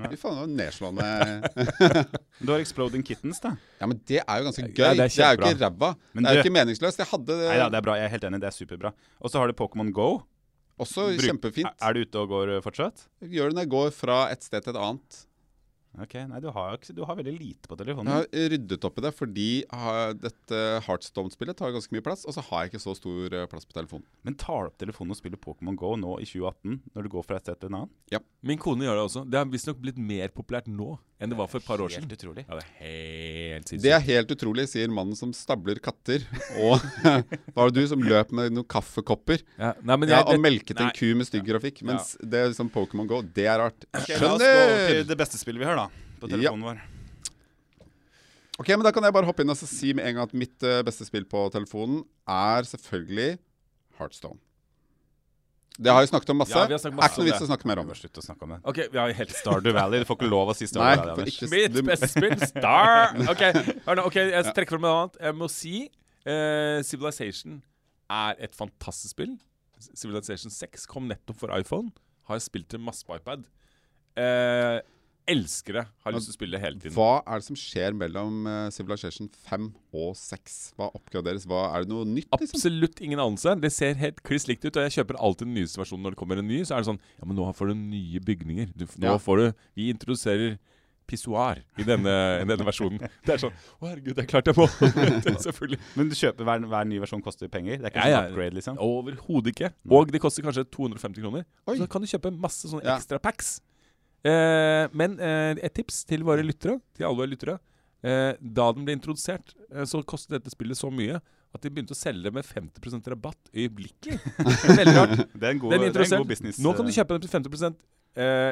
Fy 0.10 0.20
faen, 0.20 0.36
det 0.36 0.44
var 0.44 0.52
nedslående. 0.60 1.08
Du 2.40 2.52
har 2.54 2.60
Exploding 2.64 3.04
Kittens, 3.04 3.40
da. 3.44 3.54
Ja, 3.80 3.88
men 3.88 4.00
det 4.08 4.22
er 4.26 4.40
jo 4.40 4.48
ganske 4.50 4.64
gøy. 4.68 4.80
Ja, 4.80 4.92
det, 4.96 5.08
det 5.12 5.20
er 5.20 5.30
er 5.30 5.36
jo 5.36 5.44
ikke 5.56 5.64
ræva. 5.64 5.90
Det 6.16 6.26
er 6.26 6.36
jo 6.38 6.44
ikke 6.44 6.54
meningsløst. 6.56 7.00
Jeg 7.00 7.08
hadde 7.12 7.36
Nei 7.48 7.58
da, 7.60 7.70
det 7.70 7.80
er 7.80 7.86
bra. 7.88 7.96
Jeg 8.00 8.06
er 8.08 8.14
helt 8.16 8.28
enig. 8.30 8.40
Det 8.44 8.48
er 8.52 8.56
superbra. 8.56 8.92
Og 9.20 9.32
så 9.32 9.40
har 9.42 9.48
du 9.52 9.54
Pokémon 9.60 9.92
Go. 9.96 10.10
Også 10.84 11.08
Bruk- 11.14 11.26
kjempefint. 11.28 11.72
Er 11.84 11.96
du 11.98 12.04
ute 12.06 12.22
og 12.24 12.30
går 12.32 12.56
eh, 12.58 12.62
fortsatt? 12.66 13.08
Gjør 13.26 13.52
det 13.52 13.58
når 13.60 13.66
jeg 13.68 13.74
går 13.78 13.92
fra 13.96 14.22
et 14.34 14.46
sted 14.46 14.64
til 14.66 14.76
et 14.76 14.80
annet. 14.82 15.26
Ok, 16.00 16.14
Nei, 16.30 16.38
du 16.40 16.52
har, 16.54 16.76
du 16.94 17.00
har 17.04 17.18
veldig 17.18 17.32
lite 17.34 17.68
på 17.68 17.76
telefonen. 17.76 18.12
Jeg 18.14 18.28
har 18.30 18.52
ryddet 18.54 18.86
opp 18.86 19.00
i 19.02 19.04
det 19.08 19.10
fordi 19.18 19.48
dette 20.22 20.60
Heartstone-spillet 20.86 21.58
tar 21.58 21.74
ganske 21.74 21.92
mye 21.96 22.04
plass, 22.06 22.28
og 22.30 22.36
så 22.36 22.44
har 22.46 22.62
jeg 22.68 22.72
ikke 22.76 22.84
så 22.84 22.94
stor 22.96 23.34
eh, 23.34 23.48
plass 23.50 23.66
på 23.66 23.74
telefonen. 23.76 24.06
Men 24.24 24.38
tar 24.40 24.68
du 24.68 24.70
opp 24.70 24.78
telefonen 24.80 25.16
og 25.16 25.20
spiller 25.20 25.42
Pokémon 25.42 25.76
Go 25.82 25.96
nå 26.00 26.14
i 26.22 26.28
2018, 26.30 26.78
når 26.94 27.08
du 27.08 27.12
går 27.16 27.26
fra 27.26 27.40
et 27.42 27.48
sted 27.50 27.60
til 27.64 27.72
en 27.74 27.80
annen? 27.82 28.24
Min 28.46 28.62
kone 28.62 28.86
gjør 28.86 29.00
det 29.02 29.06
også. 29.10 29.26
Det 29.34 29.42
har 29.42 29.50
visstnok 29.50 29.82
blitt 29.82 29.98
mer 30.00 30.30
populært 30.38 30.70
nå 30.70 30.94
enn 31.20 31.32
det 31.34 31.38
var 31.40 31.50
for 31.52 31.60
et 31.60 31.66
par 31.68 31.82
år 31.84 31.92
Helt 31.92 32.06
siden. 32.06 32.12
utrolig. 32.16 32.44
Ja, 32.48 32.56
det 32.56 32.66
er 32.66 33.56
helt. 33.60 33.72
Det 33.84 33.92
er 33.96 34.04
helt 34.06 34.30
utrolig, 34.36 34.66
sier 34.72 34.92
mannen 34.94 35.18
som 35.20 35.34
stabler 35.36 35.82
katter. 35.84 36.24
Og 36.64 36.80
var 37.58 37.70
det 37.74 37.76
du 37.82 37.88
som 37.92 38.04
løp 38.06 38.32
med 38.36 38.56
noen 38.56 38.68
kaffekopper? 38.72 39.44
ja, 39.60 39.74
nei, 39.84 39.98
men 40.00 40.10
Ja, 40.14 40.22
jeg, 40.24 40.38
og 40.38 40.44
melket 40.46 40.80
en 40.80 40.94
ku 40.96 41.10
med 41.20 41.28
stygg 41.28 41.44
grafikk. 41.50 41.84
Mens 41.88 42.14
det 42.24 42.40
er 42.46 42.54
liksom 42.54 42.72
Pokémon 42.72 43.10
Go, 43.12 43.20
det 43.22 43.46
er 43.52 43.60
rart. 43.66 43.84
Skjønner 44.06 44.24
la 44.24 44.32
oss 44.32 44.40
gå 44.40 44.48
til 44.48 44.88
Skjønner! 44.88 45.04
det 45.12 45.20
beste 45.26 45.42
spillet 45.42 45.60
vi 45.66 45.68
har, 45.70 45.76
da. 45.84 46.08
På 46.22 46.32
telefonen 46.32 46.66
vår. 46.72 46.80
Ok, 48.60 48.68
men 48.76 48.84
Da 48.84 48.92
kan 48.92 49.06
jeg 49.08 49.16
bare 49.16 49.28
hoppe 49.30 49.44
inn 49.46 49.52
og 49.54 49.60
så 49.60 49.68
si 49.72 49.94
med 49.96 50.04
en 50.10 50.18
gang 50.18 50.26
at 50.28 50.34
mitt 50.36 50.64
eh, 50.68 50.82
beste 50.84 51.06
spill 51.08 51.24
på 51.32 51.46
telefonen 51.54 52.02
er 52.28 52.68
selvfølgelig 52.68 53.38
Heartstone. 54.00 54.40
Det 55.80 55.92
har 55.96 56.04
vi 56.04 56.10
snakket 56.12 56.32
om 56.34 56.40
masse. 56.42 56.52
Ja, 56.58 56.66
vi 56.68 56.76
har 56.76 56.82
snakket 56.84 56.98
masse 57.00 57.08
er 57.08 57.14
ikke 57.14 57.24
noe 57.24 57.30
vits 57.30 57.44
å 57.46 57.48
snakke 57.48 57.68
mer 57.72 57.80
om. 57.80 57.92
Slutt 57.96 58.18
å 58.20 58.24
snakke 58.26 58.44
om 58.44 58.50
det. 58.52 58.58
Ok, 58.68 58.80
vi 58.92 59.00
har 59.00 59.14
helt 59.16 59.36
Stardew 59.38 59.74
Valley. 59.78 60.02
Du 60.04 60.08
får 60.10 60.18
ikke 60.20 60.30
lov 60.34 60.52
å 60.52 60.56
si 60.60 60.68
Stardew 60.68 61.06
Valley, 61.06 61.14
Anders. 61.16 61.38
ikke 61.38 61.50
Mitt 61.54 61.78
du- 61.78 61.82
beste 61.88 62.10
spill, 62.12 62.36
Star! 62.52 63.16
Ok, 63.32 63.44
hør 63.88 64.00
nå, 64.02 64.06
ok, 64.10 64.18
jeg 64.34 64.54
trekker 64.58 64.76
fram 64.76 64.84
noe 64.88 64.98
annet. 65.06 65.16
Jeg 65.30 65.38
må 65.40 65.48
si 65.54 65.76
uh, 66.28 66.82
Civilization 66.84 67.62
er 68.12 68.36
et 68.44 68.58
fantastisk 68.60 69.16
spill. 69.16 69.38
Civilization 69.96 70.52
6 70.52 70.84
kom 70.92 71.08
nettopp 71.08 71.40
for 71.40 71.56
iPhone. 71.56 71.94
Har 72.28 72.36
jeg 72.42 72.48
spilt 72.50 72.68
det 72.76 72.82
masse 72.84 73.08
på 73.08 73.16
iPad. 73.16 73.46
Eh, 74.20 74.80
elsker 75.30 75.78
det. 75.80 75.84
Har 76.06 76.16
lyst 76.16 76.30
til 76.30 76.34
å 76.34 76.38
spille 76.40 76.58
det 76.58 76.62
hele 76.64 76.80
tiden. 76.82 76.96
Hva 76.98 77.22
er 77.26 77.42
det 77.42 77.46
som 77.48 77.58
skjer 77.60 77.96
mellom 77.98 78.48
eh, 78.50 78.70
Civilization 78.76 79.30
5 79.50 79.68
og 79.94 80.16
6? 80.20 80.58
Hva 80.80 80.90
oppgraderes? 80.98 81.46
Hva, 81.50 81.62
er 81.78 81.86
det 81.86 81.94
noe 81.94 82.08
nytt? 82.10 82.28
liksom? 82.34 82.58
Absolutt 82.60 83.00
ingen 83.06 83.22
anelse. 83.24 83.54
Det 83.62 83.72
ser 83.76 83.94
helt 84.02 84.24
kliss 84.26 84.48
likt 84.50 84.66
ut. 84.66 84.74
Og 84.76 84.88
jeg 84.88 84.98
kjøper 85.00 85.20
alltid 85.22 85.48
den 85.48 85.56
nyeste 85.62 85.82
versjonen 85.84 86.04
når 86.10 86.18
det 86.18 86.22
kommer 86.24 86.42
en 86.42 86.50
ny. 86.50 86.64
Så 86.66 86.76
er 86.76 86.84
det 86.84 86.92
sånn 86.92 87.02
Ja, 87.20 87.26
men 87.30 87.38
nå 87.40 87.48
får 87.56 87.72
du 87.72 87.78
nye 87.80 88.20
bygninger. 88.26 88.74
Du, 88.76 88.86
nå 88.98 89.14
Ja. 89.14 89.18
får 89.22 89.38
du 89.38 89.48
Vi 89.80 89.90
introduserer 89.94 90.58
pissoar 91.10 91.64
i 91.82 91.84
denne, 91.88 92.12
denne 92.46 92.66
versjonen. 92.68 93.00
Det 93.26 93.34
er 93.34 93.40
sånn 93.42 93.56
Å, 93.82 93.88
herregud, 93.88 94.14
det 94.14 94.28
er 94.28 94.30
klart 94.30 94.46
jeg 94.52 94.54
må! 94.60 94.68
Selvfølgelig. 95.48 95.80
Men 95.98 96.12
du 96.12 96.14
kjøper 96.14 96.46
hver, 96.46 96.68
hver 96.70 96.86
ny 96.86 97.00
versjon 97.02 97.24
koster 97.26 97.50
penger? 97.50 97.80
Det 97.82 97.90
er 97.90 97.94
ikke 97.96 98.04
Ja, 98.06 98.12
ja. 98.12 98.20
sånn 98.28 98.36
upgrade, 98.36 98.56
liksom? 98.60 98.78
Overhodet 98.86 99.56
ikke. 99.56 99.72
Og 99.90 100.12
det 100.14 100.22
koster 100.22 100.46
kanskje 100.46 100.68
250 100.70 101.24
kroner. 101.26 101.48
Oi. 101.66 101.80
Så 101.82 101.88
kan 101.90 102.06
du 102.06 102.12
kjøpe 102.12 102.30
masse 102.38 102.70
sånne 102.70 102.86
Ja. 102.86 103.00
ekstra 103.00 103.18
packs. 103.26 103.56
Eh, 104.28 104.86
men 105.00 105.18
eh, 105.24 105.56
et 105.64 105.74
tips 105.76 106.04
til 106.10 106.26
våre 106.28 106.44
lyttere, 106.44 106.80
til 106.98 107.08
alle 107.08 107.22
våre 107.22 107.32
lyttere. 107.32 107.58
Eh, 108.00 108.34
da 108.40 108.70
den 108.76 108.86
ble 108.88 108.96
introdusert, 108.96 109.54
eh, 109.74 109.86
så 109.88 110.02
kostet 110.08 110.38
dette 110.38 110.52
spillet 110.54 110.80
så 110.80 110.92
mye 110.92 111.20
at 111.50 111.64
de 111.64 111.72
begynte 111.74 111.96
å 111.96 111.98
selge 111.98 112.28
det 112.28 112.34
med 112.36 112.46
50 112.46 113.10
rabatt 113.12 113.50
øyeblikkelig. 113.56 114.20
Veldig 114.80 114.96
rart. 114.96 115.16
Det 115.34 115.48
er 115.48 115.56
en 115.56 115.62
god, 115.64 115.74
Den 115.74 115.86
det 115.88 115.90
er 115.96 116.06
en 116.06 116.24
god 116.24 116.32
business. 116.32 116.60
Nå 116.62 116.76
kan 116.78 116.88
du 116.88 116.94
kjøpe 116.96 117.18
den 117.18 117.26
til 117.26 117.34
50 117.34 117.76
eh, 118.22 118.52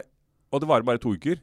og 0.51 0.63
det 0.63 0.69
varer 0.71 0.87
bare 0.87 1.01
to 1.03 1.13
uker. 1.13 1.39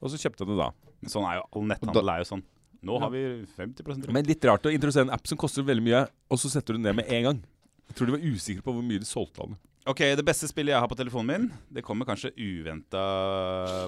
Og 0.00 0.12
så 0.12 0.20
kjøpte 0.20 0.44
jeg 0.44 0.52
det 0.52 0.58
da. 0.60 0.70
Sånn 1.12 1.26
er 1.28 1.40
jo 1.40 1.46
all 1.56 1.66
netthandel 1.70 2.12
er 2.12 2.22
jo 2.22 2.28
sånn. 2.34 2.44
Nå 2.86 3.00
har 3.02 3.10
vi 3.12 3.22
50 3.56 3.86
rabatt. 3.86 4.12
Men 4.16 4.28
litt 4.28 4.44
rart 4.48 4.68
å 4.68 4.72
introdusere 4.72 5.08
en 5.08 5.16
app 5.16 5.26
som 5.28 5.40
koster 5.40 5.66
veldig 5.66 5.84
mye, 5.84 6.04
og 6.32 6.40
så 6.40 6.52
setter 6.52 6.76
du 6.76 6.80
den 6.80 6.88
ned 6.88 7.00
med 7.00 7.10
en 7.12 7.26
gang. 7.28 7.42
Jeg 7.90 7.98
tror 7.98 8.08
de 8.08 8.14
var 8.14 8.24
usikre 8.24 8.64
på 8.64 8.74
hvor 8.76 8.86
mye 8.86 9.02
de 9.02 9.08
solgte 9.08 9.42
av 9.42 9.50
den. 9.50 9.58
Ok, 9.88 10.00
Det 10.16 10.24
beste 10.26 10.48
spillet 10.50 10.74
jeg 10.74 10.82
har 10.82 10.88
på 10.90 10.96
telefonen 10.98 11.30
min, 11.30 11.44
det 11.72 11.82
kommer 11.84 12.04
kanskje 12.04 12.34
uventa 12.36 13.00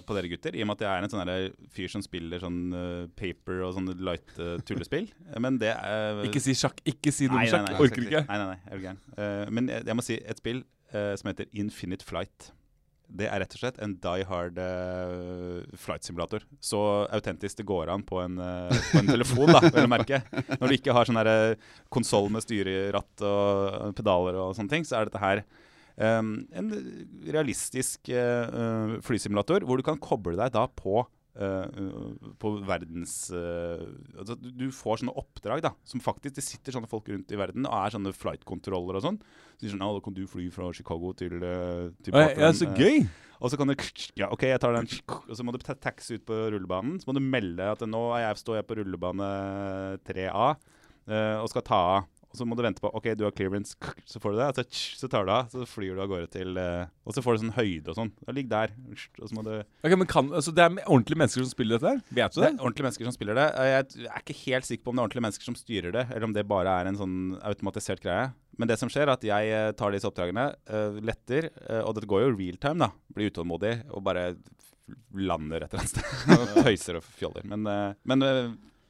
på 0.07 0.15
dere 0.17 0.31
gutter. 0.31 0.55
I 0.57 0.63
og 0.65 0.71
med 0.71 0.79
at 0.79 0.85
jeg 0.87 0.93
er 0.93 1.05
en 1.05 1.13
sånn 1.13 1.67
fyr 1.75 1.93
som 1.93 2.05
spiller 2.05 2.41
sånn 2.41 2.61
uh, 2.73 3.11
paper 3.19 3.61
og 3.67 3.75
sånne 3.77 3.99
light 4.01 4.33
uh, 4.41 4.57
tullespill. 4.65 5.11
Men 5.37 5.59
det 5.61 5.75
er 5.75 6.23
Ikke 6.25 6.41
si 6.41 6.57
sjakk. 6.57 6.81
Ikke 6.89 7.13
si 7.13 7.29
om 7.29 7.37
sjakk. 7.45 7.75
Orker 7.77 8.07
ikke? 8.07 8.25
Nei, 8.25 8.39
nei, 8.41 8.55
nei, 8.55 8.73
er 8.73 8.81
gæren. 8.87 9.03
Eh, 9.19 9.53
men 9.53 9.69
jeg, 9.69 9.85
jeg 9.91 9.99
må 9.99 10.05
si 10.07 10.17
et 10.19 10.41
spill 10.41 10.65
som 10.93 11.31
heter 11.31 11.49
Infinite 11.57 12.05
Flight. 12.05 12.51
Det 13.09 13.25
er 13.25 13.41
rett 13.41 13.55
og 13.57 13.61
slett 13.63 13.79
en 13.81 13.95
die 14.05 14.27
hard 14.29 14.59
flight 15.81 16.05
simulator. 16.05 16.45
Så 16.61 16.81
autentisk 17.09 17.63
det 17.63 17.65
går 17.69 17.89
an 17.93 18.05
på 18.05 18.19
en, 18.21 18.37
på 18.37 19.01
en 19.01 19.09
telefon, 19.09 19.49
da, 19.49 19.63
vel 19.73 19.89
å 19.89 19.93
merke. 19.93 20.21
Når 20.59 20.67
du 20.67 20.77
ikke 20.77 20.93
har 20.93 21.09
sånn 21.09 21.21
konsoll 21.93 22.29
med 22.33 22.45
styreratt 22.45 23.25
og 23.25 23.97
pedaler 23.97 24.37
og 24.43 24.53
sånne 24.59 24.75
ting, 24.75 24.85
så 24.85 24.99
er 24.99 25.09
dette 25.09 25.23
her 25.25 25.45
en 26.01 26.71
realistisk 27.29 28.09
eh, 28.09 28.95
flysimulator 29.05 29.67
hvor 29.69 29.81
du 29.81 29.85
kan 29.87 30.01
koble 30.01 30.39
deg 30.39 30.55
da 30.55 30.69
på 30.69 31.03
Uh, 31.33 31.65
på 32.37 32.51
verdens 32.69 33.31
uh, 33.33 33.81
altså, 34.21 34.35
du, 34.37 34.67
får 34.69 34.99
sånne 35.01 35.15
oppdrag 35.17 35.63
da 35.65 35.71
som 35.89 36.03
faktisk 36.05 36.35
Det 36.37 36.45
sitter 36.45 36.75
sånne 36.77 36.91
folk 36.91 37.09
rundt 37.09 37.33
i 37.33 37.39
verden 37.41 37.65
og 37.65 37.73
er 37.73 37.95
sånne 37.95 38.13
flight-kontroller 38.13 38.99
og 38.99 39.07
sånn. 39.07 39.17
Så 39.57 39.65
sier 39.65 39.73
sånn, 39.73 39.81
da 39.81 40.03
kan 40.05 40.13
du 40.13 40.27
fly 40.29 40.51
fra 40.53 40.69
Chicago 40.77 41.15
til, 41.17 41.39
uh, 41.41 41.89
til 42.05 42.19
Å, 42.21 42.27
ja, 42.37 42.53
så 42.53 42.69
gøy! 42.77 43.07
og 43.43 43.51
så 43.51 43.59
kan 43.59 43.73
du 43.73 43.75
Ja, 44.21 44.29
OK, 44.29 44.45
jeg 44.47 44.61
tar 44.63 44.77
den 44.77 44.89
Og 45.09 45.33
så 45.35 45.45
må 45.45 45.57
du 45.57 45.59
ta 45.65 45.75
taxi 45.75 46.21
ut 46.21 46.27
på 46.29 46.37
rullebanen. 46.53 47.01
Så 47.01 47.09
må 47.09 47.17
du 47.17 47.25
melde 47.25 47.73
at 47.75 47.83
nå 47.89 48.03
er 48.13 48.27
jeg, 48.27 48.43
står 48.45 48.61
jeg 48.61 48.69
på 48.69 48.79
rullebane 48.79 49.31
3A 50.07 50.49
eh, 50.53 51.37
og 51.41 51.49
skal 51.51 51.65
ta 51.67 51.81
av. 51.97 52.11
Og 52.33 52.39
så 52.41 52.47
må 52.49 52.57
du 52.57 52.63
vente 52.65 52.81
på 52.81 52.89
OK, 52.97 53.11
du 53.19 53.27
har 53.27 53.35
clearance. 53.37 53.77
Så 54.09 54.21
får 54.23 54.33
du 54.35 54.39
det. 54.41 54.49
Så, 54.57 54.65
så 55.03 55.09
tar 55.13 55.27
du 55.29 55.33
av. 55.35 55.51
Så 55.53 55.67
flyr 55.69 55.97
du 55.97 56.01
av 56.03 56.09
gårde 56.11 56.31
til 56.33 56.57
eh, 56.61 56.89
Og 57.05 57.15
så 57.15 57.23
får 57.25 57.37
du 57.37 57.43
sånn 57.45 57.55
høyde 57.59 57.93
og 57.93 57.99
sånn. 57.99 58.13
Ligg 58.33 58.49
der. 58.51 58.73
Og 59.21 59.29
så 59.29 59.37
må 59.37 59.45
du 59.47 59.53
Ok, 59.61 59.93
men 59.93 60.09
kan, 60.09 60.31
altså, 60.33 60.55
det 60.57 60.65
er 60.65 60.79
ordentlige 60.87 61.21
mennesker 61.21 61.45
som 61.45 61.53
spiller 61.53 61.77
dette 61.77 61.93
her? 61.93 62.01
Vet 62.09 62.33
du 62.35 62.41
det 62.41 62.47
det? 62.47 62.51
er 62.55 62.65
ordentlige 62.65 62.89
mennesker 62.89 63.09
som 63.09 63.17
spiller 63.17 63.39
det. 63.39 63.45
Jeg 63.69 64.09
er 64.09 64.25
ikke 64.25 64.39
helt 64.47 64.69
sikker 64.69 64.87
på 64.87 64.93
om 64.95 64.97
det 64.97 65.03
er 65.03 65.09
ordentlige 65.11 65.27
mennesker 65.29 65.51
som 65.51 65.59
styrer 65.59 65.95
det, 65.99 66.07
eller 66.09 66.29
om 66.29 66.35
det 66.37 66.47
bare 66.49 66.79
er 66.81 66.89
en 66.91 66.99
sånn 67.03 67.21
automatisert 67.53 68.03
greie. 68.05 68.33
Men 68.61 68.73
det 68.73 68.79
som 68.81 68.91
skjer, 68.93 69.07
er 69.07 69.15
at 69.15 69.29
jeg 69.29 69.53
eh, 69.53 69.69
tar 69.77 69.95
disse 69.95 70.09
oppdragene, 70.09 70.49
eh, 70.73 70.99
letter, 71.05 71.49
og 71.83 71.95
det 71.99 72.09
går 72.09 72.27
jo 72.27 72.35
real 72.35 72.59
time, 72.63 72.89
da. 72.89 72.91
Blir 73.13 73.33
utålmodig 73.33 73.77
og 73.93 74.05
bare 74.09 74.27
lander 75.17 75.65
et 75.65 75.73
eller 75.73 75.85
annet 75.85 75.95
sted. 75.95 76.63
Tøyser 76.67 76.99
og 77.01 77.07
fjoller. 77.07 77.47
Men, 77.49 77.69
men 78.09 78.25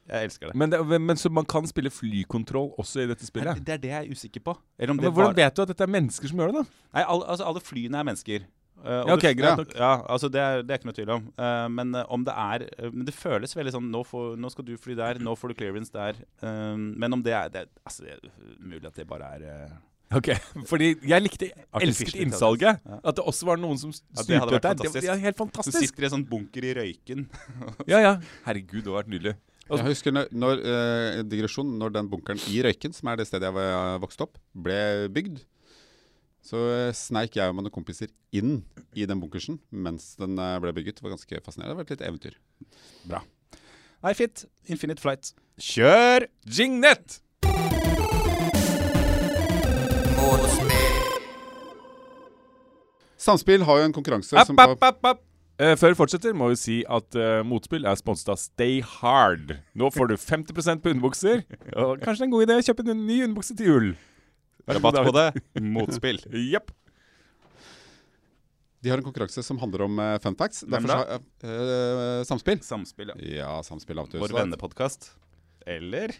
jeg 0.09 0.29
elsker 0.29 0.49
det. 0.51 0.55
Men, 0.59 0.73
det, 0.73 1.01
men 1.01 1.19
så 1.19 1.29
man 1.31 1.45
kan 1.47 1.67
spille 1.69 1.91
flykontroll 1.93 2.73
også 2.81 3.05
i 3.05 3.07
dette 3.11 3.27
spillet? 3.27 3.61
Det 3.63 3.77
er 3.77 3.83
det 3.85 3.93
jeg 3.93 4.07
er 4.07 4.11
usikker 4.17 4.43
på. 4.43 4.57
Eller 4.77 4.91
om 4.91 4.99
Men 4.99 5.05
det 5.07 5.13
hvordan 5.13 5.31
var... 5.31 5.39
vet 5.39 5.55
du 5.55 5.61
at 5.63 5.71
dette 5.71 5.85
er 5.87 5.93
mennesker 5.95 6.31
som 6.31 6.41
gjør 6.43 6.51
det, 6.51 6.63
da? 6.63 6.81
Nei, 6.97 7.05
alle, 7.07 7.29
altså, 7.35 7.47
alle 7.47 7.63
flyene 7.63 8.01
er 8.01 8.09
mennesker. 8.11 8.45
Uh, 8.83 8.89
Ja, 9.07 9.13
ok, 9.15 9.21
det, 9.23 9.37
greit 9.39 9.61
nok. 9.61 9.71
Ja, 9.79 9.91
altså 10.11 10.27
det 10.27 10.41
er, 10.43 10.63
det 10.65 10.73
er 10.73 10.81
ikke 10.81 10.89
noe 10.89 10.97
tvil 10.97 11.13
om. 11.15 11.29
Uh, 11.39 11.69
men 11.71 11.95
eh, 11.95 12.09
om 12.11 12.25
det 12.27 12.33
er 12.35 12.65
Men 12.91 13.05
det 13.07 13.13
føles 13.15 13.55
veldig 13.55 13.71
sånn 13.77 13.87
nå, 13.93 14.01
får, 14.09 14.33
nå 14.35 14.51
skal 14.51 14.67
du 14.67 14.73
fly 14.81 14.97
der, 14.99 15.21
nå 15.23 15.37
får 15.39 15.53
du 15.53 15.61
clearance 15.61 15.93
der. 15.93 16.19
Men 16.43 17.15
om 17.15 17.23
det 17.23 17.35
er 17.37 17.53
det, 17.53 17.63
Altså, 17.85 18.03
det 18.03 18.17
er 18.17 18.59
mulig 18.59 18.83
at 18.89 18.99
det 18.99 19.07
bare 19.07 19.29
er 19.39 19.71
Ok, 20.13 20.29
Fordi 20.69 20.91
jeg 21.09 21.23
likte, 21.23 21.49
elsket 21.79 22.17
innsalget. 22.21 22.81
Ja. 22.83 22.99
At 23.01 23.17
det 23.17 23.23
også 23.29 23.47
var 23.49 23.61
noen 23.61 23.79
som 23.81 23.93
Ja, 23.93 24.25
styrte 24.25 24.51
vært 24.51 24.59
Det, 24.59 24.67
fantastisk. 24.67 24.99
det 24.99 25.09
var 25.09 25.23
helt 25.23 25.39
fantastisk. 25.39 25.79
Du 25.79 25.87
sitter 25.87 26.05
i 26.05 26.09
en 26.09 26.15
sånn 26.17 26.27
bunker 26.29 26.67
i 26.67 26.73
røyken. 26.77 27.25
Ja, 27.89 28.01
ja. 28.03 28.13
Herregud, 28.47 28.83
det 28.83 28.91
har 28.91 28.99
vært 28.99 29.13
nydelig. 29.15 29.35
Jeg 29.71 29.85
husker 29.87 30.11
når, 30.11 30.29
når 30.35 30.59
eh, 30.67 31.21
digresjon, 31.31 31.69
når 31.79 31.93
den 31.95 32.09
bunkeren 32.11 32.41
i 32.51 32.59
Røyken, 32.65 32.93
som 32.95 33.09
er 33.09 33.19
det 33.19 33.27
stedet 33.29 33.47
jeg 33.47 33.55
var, 33.55 33.99
vokste 34.03 34.25
opp, 34.27 34.37
ble 34.65 35.07
bygd, 35.13 35.39
så 36.43 36.59
eh, 36.73 36.89
sneik 36.97 37.37
jeg 37.39 37.47
og 37.47 37.55
mine 37.55 37.71
kompiser 37.73 38.11
inn 38.35 38.57
i 38.99 39.07
den 39.07 39.21
bunkersen 39.23 39.61
mens 39.71 40.13
den 40.19 40.35
eh, 40.35 40.57
ble 40.63 40.75
bygget. 40.75 40.99
Det 40.99 41.07
var 41.07 41.15
ganske 41.15 41.41
fascinerende. 41.45 41.73
Det 41.73 41.79
var 41.79 41.87
et 41.87 41.95
litt 41.95 42.07
eventyr. 42.09 42.39
Bra. 43.07 43.23
Nei, 44.03 44.15
fint. 44.19 44.45
Infinite 44.67 44.99
Flight. 44.99 45.31
Kjør! 45.63 46.27
Jingnet! 46.43 47.21
Samspill 53.23 53.63
har 53.63 53.79
jo 53.79 53.87
en 53.87 53.93
konkurranse 53.95 54.35
App, 54.35 54.49
som 54.49 54.59
app, 54.59 54.75
app, 54.83 55.05
app. 55.13 55.21
Eh, 55.61 55.75
før 55.77 55.93
vi 55.93 55.97
fortsetter, 55.99 56.33
må 56.33 56.47
vi 56.49 56.57
si 56.57 56.75
at 56.89 57.13
uh, 57.19 57.43
Motspill 57.45 57.85
er 57.85 57.97
sponset 57.99 58.31
av 58.33 58.39
Stay 58.41 58.79
Hard. 58.81 59.53
Nå 59.77 59.91
får 59.93 60.09
du 60.09 60.15
50% 60.17 60.81
på 60.81 60.93
underbukser. 60.95 61.43
Og 61.77 62.01
kanskje 62.01 62.23
det 62.23 62.25
er 62.25 62.29
en 62.29 62.33
god 62.33 62.45
idé 62.47 62.57
å 62.57 62.63
kjøpe 62.65 62.85
en 62.89 63.03
ny 63.05 63.19
underbukse 63.27 63.57
til 63.59 63.69
jul. 63.69 63.91
Rabatt 64.65 64.97
på 65.05 65.13
det. 65.13 65.27
Motspill. 65.75 66.23
Jepp. 66.49 66.73
De 68.83 68.91
har 68.91 68.99
en 68.99 69.05
konkurranse 69.05 69.43
som 69.45 69.59
handler 69.61 69.85
om 69.85 70.01
uh, 70.01 70.17
fun 70.23 70.35
facts. 70.39 70.65
Hvem 70.67 70.89
har 70.89 71.13
eh, 71.15 72.23
Samspill. 72.27 72.59
Samspill, 72.65 73.13
ja. 73.13 73.29
Ja, 73.37 73.51
Samspill 73.63 74.01
av. 74.01 74.09
Vår 74.11 74.33
vennepodkast. 74.35 75.11
Eller? 75.69 76.17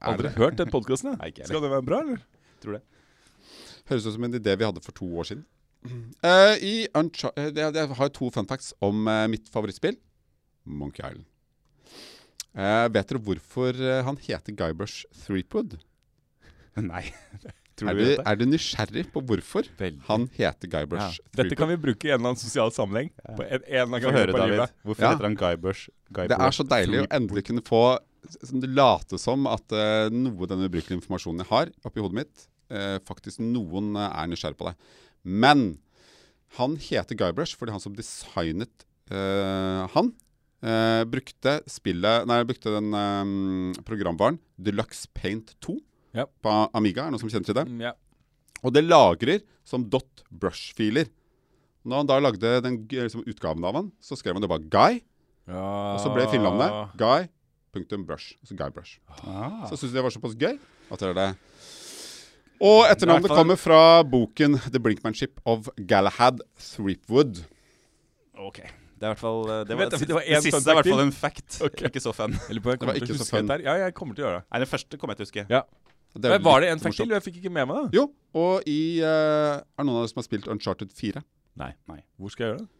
er 0.00 0.12
Aldri 0.12 0.28
det- 0.28 0.36
hørt 0.38 0.60
den 0.60 0.70
podkasten. 0.70 1.16
Ikke 1.26 1.48
Skal 1.48 1.64
det 1.64 1.72
være 1.72 1.84
bra, 1.84 2.04
eller? 2.04 2.20
Tror 2.62 2.76
det. 2.78 2.84
Høres 3.90 4.06
ut 4.06 4.14
som 4.14 4.24
en 4.28 4.36
idé 4.38 4.54
vi 4.56 4.68
hadde 4.68 4.84
for 4.84 4.94
to 4.96 5.08
år 5.18 5.26
siden. 5.32 5.42
Eh, 5.80 6.54
I 6.60 6.72
Uncha 6.98 7.30
eh, 7.40 7.50
jeg, 7.56 7.72
jeg 7.76 7.96
har 7.96 8.10
to 8.12 8.28
fun 8.34 8.48
facts 8.48 8.74
om 8.84 9.06
uh, 9.08 9.24
mitt 9.32 9.48
favorittspill, 9.52 9.96
Monkey 10.68 11.00
Island. 11.06 11.26
Uh, 12.50 12.88
vet 12.92 13.08
dere 13.08 13.22
hvorfor 13.22 13.78
han 14.04 14.18
heter 14.20 14.56
Guybrush 14.58 15.06
Threepwood? 15.22 15.78
Nei. 16.90 17.06
Er 17.80 17.96
du 17.96 18.02
du, 18.02 18.08
er 18.20 18.36
du 18.36 18.42
nysgjerrig 18.44 19.06
på 19.14 19.22
hvorfor 19.24 19.64
Veldig. 19.78 20.02
han 20.10 20.26
heter 20.36 20.68
Ja. 20.68 20.82
Threepwood? 20.82 21.22
Dette 21.38 21.56
kan 21.56 21.70
vi 21.70 21.78
bruke 21.80 22.08
i 22.08 22.10
en 22.10 22.18
eller 22.18 22.34
annen 22.34 22.42
sosial 22.42 22.74
sammenheng. 22.76 23.08
På 23.24 23.46
en, 23.46 23.54
en 23.56 23.64
eller 23.64 23.86
annen 23.86 24.04
gang 24.04 24.18
høre, 24.18 24.34
på 24.34 24.42
David. 24.42 24.76
Hvorfor 24.84 25.06
Ja. 25.06 25.14
heter 25.14 25.28
han 25.30 25.38
Guybrush? 25.40 25.88
Det 26.10 26.36
er 26.36 26.52
så 26.58 26.66
deilig 26.68 27.04
å 27.06 27.10
endelig 27.16 27.46
kunne 27.48 27.64
få 27.64 27.84
som 28.44 28.60
late 28.60 29.16
som 29.16 29.46
at 29.48 29.72
noe 30.12 30.42
av 30.44 30.50
den 30.50 30.66
ubrukelige 30.66 30.98
informasjonen 31.00 31.40
jeg 31.40 31.48
har 31.54 31.70
oppi 31.88 32.02
hodet 32.04 32.18
mitt, 32.20 32.49
faktisk 33.06 33.42
noen 33.42 33.94
eh, 33.98 34.08
er 34.22 34.30
nysgjerrig 34.30 34.58
på 34.60 34.68
det. 34.70 34.74
Men 35.24 35.64
han 36.58 36.76
heter 36.80 37.18
Guybrush 37.18 37.58
fordi 37.58 37.74
han 37.74 37.82
som 37.82 37.94
designet 37.96 38.84
eh, 39.12 39.84
han, 39.94 40.12
eh, 40.64 41.02
brukte 41.10 41.60
spillet 41.70 42.26
Nei, 42.30 42.40
brukte 42.48 42.72
den 42.74 42.90
eh, 42.96 43.82
programvaren 43.86 44.40
Deluxe 44.58 45.06
Paint 45.14 45.54
2 45.62 45.76
yep. 46.16 46.32
på 46.42 46.54
Amiga. 46.74 47.04
Er 47.04 47.10
det 47.10 47.18
noen 47.18 47.24
som 47.24 47.32
kjenner 47.32 47.50
til 47.50 47.58
det? 47.60 47.66
Mm, 47.70 47.82
Ja. 47.90 47.94
Og 48.60 48.74
det 48.76 48.82
lagrer 48.84 49.40
som 49.64 49.86
dot 49.88 50.20
brush-filer. 50.28 51.06
Når 51.88 52.02
han 52.02 52.08
da 52.10 52.18
lagde 52.20 52.48
den 52.60 52.82
liksom, 52.90 53.22
utgaven 53.24 53.64
av 53.64 53.78
han, 53.78 53.86
så 54.04 54.18
skrev 54.18 54.36
han 54.36 54.44
det 54.44 54.50
bare 54.52 54.66
Guy. 54.68 54.98
Ja. 55.48 55.62
Og 55.94 56.02
så 56.02 56.10
ble 56.12 56.26
filmnavnet 56.28 56.92
Guy.brush. 57.00 58.34
Altså 58.42 58.58
Guybrush. 58.58 58.98
Ah. 59.24 59.62
Så 59.64 59.78
jeg 59.78 59.80
syns 59.86 59.94
det 59.96 60.04
var 60.04 60.12
såpass 60.12 60.36
gøy 60.36 60.58
at 60.60 61.00
det 61.00 61.08
er 61.08 61.16
det. 61.16 61.30
Og 62.60 62.82
etternavnet 62.90 63.30
er 63.30 63.38
kommer 63.40 63.56
fra 63.56 63.80
boken 64.04 64.58
The 64.68 64.80
Blinkmanship 64.82 65.40
of 65.48 65.70
Galahad 65.88 66.42
Threepwood. 66.60 67.40
Ok. 68.36 68.60
Det 69.00 69.06
er 69.08 69.14
i 69.14 69.14
hvert 69.14 69.20
fall 69.22 69.38
eh, 69.48 69.60
Det, 69.64 69.76
var, 69.78 69.88
det 69.88 70.12
var 70.12 70.26
det 70.26 70.40
siste 70.44 70.60
er 70.60 70.74
i 70.74 70.76
hvert 70.76 70.90
fall 70.92 71.04
en 71.06 71.14
fact. 71.16 71.60
Okay. 71.64 71.88
Ikke 71.88 72.02
så 72.04 72.12
fan. 72.12 72.36
Eller 72.52 72.60
på, 72.60 72.74
jeg 72.74 72.82
kommer 72.82 72.98
til 72.98 73.06
å 73.06 73.16
så 73.16 73.24
huske 73.24 73.40
dette 73.40 73.56
her. 73.56 73.64
Ja, 73.64 73.76
jeg 73.86 73.94
kommer 73.96 74.18
til 74.18 74.26
å 74.26 74.28
gjøre 74.28 74.42
det. 74.42 74.46
Nei, 74.50 74.60
den 74.60 74.70
første 74.74 75.00
kommer 75.00 75.16
jeg 75.16 75.22
til 75.22 75.24
å 75.24 75.30
huske. 75.30 75.46
Ja. 75.56 75.62
Det 76.20 76.34
Men 76.34 76.42
var 76.44 76.60
det 76.60 76.68
en 76.74 76.82
fact 76.82 76.98
til? 77.00 77.14
Jeg 77.14 77.24
fikk 77.24 77.40
ikke 77.40 77.54
med 77.54 77.68
meg 77.70 77.86
det. 77.86 77.96
Jo, 78.00 78.04
og 78.36 78.68
i 78.68 78.80
uh, 79.00 79.08
Er 79.08 79.62
det 79.62 79.86
noen 79.86 79.96
av 79.96 80.04
dere 80.04 80.12
som 80.12 80.20
har 80.20 80.26
spilt 80.26 80.48
Uncharted 80.52 80.92
4? 81.00 81.22
Nei. 81.62 81.70
Nei. 81.88 82.00
Hvor 82.20 82.34
skal 82.34 82.44
jeg 82.44 82.52
gjøre 82.52 82.64
det? 82.64 82.70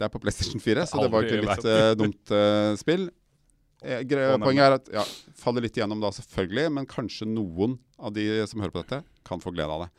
Det 0.00 0.06
er 0.08 0.12
på 0.16 0.20
PlayStation 0.24 0.62
4, 0.64 0.86
så 0.88 1.02
det 1.04 1.10
var 1.12 1.26
ikke 1.28 1.42
litt 1.44 1.66
uh, 1.68 1.90
dumt 2.00 2.32
uh, 2.34 2.72
spill. 2.80 3.04
Eh, 3.06 3.12
gre- 3.12 3.12
Å, 3.12 3.12
nei, 3.12 3.71
poenget 3.82 4.64
er 4.64 4.76
at 4.76 4.90
ja, 4.94 5.04
faller 5.38 5.64
litt 5.64 5.76
igjennom 5.76 6.02
da, 6.02 6.12
selvfølgelig, 6.14 6.68
men 6.76 6.88
kanskje 6.90 7.26
noen 7.28 7.78
av 7.98 8.14
de 8.16 8.26
som 8.50 8.62
hører 8.62 8.74
på 8.74 8.82
dette, 8.84 9.02
kan 9.26 9.42
få 9.42 9.52
glede 9.54 9.74
av 9.74 9.86
det. 9.86 9.90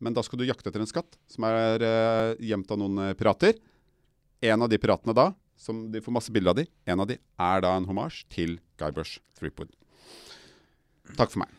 Men 0.00 0.16
da 0.16 0.24
skal 0.24 0.40
du 0.40 0.46
jakte 0.48 0.70
etter 0.70 0.80
en 0.80 0.88
skatt 0.88 1.18
som 1.28 1.44
er 1.48 1.84
eh, 1.84 2.34
gjemt 2.50 2.70
av 2.72 2.80
noen 2.80 3.00
eh, 3.04 3.14
pirater. 3.18 3.58
En 4.40 4.64
av 4.64 4.70
de 4.72 4.78
piratene 4.80 5.12
da, 5.16 5.30
som 5.60 5.82
de 5.92 6.00
får 6.00 6.14
masse 6.16 6.32
bilder 6.32 6.54
av 6.54 6.60
de, 6.62 6.66
en 6.88 7.02
av 7.04 7.08
de 7.10 7.18
er 7.20 7.64
da 7.64 7.74
en 7.76 7.88
homasj 7.88 8.22
til 8.32 8.56
Guybrush 8.80 9.20
Threepwood. 9.36 9.72
Takk 11.18 11.34
for 11.34 11.42
meg. 11.42 11.52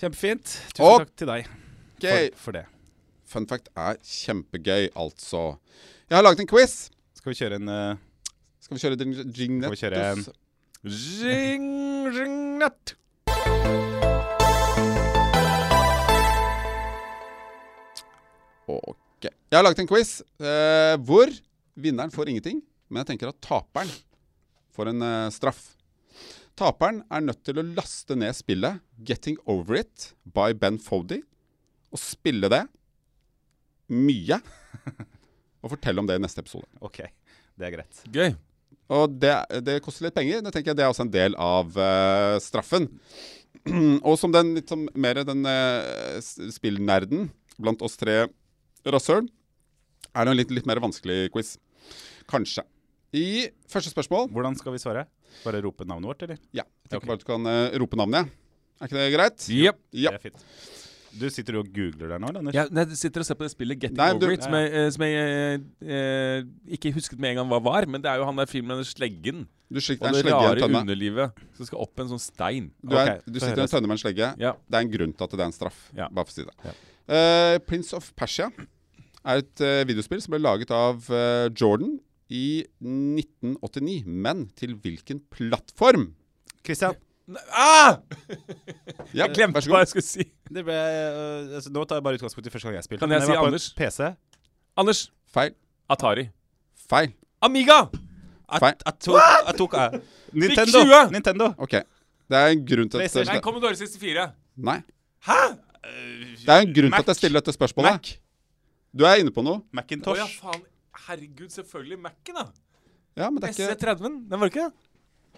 Kjempefint. 0.00 0.54
Tusen 0.72 0.86
Og- 0.86 1.02
takk 1.04 1.16
til 1.16 1.28
deg 1.28 1.50
for, 2.02 2.38
for 2.46 2.56
det. 2.56 2.64
Fun 3.32 3.46
fact 3.48 3.68
er 3.78 4.00
kjempegøy, 4.04 4.90
altså. 4.98 5.58
Jeg 6.08 6.16
har 6.16 6.24
laget 6.24 6.40
en 6.40 6.48
quiz. 6.50 6.90
Skal 7.16 7.32
vi 7.32 7.38
kjøre 7.38 7.60
en 7.60 7.68
uh, 7.70 8.00
Skal 8.60 8.76
vi 8.76 8.82
kjøre 8.82 8.98
en 8.98 9.14
jingnet? 9.32 10.32
Zing, 10.82 12.10
ring, 12.10 12.58
natt. 12.58 12.96
Ok. 18.66 19.28
Jeg 19.28 19.54
har 19.54 19.62
laget 19.62 19.84
en 19.84 19.86
quiz 19.86 20.10
eh, 20.42 20.96
hvor 21.06 21.30
vinneren 21.78 22.10
får 22.10 22.32
ingenting, 22.34 22.58
men 22.90 23.04
jeg 23.04 23.12
tenker 23.12 23.30
at 23.30 23.38
taperen 23.46 23.94
får 24.74 24.90
en 24.90 25.06
eh, 25.06 25.30
straff. 25.30 25.62
Taperen 26.58 27.04
er 27.14 27.28
nødt 27.30 27.46
til 27.46 27.62
å 27.62 27.68
laste 27.78 28.18
ned 28.18 28.34
spillet 28.34 28.82
'Getting 28.98 29.38
Over 29.46 29.84
It' 29.84 30.10
by 30.26 30.50
Ben 30.50 30.82
Fody, 30.82 31.22
og 31.94 32.02
spille 32.02 32.50
det 32.50 32.64
mye. 33.86 34.42
Og 35.62 35.76
fortelle 35.76 36.02
om 36.02 36.10
det 36.10 36.18
i 36.18 36.26
neste 36.26 36.42
episode. 36.42 36.66
Ok, 36.82 37.04
det 37.54 37.70
er 37.70 37.78
greit. 37.78 38.08
Gøy. 38.10 38.34
Og 38.92 39.14
det, 39.22 39.32
det 39.64 39.80
koster 39.84 40.08
litt 40.08 40.16
penger. 40.16 40.42
Det 40.44 40.52
tenker 40.52 40.72
jeg 40.72 40.80
det 40.80 40.84
er 40.86 40.92
også 40.92 41.06
en 41.06 41.14
del 41.14 41.36
av 41.40 41.76
uh, 41.78 42.36
straffen. 42.42 42.88
og 44.08 44.16
som 44.20 44.34
den 44.34 44.56
litt 44.58 44.72
som, 44.72 44.84
mer 44.98 45.22
den 45.26 45.46
uh, 45.48 46.18
spillnerden 46.22 47.30
blant 47.62 47.84
oss 47.84 47.96
tre 48.00 48.26
rasshøl, 48.88 49.28
er 50.12 50.26
det 50.26 50.32
en 50.32 50.38
litt, 50.38 50.52
litt 50.52 50.68
mer 50.68 50.82
vanskelig 50.82 51.30
quiz. 51.32 51.56
Kanskje. 52.30 52.66
I 53.12 53.50
første 53.68 53.90
spørsmål 53.92 54.30
Hvordan 54.32 54.54
skal 54.56 54.72
vi 54.72 54.80
svare? 54.80 55.02
Bare 55.42 55.60
rope 55.64 55.84
navnet 55.84 56.08
vårt, 56.08 56.22
eller? 56.24 56.38
Ja, 56.56 56.64
jeg 56.64 56.92
tenker 56.92 57.02
okay. 57.02 57.10
bare 57.10 57.20
at 57.20 57.24
du 57.24 57.28
kan 57.28 57.48
uh, 57.48 57.80
rope 57.82 57.98
navnet. 58.00 58.32
Er 58.80 58.90
ikke 58.90 58.98
det 58.98 59.10
greit? 59.14 59.44
Yep. 59.52 59.82
Ja. 59.94 60.12
Det 60.12 60.18
er 60.18 60.24
fint. 60.30 60.46
Du 61.12 61.26
sitter 61.30 61.58
og 61.60 61.68
googler 61.74 62.14
der 62.14 62.20
nå, 62.22 62.30
Anders? 62.32 62.56
Ja, 62.56 62.64
nei, 62.72 62.84
jeg 62.88 62.98
sitter 63.00 63.22
og 63.22 63.28
ser 63.28 63.36
på 63.38 63.44
det 63.44 63.52
spillet 63.52 63.80
Getting 63.82 63.98
Nei, 64.00 64.10
Over 64.14 64.30
du- 64.32 64.34
It, 64.34 64.44
som 64.46 64.54
jeg, 64.56 64.70
eh, 64.72 64.90
som 64.94 65.04
jeg 65.04 65.16
eh, 65.20 65.96
eh, 65.96 66.44
ikke 66.76 66.92
husket 66.96 67.20
med 67.20 67.32
en 67.32 67.42
gang 67.42 67.50
hva 67.52 67.60
var. 67.62 67.86
Men 67.86 68.02
det 68.04 68.10
er 68.10 68.22
jo 68.22 68.28
han 68.28 68.36
der 68.40 68.48
filmen 68.50 68.80
med 68.80 68.88
sleggen 68.88 69.46
Du 69.72 69.80
og 69.80 70.12
det 70.12 70.24
rare 70.26 70.60
tønne. 70.60 70.82
underlivet 70.84 71.32
som 71.56 71.68
skal 71.68 71.78
opp 71.84 72.00
en 72.00 72.08
sånn 72.14 72.22
stein. 72.22 72.70
Du, 72.80 72.96
er, 72.96 73.02
okay, 73.02 73.20
du 73.26 73.40
sitter 73.40 73.60
i 73.60 73.66
en 73.66 73.72
tønne 73.74 73.88
med 73.88 73.96
en 73.98 74.02
slegge. 74.04 74.30
Ja. 74.40 74.52
Det 74.68 74.78
er 74.78 74.86
en 74.86 74.92
grunn 74.92 75.12
til 75.16 75.24
at 75.24 75.30
det 75.36 75.40
er 75.40 75.50
en 75.50 75.58
straff. 75.58 75.90
Ja. 75.96 76.08
Bare 76.08 76.28
for 76.28 76.32
å 76.32 76.38
si 76.40 76.44
det. 76.48 76.56
Ja. 76.64 76.74
Uh, 77.12 77.58
Prince 77.66 77.96
of 77.96 78.12
Persia 78.16 78.48
er 79.24 79.42
et 79.42 79.62
uh, 79.64 79.82
videospill 79.88 80.20
som 80.22 80.32
ble 80.34 80.42
laget 80.42 80.70
av 80.70 81.08
uh, 81.10 81.48
Jordan 81.50 81.98
i 82.32 82.64
1989. 82.80 84.02
Men 84.06 84.46
til 84.56 84.76
hvilken 84.80 85.20
plattform? 85.32 86.14
Christian, 86.64 86.94
Ah! 87.54 88.00
Jeg 89.18 89.30
glemte 89.36 89.62
hva 89.70 89.82
jeg 89.82 89.90
skulle 89.92 90.04
si. 90.04 90.24
det 90.52 90.64
ble, 90.66 90.74
uh, 90.74 91.56
altså, 91.58 91.70
nå 91.72 91.84
tar 91.88 92.00
jeg 92.00 92.04
bare 92.06 92.18
utgangspunkt 92.18 92.48
i 92.48 92.52
første 92.52 92.68
gang 92.68 92.76
jeg 92.78 92.86
spilte. 92.86 93.00
Kan 93.04 93.12
jeg 93.14 93.26
si 93.28 93.36
Anders? 93.36 93.66
PC. 93.76 94.08
Anders. 94.80 95.02
Feil. 95.32 95.52
Atari. 95.92 96.24
Feil. 96.90 97.12
Amiga! 97.44 97.78
Feil. 98.58 98.76
Jeg 98.84 98.98
tok, 99.06 99.20
jeg 99.20 99.56
tok 99.60 99.76
uh, 99.78 99.98
Nintendo! 100.32 100.82
20! 100.82 101.12
Nintendo! 101.14 101.50
Ok. 101.62 101.76
Det 102.32 102.40
er 102.40 102.56
en 102.56 102.64
grunn 102.72 102.90
til 102.92 103.04
at. 103.04 103.20
Nei, 103.28 103.38
Commodore 103.44 103.76
64. 103.76 104.26
Nei. 104.68 104.78
Hæ? 105.28 105.38
Det 105.82 106.52
er 106.52 106.66
en 106.66 106.74
grunn 106.74 106.92
til 106.96 107.04
at 107.04 107.12
jeg 107.12 107.20
stiller 107.20 107.40
dette 107.42 107.54
spørsmålet. 107.56 107.98
Mac. 108.00 108.12
Du 108.92 109.06
er 109.08 109.22
inne 109.22 109.32
på 109.34 109.44
noe. 109.44 109.62
Macintosh. 109.76 110.20
Å 110.20 110.24
ja, 110.24 110.28
faen. 110.40 110.64
Herregud, 111.06 111.48
selvfølgelig 111.52 111.98
Mac-en, 112.04 112.38
da. 112.38 112.48
Ja, 113.18 113.28
men 113.28 113.42
det 113.42 113.50
er 113.50 113.54
ikke 113.56 113.76
SC30-en. 113.76 114.18
Den 114.30 114.40
var 114.40 114.48
det 114.48 114.54
ikke? 114.54 114.70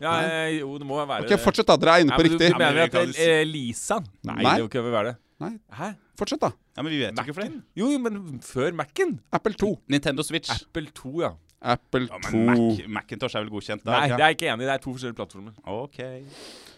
Ja, 0.02 0.14
eh, 0.26 0.59
jo, 0.59 0.72
det 0.80 0.87
må 0.88 0.96
være 1.07 1.22
Ok, 1.22 1.37
Fortsett, 1.38 1.68
da. 1.70 1.76
Dere 1.78 1.92
er 1.98 2.04
inne 2.04 2.16
på 2.16 2.22
men 2.24 2.33
du, 2.33 2.35
riktig. 2.35 2.48
du 2.50 2.59
mener 2.59 2.88
at 2.88 2.96
det 2.96 3.28
er 3.28 3.44
Lisa? 3.46 4.00
Nei, 4.26 4.40
Nei. 4.42 4.57
det 4.62 4.70
kan 4.72 4.83
vel 4.87 4.92
være 4.96 5.12
det. 5.12 5.16
Nei. 5.44 5.52
Hæ? 5.78 5.92
Fortsett, 6.18 6.40
da. 6.42 6.50
Ja, 6.74 6.83
men 6.83 6.90
vi 6.94 6.98
vet 7.04 7.14
jo 7.14 7.22
ikke 7.26 7.37
flere. 7.38 7.62
Jo, 7.78 7.88
jo, 7.92 7.98
men 8.02 8.40
før 8.42 8.74
Mac-en. 8.74 9.18
Apple 9.35 9.54
2. 9.61 9.70
Nintendo 9.94 10.26
Switch. 10.26 10.50
Apple 10.50 10.90
2, 10.94 11.14
ja. 11.22 11.33
Apple 11.64 12.09
Ja, 12.11 12.18
2. 12.28 12.40
Mac, 12.44 12.80
Macintosh 12.98 13.37
er 13.38 13.44
vel 13.46 13.50
godkjent? 13.54 13.85
da, 13.87 13.94
Nei, 14.00 14.09
det 14.12 14.20
er 14.20 14.33
jeg 14.33 14.37
ikke 14.38 14.50
enig 14.52 14.66
i. 14.66 14.68
Det 14.68 14.74
er 14.74 14.83
to 14.85 14.92
forskjellige 14.92 15.16
plattformer. 15.16 15.54
Ok. 15.64 16.00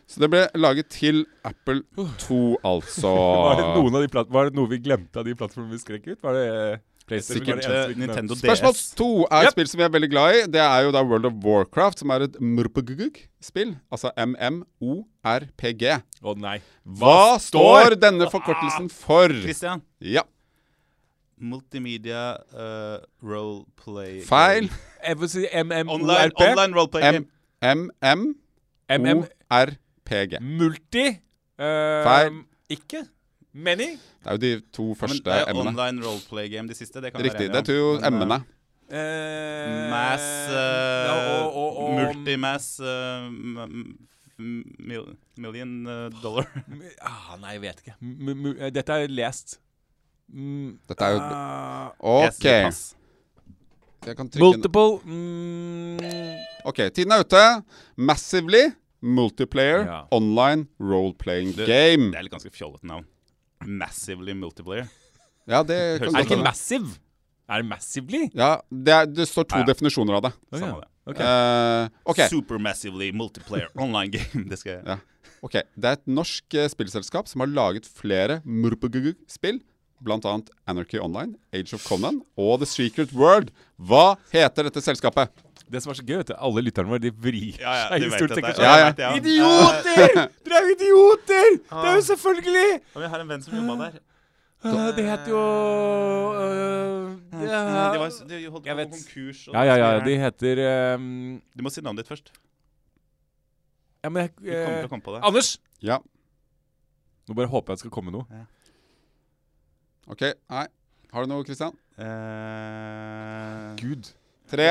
Så 0.06 0.20
det 0.22 0.28
ble 0.30 0.42
laget 0.54 0.88
til 0.94 1.24
Apple 1.44 1.82
2, 2.22 2.38
altså. 2.62 3.10
Var 3.48 3.56
det, 3.58 3.64
noen 3.80 3.98
av 3.98 4.04
de 4.04 4.10
platt, 4.12 4.30
var 4.30 4.50
det 4.50 4.54
noe 4.60 4.70
vi 4.70 4.78
glemte 4.84 5.18
av 5.18 5.26
de 5.26 5.34
plattformene 5.34 5.74
vi 5.74 5.80
skrek 5.82 6.06
ut? 6.12 6.20
Var 6.22 6.38
det 6.38 6.44
eh? 6.52 6.84
Sikkert 7.06 7.60
Nintendo 7.62 7.72
eh, 7.90 7.96
Nintendo 7.96 8.34
Spørsmål 8.34 8.72
DS. 8.74 8.94
to 8.98 9.08
er 9.30 9.36
et 9.38 9.44
Yep. 9.46 9.52
spill 9.54 9.68
som 9.70 9.78
vi 9.78 9.84
er 9.84 9.90
veldig 9.94 10.08
glad 10.10 10.34
i. 10.34 10.40
Det 10.50 10.60
er 10.60 10.80
jo 10.82 10.90
da 10.90 11.02
World 11.06 11.26
of 11.28 11.32
Warcraft, 11.44 11.98
som 12.02 12.10
er 12.10 12.24
et 12.26 12.38
mrpgg-spill. 12.42 13.76
Altså 13.94 14.10
MMORPG. 14.18 15.84
Å 16.26 16.34
nei. 16.36 16.56
Hva 16.84 17.38
står 17.38 17.94
denne 18.02 18.26
forkortelsen 18.32 18.90
for? 18.90 19.28
Christian. 19.42 19.82
Ja. 20.00 20.22
Multimedia 21.38 22.36
uh, 22.56 22.98
roleplay 23.22 24.22
Feil. 24.24 24.70
Jeg 25.04 25.18
vil 25.20 25.28
si 25.28 25.44
Online, 25.52 25.84
MMORP. 25.84 26.40
online 26.40 26.74
roleplay 26.74 27.02
game. 27.02 27.26
MM. 27.62 28.34
MMORPG. 28.90 30.40
Multi. 30.40 31.06
Uh, 31.60 32.02
Feil. 32.06 32.40
Ikke. 32.72 33.04
Many. 33.56 33.88
Det 33.96 34.28
er 34.28 34.36
jo 34.36 34.42
de 34.42 34.50
to 34.74 34.84
Ja, 34.84 34.88
men 34.88 34.96
første 35.00 35.24
det 35.24 35.36
er 35.40 35.54
m-ene. 35.54 35.70
online 35.72 36.04
roleplay 36.04 36.50
game, 36.52 36.68
de 36.68 36.74
siste. 36.76 37.00
Det 37.00 37.12
kan 37.12 37.24
Riktig. 37.24 37.48
være 37.48 37.62
Det 37.62 37.62
er 37.62 37.68
to 37.72 38.10
m-ene. 38.10 38.40
Eh, 38.86 39.90
Mass 39.90 40.26
uh, 40.46 40.54
ja, 40.54 41.14
og, 41.42 41.56
og, 41.56 41.76
og, 41.76 41.94
Multimass 41.98 42.68
uh, 42.78 43.26
mil, 44.38 45.08
Million 45.36 45.72
dollar. 46.22 46.46
ah, 47.08 47.32
Nei, 47.40 47.56
jeg 47.56 47.64
vet 47.64 47.82
ikke. 47.82 47.96
M 48.00 48.44
dette 48.76 48.92
er 48.92 49.10
lest. 49.10 49.58
Mm, 50.28 50.76
Dette 50.88 51.06
er 51.06 51.16
jo 51.16 51.20
ah, 51.22 51.90
OK. 51.98 52.44
Jeg 54.06 54.16
kan 54.16 54.28
trykke 54.30 54.44
multiple 54.44 55.00
mm, 55.02 55.98
OK, 56.66 56.80
tiden 56.94 57.14
er 57.14 57.24
ute. 57.24 57.42
Massively 57.96 58.68
multiplayer 59.02 59.86
Ja. 59.86 60.00
online 60.10 60.66
role-playing 60.80 61.54
game. 61.56 62.10
Det 62.10 62.18
er 62.18 62.26
litt 62.26 62.32
ganske 62.32 62.50
fjollete 62.54 62.86
navn. 62.86 63.06
Massively 63.66 64.34
multiplayer. 64.38 64.88
Ja, 65.46 65.62
det 65.66 65.78
kan 66.02 66.10
Er 66.14 66.22
det 66.22 66.26
ikke 66.30 66.42
massive? 66.44 66.94
Er 67.46 67.62
det 67.62 67.68
massively? 67.70 68.22
Ja, 68.34 68.56
det, 68.70 68.92
er, 68.94 69.06
det 69.06 69.28
står 69.30 69.46
to 69.46 69.60
Ja, 69.60 69.62
ja. 69.62 69.70
definisjoner 69.70 70.18
av 70.18 70.24
det. 70.26 70.32
Samme 70.58 70.80
det. 70.80 70.88
Ok. 71.06 71.20
Eh, 71.22 71.88
OK. 72.10 72.24
Supermassively 72.32 73.12
multiplayer 73.14 73.70
online 73.84 74.10
game. 74.16 74.46
Det 74.50 74.58
skal 74.58 74.72
jeg 74.78 74.82
Ja. 74.86 74.98
ok, 75.46 75.60
Det 75.76 75.84
er 75.92 76.00
et 76.00 76.06
norsk 76.10 76.58
uh, 76.58 76.66
spillselskap 76.72 77.30
som 77.30 77.44
har 77.44 77.52
laget 77.52 77.86
flere 77.86 78.40
murpugugug-spill. 78.44 79.62
Blant 80.04 80.26
annet 80.28 80.50
Anarchy 80.68 80.98
Online, 81.00 81.38
Age 81.56 81.72
of 81.72 81.86
Conan 81.86 82.18
og 82.36 82.58
The 82.60 82.66
Secret 82.68 83.14
World. 83.16 83.48
Hva 83.80 84.16
heter 84.32 84.66
dette 84.68 84.82
selskapet? 84.84 85.30
Det 85.70 85.80
som 85.82 85.90
er 85.90 85.98
så 85.98 86.04
gøy, 86.06 86.18
vet 86.20 86.28
du, 86.30 86.34
alle 86.36 86.62
lytterne 86.62 86.90
våre 86.92 87.02
de 87.02 87.10
vrir 87.10 87.56
Ja, 87.58 87.72
ja, 87.74 87.96
i 87.98 88.10
tenker 88.30 88.60
Ja, 88.62 88.74
ja. 88.92 89.14
Idioter! 89.16 90.28
Er 90.66 90.72
jo 90.72 90.76
idioter! 90.76 91.48
Det 91.70 91.88
er 91.90 91.94
jo 91.96 92.04
selvfølgelig 92.10 92.68
Ja, 92.94 93.00
Vi 93.00 93.10
har 93.14 93.20
en 93.24 93.28
venn 93.30 93.42
som 93.44 93.54
jobba 93.54 93.76
der. 93.84 93.98
Eh, 94.64 94.96
Det 94.96 95.04
heter 95.04 95.30
jo 95.30 95.42
uh, 96.34 97.12
ja. 97.46 97.60
De, 97.92 97.98
var, 98.00 98.10
de 98.28 98.40
holdt 98.50 98.66
på 98.66 98.88
konkurs. 98.96 99.48
og 99.48 99.54
Ja, 99.54 99.62
ja, 99.62 99.76
ja. 99.76 100.00
De 100.04 100.16
heter 100.18 100.62
um, 100.96 101.42
Du 101.54 101.62
må 101.62 101.70
si 101.70 101.80
navnet 101.84 102.02
ditt 102.02 102.08
først. 102.10 102.32
Ja, 104.02 104.10
men 104.10 104.22
jeg, 104.22 104.30
Du 104.38 104.42
kommer 104.50 104.66
til 104.66 104.82
eh, 104.82 104.88
å 104.88 104.90
komme 104.90 105.06
på 105.06 105.14
det. 105.16 105.22
Anders! 105.26 105.52
Ja. 105.82 105.98
Nå 107.28 107.34
bare 107.34 107.50
håper 107.50 107.72
jeg 107.72 107.76
det 107.80 107.84
skal 107.86 107.94
komme 107.94 108.14
noe. 108.14 108.42
OK. 110.06 110.22
Nei. 110.50 110.66
Har 111.12 111.24
du 111.26 111.30
noe, 111.30 111.44
Christian? 111.46 111.74
Eh, 111.98 113.74
Gud. 113.80 114.12
Tre. 114.50 114.68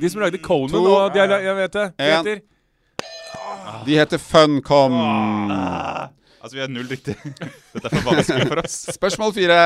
De 0.00 0.10
som 0.12 0.20
lagde 0.20 0.40
Conan 0.44 0.74
To. 0.74 0.82
og 0.84 1.14
de 1.14 1.22
Jeg 1.24 1.56
vet 1.56 1.72
det. 1.72 1.86
De 1.96 2.04
En. 2.04 2.26
heter 2.26 2.42
De 3.86 3.96
heter 3.98 4.20
Funcom. 4.22 4.92
ah, 5.00 6.08
altså, 6.40 6.54
vi 6.56 6.62
har 6.62 6.70
null 6.72 6.88
riktig. 6.90 7.16
Dette 7.74 7.88
er 7.88 7.94
for 7.94 8.08
vanskelig 8.10 8.48
for 8.50 8.62
oss. 8.64 8.78
Spørsmål 8.96 9.34
fire. 9.36 9.58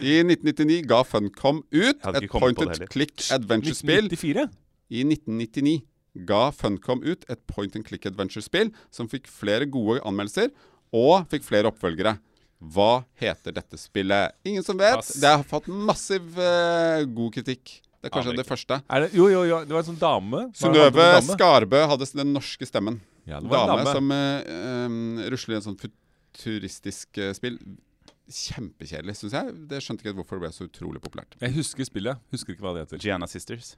I 0.00 0.20
1999 0.22 0.80
ga 0.90 1.02
Funcom 1.08 1.62
ut 1.72 2.08
et 2.12 2.30
point 2.32 2.62
and 2.66 2.86
click 2.92 3.26
adventure-spill 3.34 4.12
I 4.12 5.04
1999 5.04 5.80
ga 6.28 6.50
Funcom 6.56 7.02
ut 7.04 7.26
et 7.28 7.42
point 7.50 7.76
and 7.76 7.84
click 7.86 8.06
adventure-spill 8.08 8.72
som 8.90 9.10
fikk 9.10 9.28
flere 9.28 9.68
gode 9.68 10.00
anmeldelser 10.06 10.52
og 10.96 11.26
fikk 11.32 11.44
flere 11.44 11.72
oppfølgere. 11.72 12.16
Hva 12.56 13.04
heter 13.20 13.52
dette 13.52 13.76
spillet? 13.76 14.32
Ingen 14.48 14.64
som 14.64 14.78
vet. 14.80 15.02
Pass. 15.02 15.16
Det 15.20 15.28
har 15.28 15.44
fått 15.44 15.68
massiv 15.68 16.38
uh, 16.40 17.04
god 17.04 17.34
kritikk. 17.34 17.82
Det 18.00 18.08
er 18.08 18.14
kanskje 18.14 18.32
Amerika. 18.32 18.42
det 18.42 18.48
første. 18.48 18.78
Er 18.88 19.04
det, 19.04 19.10
jo, 19.16 19.26
jo, 19.32 19.42
jo. 19.48 19.58
Det 19.66 19.74
var 19.74 19.82
en 19.82 19.88
sånn 19.90 20.00
dame. 20.00 20.42
Synnøve? 20.56 21.06
Skarbø 21.26 21.82
hadde 21.90 22.08
den 22.16 22.32
norske 22.36 22.68
stemmen. 22.68 23.00
Ja, 23.26 23.40
det 23.42 23.50
var 23.50 23.64
en 23.64 23.72
Dame 23.72 23.84
dame. 23.84 23.94
som 23.96 24.12
uh, 24.14 24.86
um, 24.86 25.18
rusler 25.32 25.56
i 25.56 25.58
en 25.58 25.66
sånn 25.66 25.80
futuristisk 25.80 27.18
uh, 27.18 27.32
spill. 27.36 27.58
Kjempekjedelig, 28.26 29.16
syns 29.18 29.34
jeg. 29.34 29.56
Det 29.70 29.82
skjønte 29.82 30.06
ikke 30.06 30.16
hvorfor 30.20 30.38
det 30.38 30.46
ble 30.46 30.54
så 30.54 30.66
utrolig 30.66 31.02
populært. 31.02 31.36
Jeg 31.42 31.54
husker 31.58 31.86
spillet. 31.86 32.22
Husker 32.34 32.54
ikke 32.54 32.66
hva 32.66 32.74
det 32.76 32.86
heter. 32.86 33.02
Gianna 33.02 33.28
Sisters. 33.30 33.74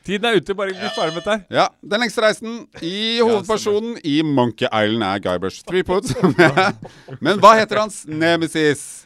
Tiden 0.06 0.24
er 0.24 0.38
ute. 0.40 0.54
Bare 0.56 0.72
bli 0.72 0.92
ferdig 0.96 1.12
med 1.12 1.20
dette 1.20 1.34
her. 1.34 1.42
Ja, 1.52 1.66
Den 1.84 2.00
lengste 2.00 2.24
reisen 2.24 2.62
i 2.80 3.20
hovedpersonen 3.20 3.98
i 4.04 4.22
Monkey 4.24 4.68
Island 4.68 5.04
er 5.04 5.20
Guybrush 5.24 5.64
Threepwood. 5.68 6.08
Men 7.24 7.40
hva 7.42 7.52
heter 7.60 7.82
hans 7.82 8.06
nemesis? 8.08 9.04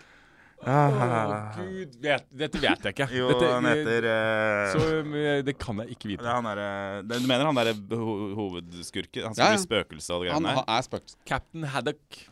Å, 0.64 1.54
Gud, 1.58 1.96
vet, 2.00 2.24
dette 2.32 2.60
vet 2.62 2.86
jeg 2.88 2.94
ikke. 2.96 3.08
Jo, 3.18 3.28
dette, 3.32 3.48
han 3.52 3.66
heter 3.68 4.06
uh, 4.08 4.74
Så 4.74 4.84
eh, 5.04 5.40
det 5.44 5.56
kan 5.60 5.82
jeg 5.84 5.96
ikke 5.96 6.12
vite. 6.14 6.24
han 6.28 6.46
er, 6.52 6.62
det- 7.04 7.20
Du 7.20 7.28
mener 7.28 7.50
han 7.50 7.58
derre 7.58 7.74
ho 8.00 8.14
hovedskurken? 8.38 9.26
Han 9.28 9.36
som 9.36 9.44
Ja, 9.44 9.50
blir 9.54 9.64
spøkelse 9.66 10.14
og 10.16 10.24
det 10.24 10.30
greiene 10.32 10.48
der? 10.54 10.62
han 10.62 10.78
er 10.78 10.86
spøkelse. 10.88 11.18
Captain 11.28 11.68
Haddock. 11.74 12.22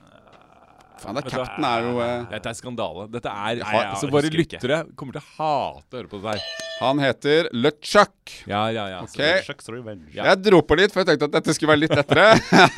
Faen, 1.03 1.17
det 1.19 1.25
er? 1.27 1.31
Captain 1.35 1.65
er 1.67 1.87
jo 1.89 1.95
uh, 1.99 2.11
Dette 2.31 2.51
er 2.53 2.59
skandale. 2.59 3.07
Dette 3.11 3.31
er 3.33 3.63
Nei, 3.63 3.73
ja, 3.83 3.95
Så 3.99 4.09
Våre 4.13 4.29
ikke. 4.31 4.43
lyttere 4.45 4.83
kommer 4.97 5.17
til 5.19 5.23
å 5.25 5.31
hate 5.37 5.97
å 5.97 6.01
høre 6.03 6.13
på 6.13 6.21
det 6.23 6.37
her. 6.37 6.45
Han 6.83 6.99
heter 7.03 7.49
LeChuck. 7.55 8.33
Ja, 8.51 8.65
ja, 8.75 8.89
ja. 8.91 9.01
Ok. 9.05 9.19
Ja. 9.21 10.25
Jeg 10.33 10.39
dro 10.43 10.63
på 10.67 10.79
litt, 10.79 10.91
for 10.95 11.03
jeg 11.03 11.13
tenkte 11.13 11.29
at 11.29 11.35
dette 11.37 11.55
skulle 11.55 11.75
være 11.77 11.85
litt 11.85 11.95
lettere. 11.95 12.31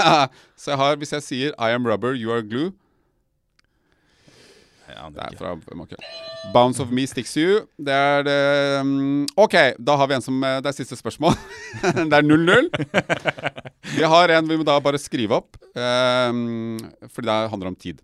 Så 0.61 0.75
jeg 0.75 0.81
har, 0.83 0.99
hvis 1.01 1.15
jeg 1.17 1.25
sier 1.25 1.55
I 1.57 1.71
am 1.77 1.87
rubber, 1.89 2.13
you 2.17 2.33
are 2.35 2.43
glue 2.45 2.73
Det 4.95 5.25
er 5.25 5.37
fra 5.39 5.53
Monkey. 5.75 5.99
Bounce 6.55 6.83
of 6.83 6.93
me 6.95 7.05
sticks 7.11 7.35
you. 7.37 7.65
Det 7.77 7.93
er 7.95 8.25
det 8.27 8.39
mm, 8.87 9.27
OK, 9.41 9.57
da 9.79 9.97
har 9.99 10.11
vi 10.11 10.17
en 10.17 10.25
som 10.25 10.39
eh, 10.47 10.61
Det 10.63 10.71
er 10.71 10.77
siste 10.77 10.99
spørsmål. 10.99 11.35
det 12.11 12.19
er 12.21 12.25
0-0. 12.27 12.71
Vi 13.99 14.07
har 14.09 14.33
en 14.39 14.49
vi 14.49 14.57
må 14.59 14.65
da 14.67 14.79
bare 14.83 14.99
skrive 14.99 15.37
opp, 15.37 15.59
um, 15.77 16.79
fordi 17.13 17.29
det 17.29 17.37
handler 17.53 17.69
om 17.69 17.77
tid. 17.77 18.01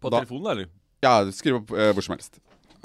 På 0.00 0.12
Da- 0.12 0.22
telefonen, 0.22 0.46
eller? 0.52 0.70
Ja, 1.04 1.18
skriv 1.34 1.58
opp 1.58 1.72
uh, 1.74 1.90
hvor 1.92 2.06
som 2.06 2.14
helst. 2.14 2.38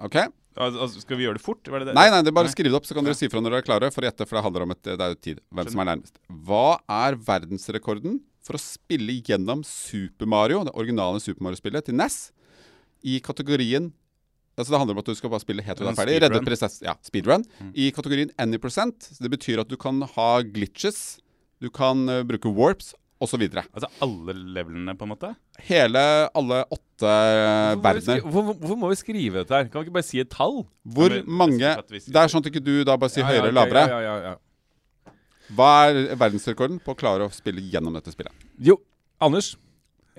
OK? 0.04 0.18
Altså, 0.60 1.00
skal 1.04 1.20
vi 1.20 1.24
gjøre 1.28 1.38
det 1.38 1.44
fort? 1.46 1.62
Det 1.64 1.72
det? 1.86 1.94
Nei, 1.96 2.10
nei, 2.12 2.24
det 2.26 2.34
er 2.34 2.36
bare 2.36 2.52
skriv 2.52 2.68
det 2.68 2.80
opp, 2.82 2.88
så 2.90 2.98
kan 2.98 3.06
dere 3.06 3.16
si 3.16 3.30
fra 3.32 3.40
når 3.40 3.54
dere 3.54 3.64
er 3.64 3.68
klare. 3.68 3.92
For 3.96 4.04
å 4.04 4.10
gjette, 4.10 4.26
for 4.28 4.40
det 4.40 4.44
handler 4.48 4.66
om 4.66 4.74
et, 4.76 4.82
det 4.90 4.98
er 5.06 5.14
jo 5.14 5.20
tid. 5.30 5.40
Hvem 5.56 5.70
som 5.72 5.84
er 5.84 5.90
nærmest. 5.94 6.18
Hva 6.50 6.66
er 7.06 7.20
verdensrekorden 7.30 8.18
for 8.46 8.58
å 8.58 8.62
spille 8.62 9.20
gjennom 9.26 9.64
Super 9.68 10.30
Mario, 10.30 10.64
det 10.68 10.76
originale 10.78 11.22
Super 11.24 11.46
Mario-spillet, 11.48 11.90
til 11.90 11.98
NES, 12.00 12.30
i 13.08 13.20
kategorien 13.24 13.94
Altså 14.60 14.74
Det 14.74 14.80
handler 14.82 14.98
om 14.98 15.00
at 15.00 15.08
du 15.08 15.16
skal 15.16 15.32
bare 15.32 15.40
spille 15.40 15.64
helt 15.64 15.78
til 15.80 15.88
du 15.88 15.90
er 15.90 15.96
ferdig. 15.96 16.16
Speedrun. 16.20 16.48
prinsess, 16.50 16.74
ja, 16.84 16.94
speedrun. 17.08 17.46
Mm. 17.64 17.70
I 17.80 17.86
kategorien 17.96 18.32
any 18.44 18.58
percent. 18.60 19.06
Det 19.16 19.30
betyr 19.32 19.62
at 19.64 19.70
du 19.72 19.78
kan 19.80 20.02
ha 20.18 20.26
glitches, 20.44 21.22
du 21.64 21.70
kan 21.72 22.04
uh, 22.12 22.26
bruke 22.28 22.52
warps, 22.52 22.90
osv. 23.24 23.44
Altså 23.52 23.88
alle 24.04 24.36
levelene, 24.56 24.96
på 24.98 25.08
en 25.08 25.12
måte? 25.14 25.32
Hele, 25.68 26.02
alle 26.36 26.62
åtte 26.72 27.08
eh, 27.08 27.76
Hvorfor 27.76 27.82
verdener. 27.84 28.22
hvorfor, 28.24 28.60
hvorfor 28.62 28.80
må 28.80 28.92
vi 28.92 29.00
skrive 29.00 29.42
dette 29.42 29.56
her? 29.56 29.68
Kan 29.68 29.82
vi 29.82 29.90
ikke 29.90 29.98
bare 29.98 30.08
si 30.08 30.22
et 30.24 30.32
tall? 30.32 30.62
Hvor 30.84 31.12
vi, 31.12 31.24
mange 31.28 31.74
det 31.90 32.16
er 32.16 32.32
sånn 32.32 32.44
at 32.44 32.52
ikke 32.52 32.64
du 32.64 32.78
da 32.88 32.96
bare 33.00 33.12
sier 33.12 33.26
Ja, 33.26 33.28
ja, 33.28 33.34
høyere 33.34 33.52
eller 33.52 33.66
okay, 33.66 33.76
lavere. 33.76 33.84
Ja, 33.92 34.00
ja, 34.00 34.14
ja, 34.16 34.32
ja. 34.32 34.38
Hva 35.56 35.70
er 35.90 36.16
verdensrekorden 36.20 36.78
på 36.84 36.94
å 36.94 36.98
klare 37.00 37.26
å 37.26 37.34
spille 37.34 37.64
gjennom 37.72 37.96
dette 37.98 38.14
spillet? 38.14 38.34
Jo, 38.62 38.78
Anders. 39.20 39.56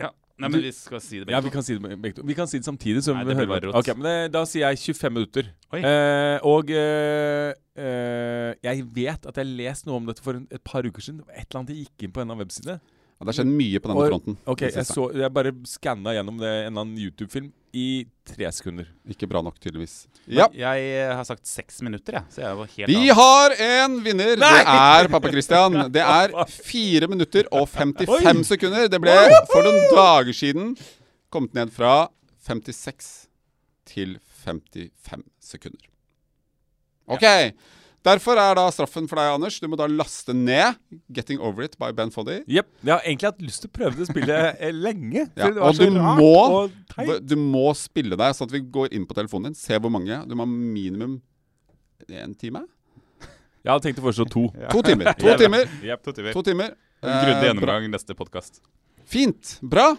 Ja. 0.01 0.11
Nei, 0.41 0.49
men 0.49 0.63
vi 0.65 0.73
skal 0.73 1.01
si 1.05 1.19
det 1.21 1.27
begge 1.29 1.37
Ja, 1.37 1.41
to. 1.41 1.47
vi 1.49 1.53
kan 1.55 1.63
si 1.67 1.77
det 1.77 1.99
begge 2.01 2.17
to. 2.17 2.23
Vi 2.27 2.35
kan 2.35 2.49
si 2.49 2.59
det 2.59 2.65
samtidig. 2.67 3.03
Så 3.05 3.13
Nei, 3.15 3.25
det 3.25 3.35
blir 3.37 3.43
hører 3.45 3.53
bare 3.55 3.69
rått. 3.71 3.77
Ok, 3.83 3.91
men 3.99 4.07
det, 4.09 4.33
Da 4.33 4.43
sier 4.49 4.67
jeg 4.71 4.81
25 4.97 5.13
minutter. 5.15 5.51
Oi. 5.77 5.83
Eh, 5.85 6.39
og 6.49 6.71
eh, 6.73 7.53
eh, 7.77 8.55
jeg 8.65 8.87
vet 8.97 9.27
at 9.29 9.37
jeg 9.37 9.45
har 9.45 9.53
lest 9.61 9.87
noe 9.87 10.01
om 10.01 10.09
dette 10.09 10.25
for 10.25 10.41
en, 10.41 10.47
et 10.51 10.65
par 10.65 10.83
uker 10.89 11.05
siden. 11.05 11.21
Det 11.21 11.29
var 11.29 11.37
Et 11.37 11.47
eller 11.47 11.61
annet 11.61 11.75
jeg 11.77 11.85
gikk 11.87 12.07
inn 12.09 12.15
på 12.17 12.25
en 12.25 12.33
av 12.35 12.41
websidene. 12.43 12.81
Ja, 13.21 13.27
det 13.27 13.35
har 13.35 13.37
skjedd 13.43 13.51
mye 13.53 13.81
på 13.85 13.89
denne 13.91 14.01
Og- 14.01 14.09
fronten. 14.09 14.37
Ok, 14.49 14.63
jeg, 14.65 14.85
så, 14.89 15.03
jeg 15.13 15.29
bare 15.37 15.51
skanna 15.69 16.15
gjennom 16.17 16.39
det, 16.41 16.49
en 16.49 16.71
eller 16.73 16.85
annen 16.87 16.97
YouTube-film 17.03 17.51
i 17.77 18.07
tre 18.25 18.49
sekunder. 18.51 18.87
Ikke 19.13 19.29
bra 19.29 19.43
nok, 19.45 19.59
tydeligvis. 19.61 20.07
Ja. 20.25 20.47
Jeg 20.57 20.87
eh, 20.89 21.13
har 21.15 21.27
sagt 21.29 21.45
seks 21.47 21.83
minutter, 21.85 22.17
jeg. 22.17 22.25
Så 22.33 22.41
jeg 22.41 22.57
var 22.57 22.71
helt 22.73 22.89
Vi 22.89 23.11
av. 23.13 23.17
har 23.21 23.55
en 23.67 23.99
vinner! 24.07 24.33
Nei! 24.41 24.55
Det 24.65 24.73
er 24.73 25.11
pappa 25.13 25.29
Christian. 25.35 25.77
Det 25.93 26.01
er 26.01 26.33
fire 26.49 27.11
minutter 27.13 27.45
og 27.53 27.69
55 27.69 28.09
Oi! 28.41 28.47
sekunder. 28.55 28.89
Det 28.89 29.03
ble 29.05 29.19
for 29.53 29.69
noen 29.69 29.85
dager 29.93 30.33
siden 30.41 30.73
kommet 31.31 31.53
ned 31.61 31.71
fra 31.77 32.09
56 32.49 33.29
til 33.93 34.17
55 34.47 35.29
sekunder. 35.45 35.85
OK. 37.11 37.27
Derfor 38.03 38.39
er 38.41 38.55
da 38.57 38.63
straffen 38.73 39.05
for 39.11 39.17
deg, 39.21 39.29
Anders. 39.35 39.59
Du 39.61 39.67
må 39.69 39.77
da 39.77 39.85
laste 39.87 40.33
ned 40.33 40.79
'Getting 41.13 41.39
Over 41.41 41.65
It' 41.67 41.77
by 41.79 41.91
Ben 41.93 42.11
Foddy. 42.11 42.39
Jepp. 42.49 42.69
Jeg 42.83 42.95
har 42.95 43.03
egentlig 43.05 43.29
hatt 43.29 43.43
lyst 43.45 43.61
til 43.61 43.69
å 43.69 43.73
prøve 43.77 43.97
det 43.99 44.07
spillet 44.09 44.57
eh, 44.59 44.73
lenge. 44.73 45.27
Ja, 45.37 45.51
det 45.51 45.57
var 45.61 45.69
og 45.69 45.75
så 45.77 45.85
du 45.91 45.99
rart 45.99 46.19
må- 46.19 46.51
og 46.51 46.71
teit. 46.95 47.27
Du 47.29 47.37
må 47.37 47.67
spille 47.77 48.17
deg, 48.17 48.33
sånn 48.35 48.49
at 48.49 48.53
vi 48.57 48.61
går 48.61 48.93
inn 48.97 49.05
på 49.07 49.13
telefonen 49.15 49.51
din, 49.51 49.55
ser 49.55 49.79
hvor 49.81 49.91
mange. 49.93 50.17
Du 50.27 50.35
må 50.35 50.47
ha 50.47 50.49
minimum 50.49 51.21
én 52.09 52.33
time? 52.39 52.65
Jeg 53.63 53.69
hadde 53.75 53.83
tenkt 53.85 53.99
å 54.01 54.07
foreslå 54.09 54.25
to. 54.33 54.47
To 54.73 54.81
timer. 54.83 55.13
To 55.21 55.37
timer. 55.37 55.69
Yep, 55.85 56.03
To 56.03 56.13
timer. 56.17 56.33
To 56.33 56.43
timer. 56.43 56.71
En 57.03 57.25
grundig 57.25 57.37
Eh, 57.37 57.61
bra. 57.61 57.75
gjennomgang 57.77 57.91
neste 57.93 58.15
podkast. 58.17 58.61
Fint. 59.05 59.59
Bra. 59.63 59.95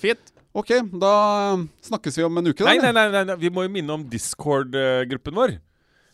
Fint. 0.00 0.32
Ok, 0.54 0.68
da 1.00 1.56
snakkes 1.84 2.16
vi 2.16 2.24
om 2.24 2.38
en 2.38 2.46
uke, 2.48 2.64
da. 2.64 2.72
Nei, 2.72 2.78
nei, 2.80 2.92
nei, 2.92 3.10
nei, 3.12 3.24
nei, 3.24 3.36
vi 3.36 3.48
må 3.50 3.62
jo 3.64 3.68
minne 3.72 3.90
om 3.90 4.02
Discord-gruppen 4.08 5.34
vår. 5.36 5.54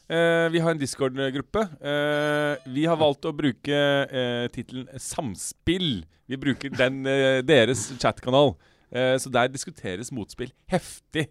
Eh, 0.09 0.49
vi 0.55 0.61
har 0.65 0.71
en 0.73 0.79
Discord-gruppe. 0.81 1.63
Eh, 1.85 2.69
vi 2.73 2.87
har 2.89 2.97
valgt 2.97 3.27
å 3.29 3.33
bruke 3.37 3.77
eh, 4.09 4.47
tittelen 4.55 4.89
Samspill. 4.99 6.05
Vi 6.29 6.37
bruker 6.41 6.73
den 6.73 7.03
eh, 7.09 7.41
deres 7.45 7.91
chatkanal. 8.01 8.55
Eh, 8.89 9.17
så 9.21 9.29
der 9.33 9.51
diskuteres 9.53 10.09
motspill 10.17 10.49
heftig. 10.73 11.27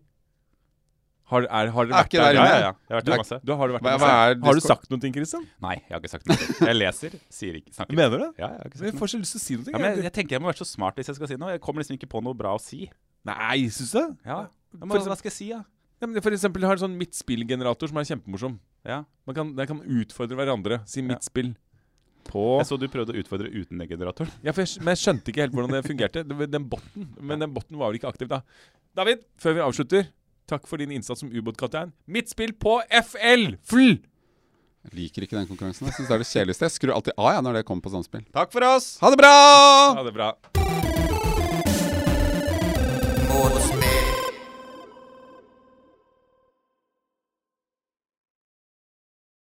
Har, 1.27 1.43
er, 1.49 1.71
har 1.75 1.87
dere 1.89 1.91
Er 1.91 2.05
vært 2.05 2.13
ikke 2.13 2.19
der? 2.21 2.27
der 2.29 2.37
Ja, 2.37 2.43
inne? 2.45 2.51
ja, 2.53 2.59
ja. 2.61 2.73
Jeg 2.87 2.93
har 2.93 2.99
vært 3.01 3.07
der 3.09 3.13
er- 3.17 3.21
masse. 3.23 3.37
Du, 3.43 3.51
har, 3.59 3.67
du 3.67 3.73
vært 3.75 3.81
Hva- 3.83 3.89
der 3.91 3.97
hva 3.97 4.05
masse? 4.05 4.13
er 4.13 4.27
har 4.27 4.35
du 4.37 4.59
Discord? 4.61 4.69
sagt 4.77 4.91
noe, 4.93 5.11
Kristian? 5.17 5.47
Nei, 5.65 5.73
jeg 5.81 5.91
har 5.91 5.99
ikke 6.05 6.11
sagt 6.13 6.29
noe. 6.29 6.37
Jeg 6.69 6.75
leser, 6.77 7.17
sier 7.33 7.57
ikke, 7.59 7.73
snakker 7.75 7.91
ikke. 7.91 7.97
Mener 7.99 8.13
du 8.13 8.23
det? 8.23 8.29
Ja, 8.39 8.47
jeg 8.53 8.61
har 8.61 8.69
ikke 8.69 8.77
Men 8.77 8.85
Jeg 8.85 8.93
sagt 8.93 8.93
noe. 8.93 9.01
får 9.01 9.11
så 9.11 9.19
lyst 9.25 9.33
til 9.35 9.41
å 9.41 9.43
si 9.43 9.57
noe. 9.57 9.73
Ja, 9.73 9.77
men 9.81 9.89
jeg, 9.97 10.03
jeg 10.07 10.13
tenker 10.21 10.37
jeg 10.37 10.41
må 10.45 10.51
være 10.53 10.61
så 10.61 10.69
smart 10.69 10.95
hvis 11.01 11.09
jeg 11.11 11.17
skal 11.19 11.27
si 11.33 11.39
noe. 11.41 11.49
Jeg 11.57 11.63
kommer 11.65 11.83
liksom 11.83 11.97
ikke 11.97 12.11
på 12.13 12.21
noe 12.23 12.37
bra 12.39 12.53
å 12.55 12.61
si. 12.63 12.85
Nei, 13.27 13.57
syns 13.75 13.91
du 13.91 13.97
det? 13.99 14.05
Ja, 14.29 14.39
men, 14.77 14.93
For 14.93 15.09
Hva 15.11 15.17
skal 15.19 15.31
jeg 15.33 15.35
si, 15.41 15.49
da? 15.51 15.59
Ja, 15.97 16.05
men 16.05 16.21
for 16.21 16.35
eksempel 16.35 16.65
har 16.67 16.77
en 16.77 16.83
sånn 16.83 16.97
midtspillgenerator 16.99 17.89
som 17.89 17.97
er 17.97 18.05
kjempemorsom. 18.05 18.59
Ja. 18.85 18.99
Man 19.25 19.37
kan, 19.37 19.53
der 19.57 19.69
kan 19.69 19.79
utfordre 19.81 20.37
hverandre. 20.37 20.81
Si 20.89 21.01
midtspill. 21.05 21.55
På 22.27 22.57
Jeg 22.59 22.67
så 22.69 22.77
du 22.77 22.89
prøvde 22.91 23.15
å 23.15 23.21
utfordre 23.21 23.47
uten 23.49 23.79
den 23.79 23.87
generatoren. 23.89 24.29
Ja, 24.43 24.51
for 24.51 24.65
jeg, 24.65 24.81
men 24.83 24.93
jeg 24.93 25.01
skjønte 25.05 25.31
ikke 25.31 25.45
helt 25.45 25.55
hvordan 25.55 25.73
det 25.77 25.81
fungerte. 25.87 26.25
Den 26.27 26.67
botten, 26.69 27.07
Men 27.23 27.41
den 27.41 27.53
botten 27.55 27.79
var 27.79 27.89
vel 27.89 28.01
ikke 28.01 28.11
aktiv 28.11 28.29
da. 28.29 28.41
David, 28.97 29.23
før 29.41 29.57
vi 29.57 29.63
avslutter, 29.63 30.11
takk 30.49 30.67
for 30.67 30.83
din 30.83 30.93
innsats 30.97 31.23
som 31.23 31.31
ubåtkaptein. 31.31 31.95
Midtspill 32.05 32.53
på 32.59 32.77
FL! 32.91 33.55
FL! 33.63 33.97
Jeg 34.87 34.95
liker 34.95 35.25
ikke 35.25 35.39
den 35.39 35.49
konkurransen. 35.49 35.87
Jeg 35.89 35.97
synes 35.97 36.11
det 36.11 36.15
er 36.15 36.23
det 36.23 36.29
kjedeligste. 36.29 36.67
Jeg 36.69 36.75
skrur 36.77 36.95
alltid 36.95 37.17
av 37.17 37.33
ja, 37.33 37.41
når 37.43 37.59
det 37.59 37.65
kommer 37.67 37.83
på 37.87 37.95
samspill. 37.95 38.27
Takk 38.35 38.53
for 38.53 38.67
oss! 38.69 38.95
Ha 39.01 39.11
det 39.11 39.19
bra! 39.23 39.35
Ha 39.97 40.05
det 40.07 40.15
bra. 40.15 40.31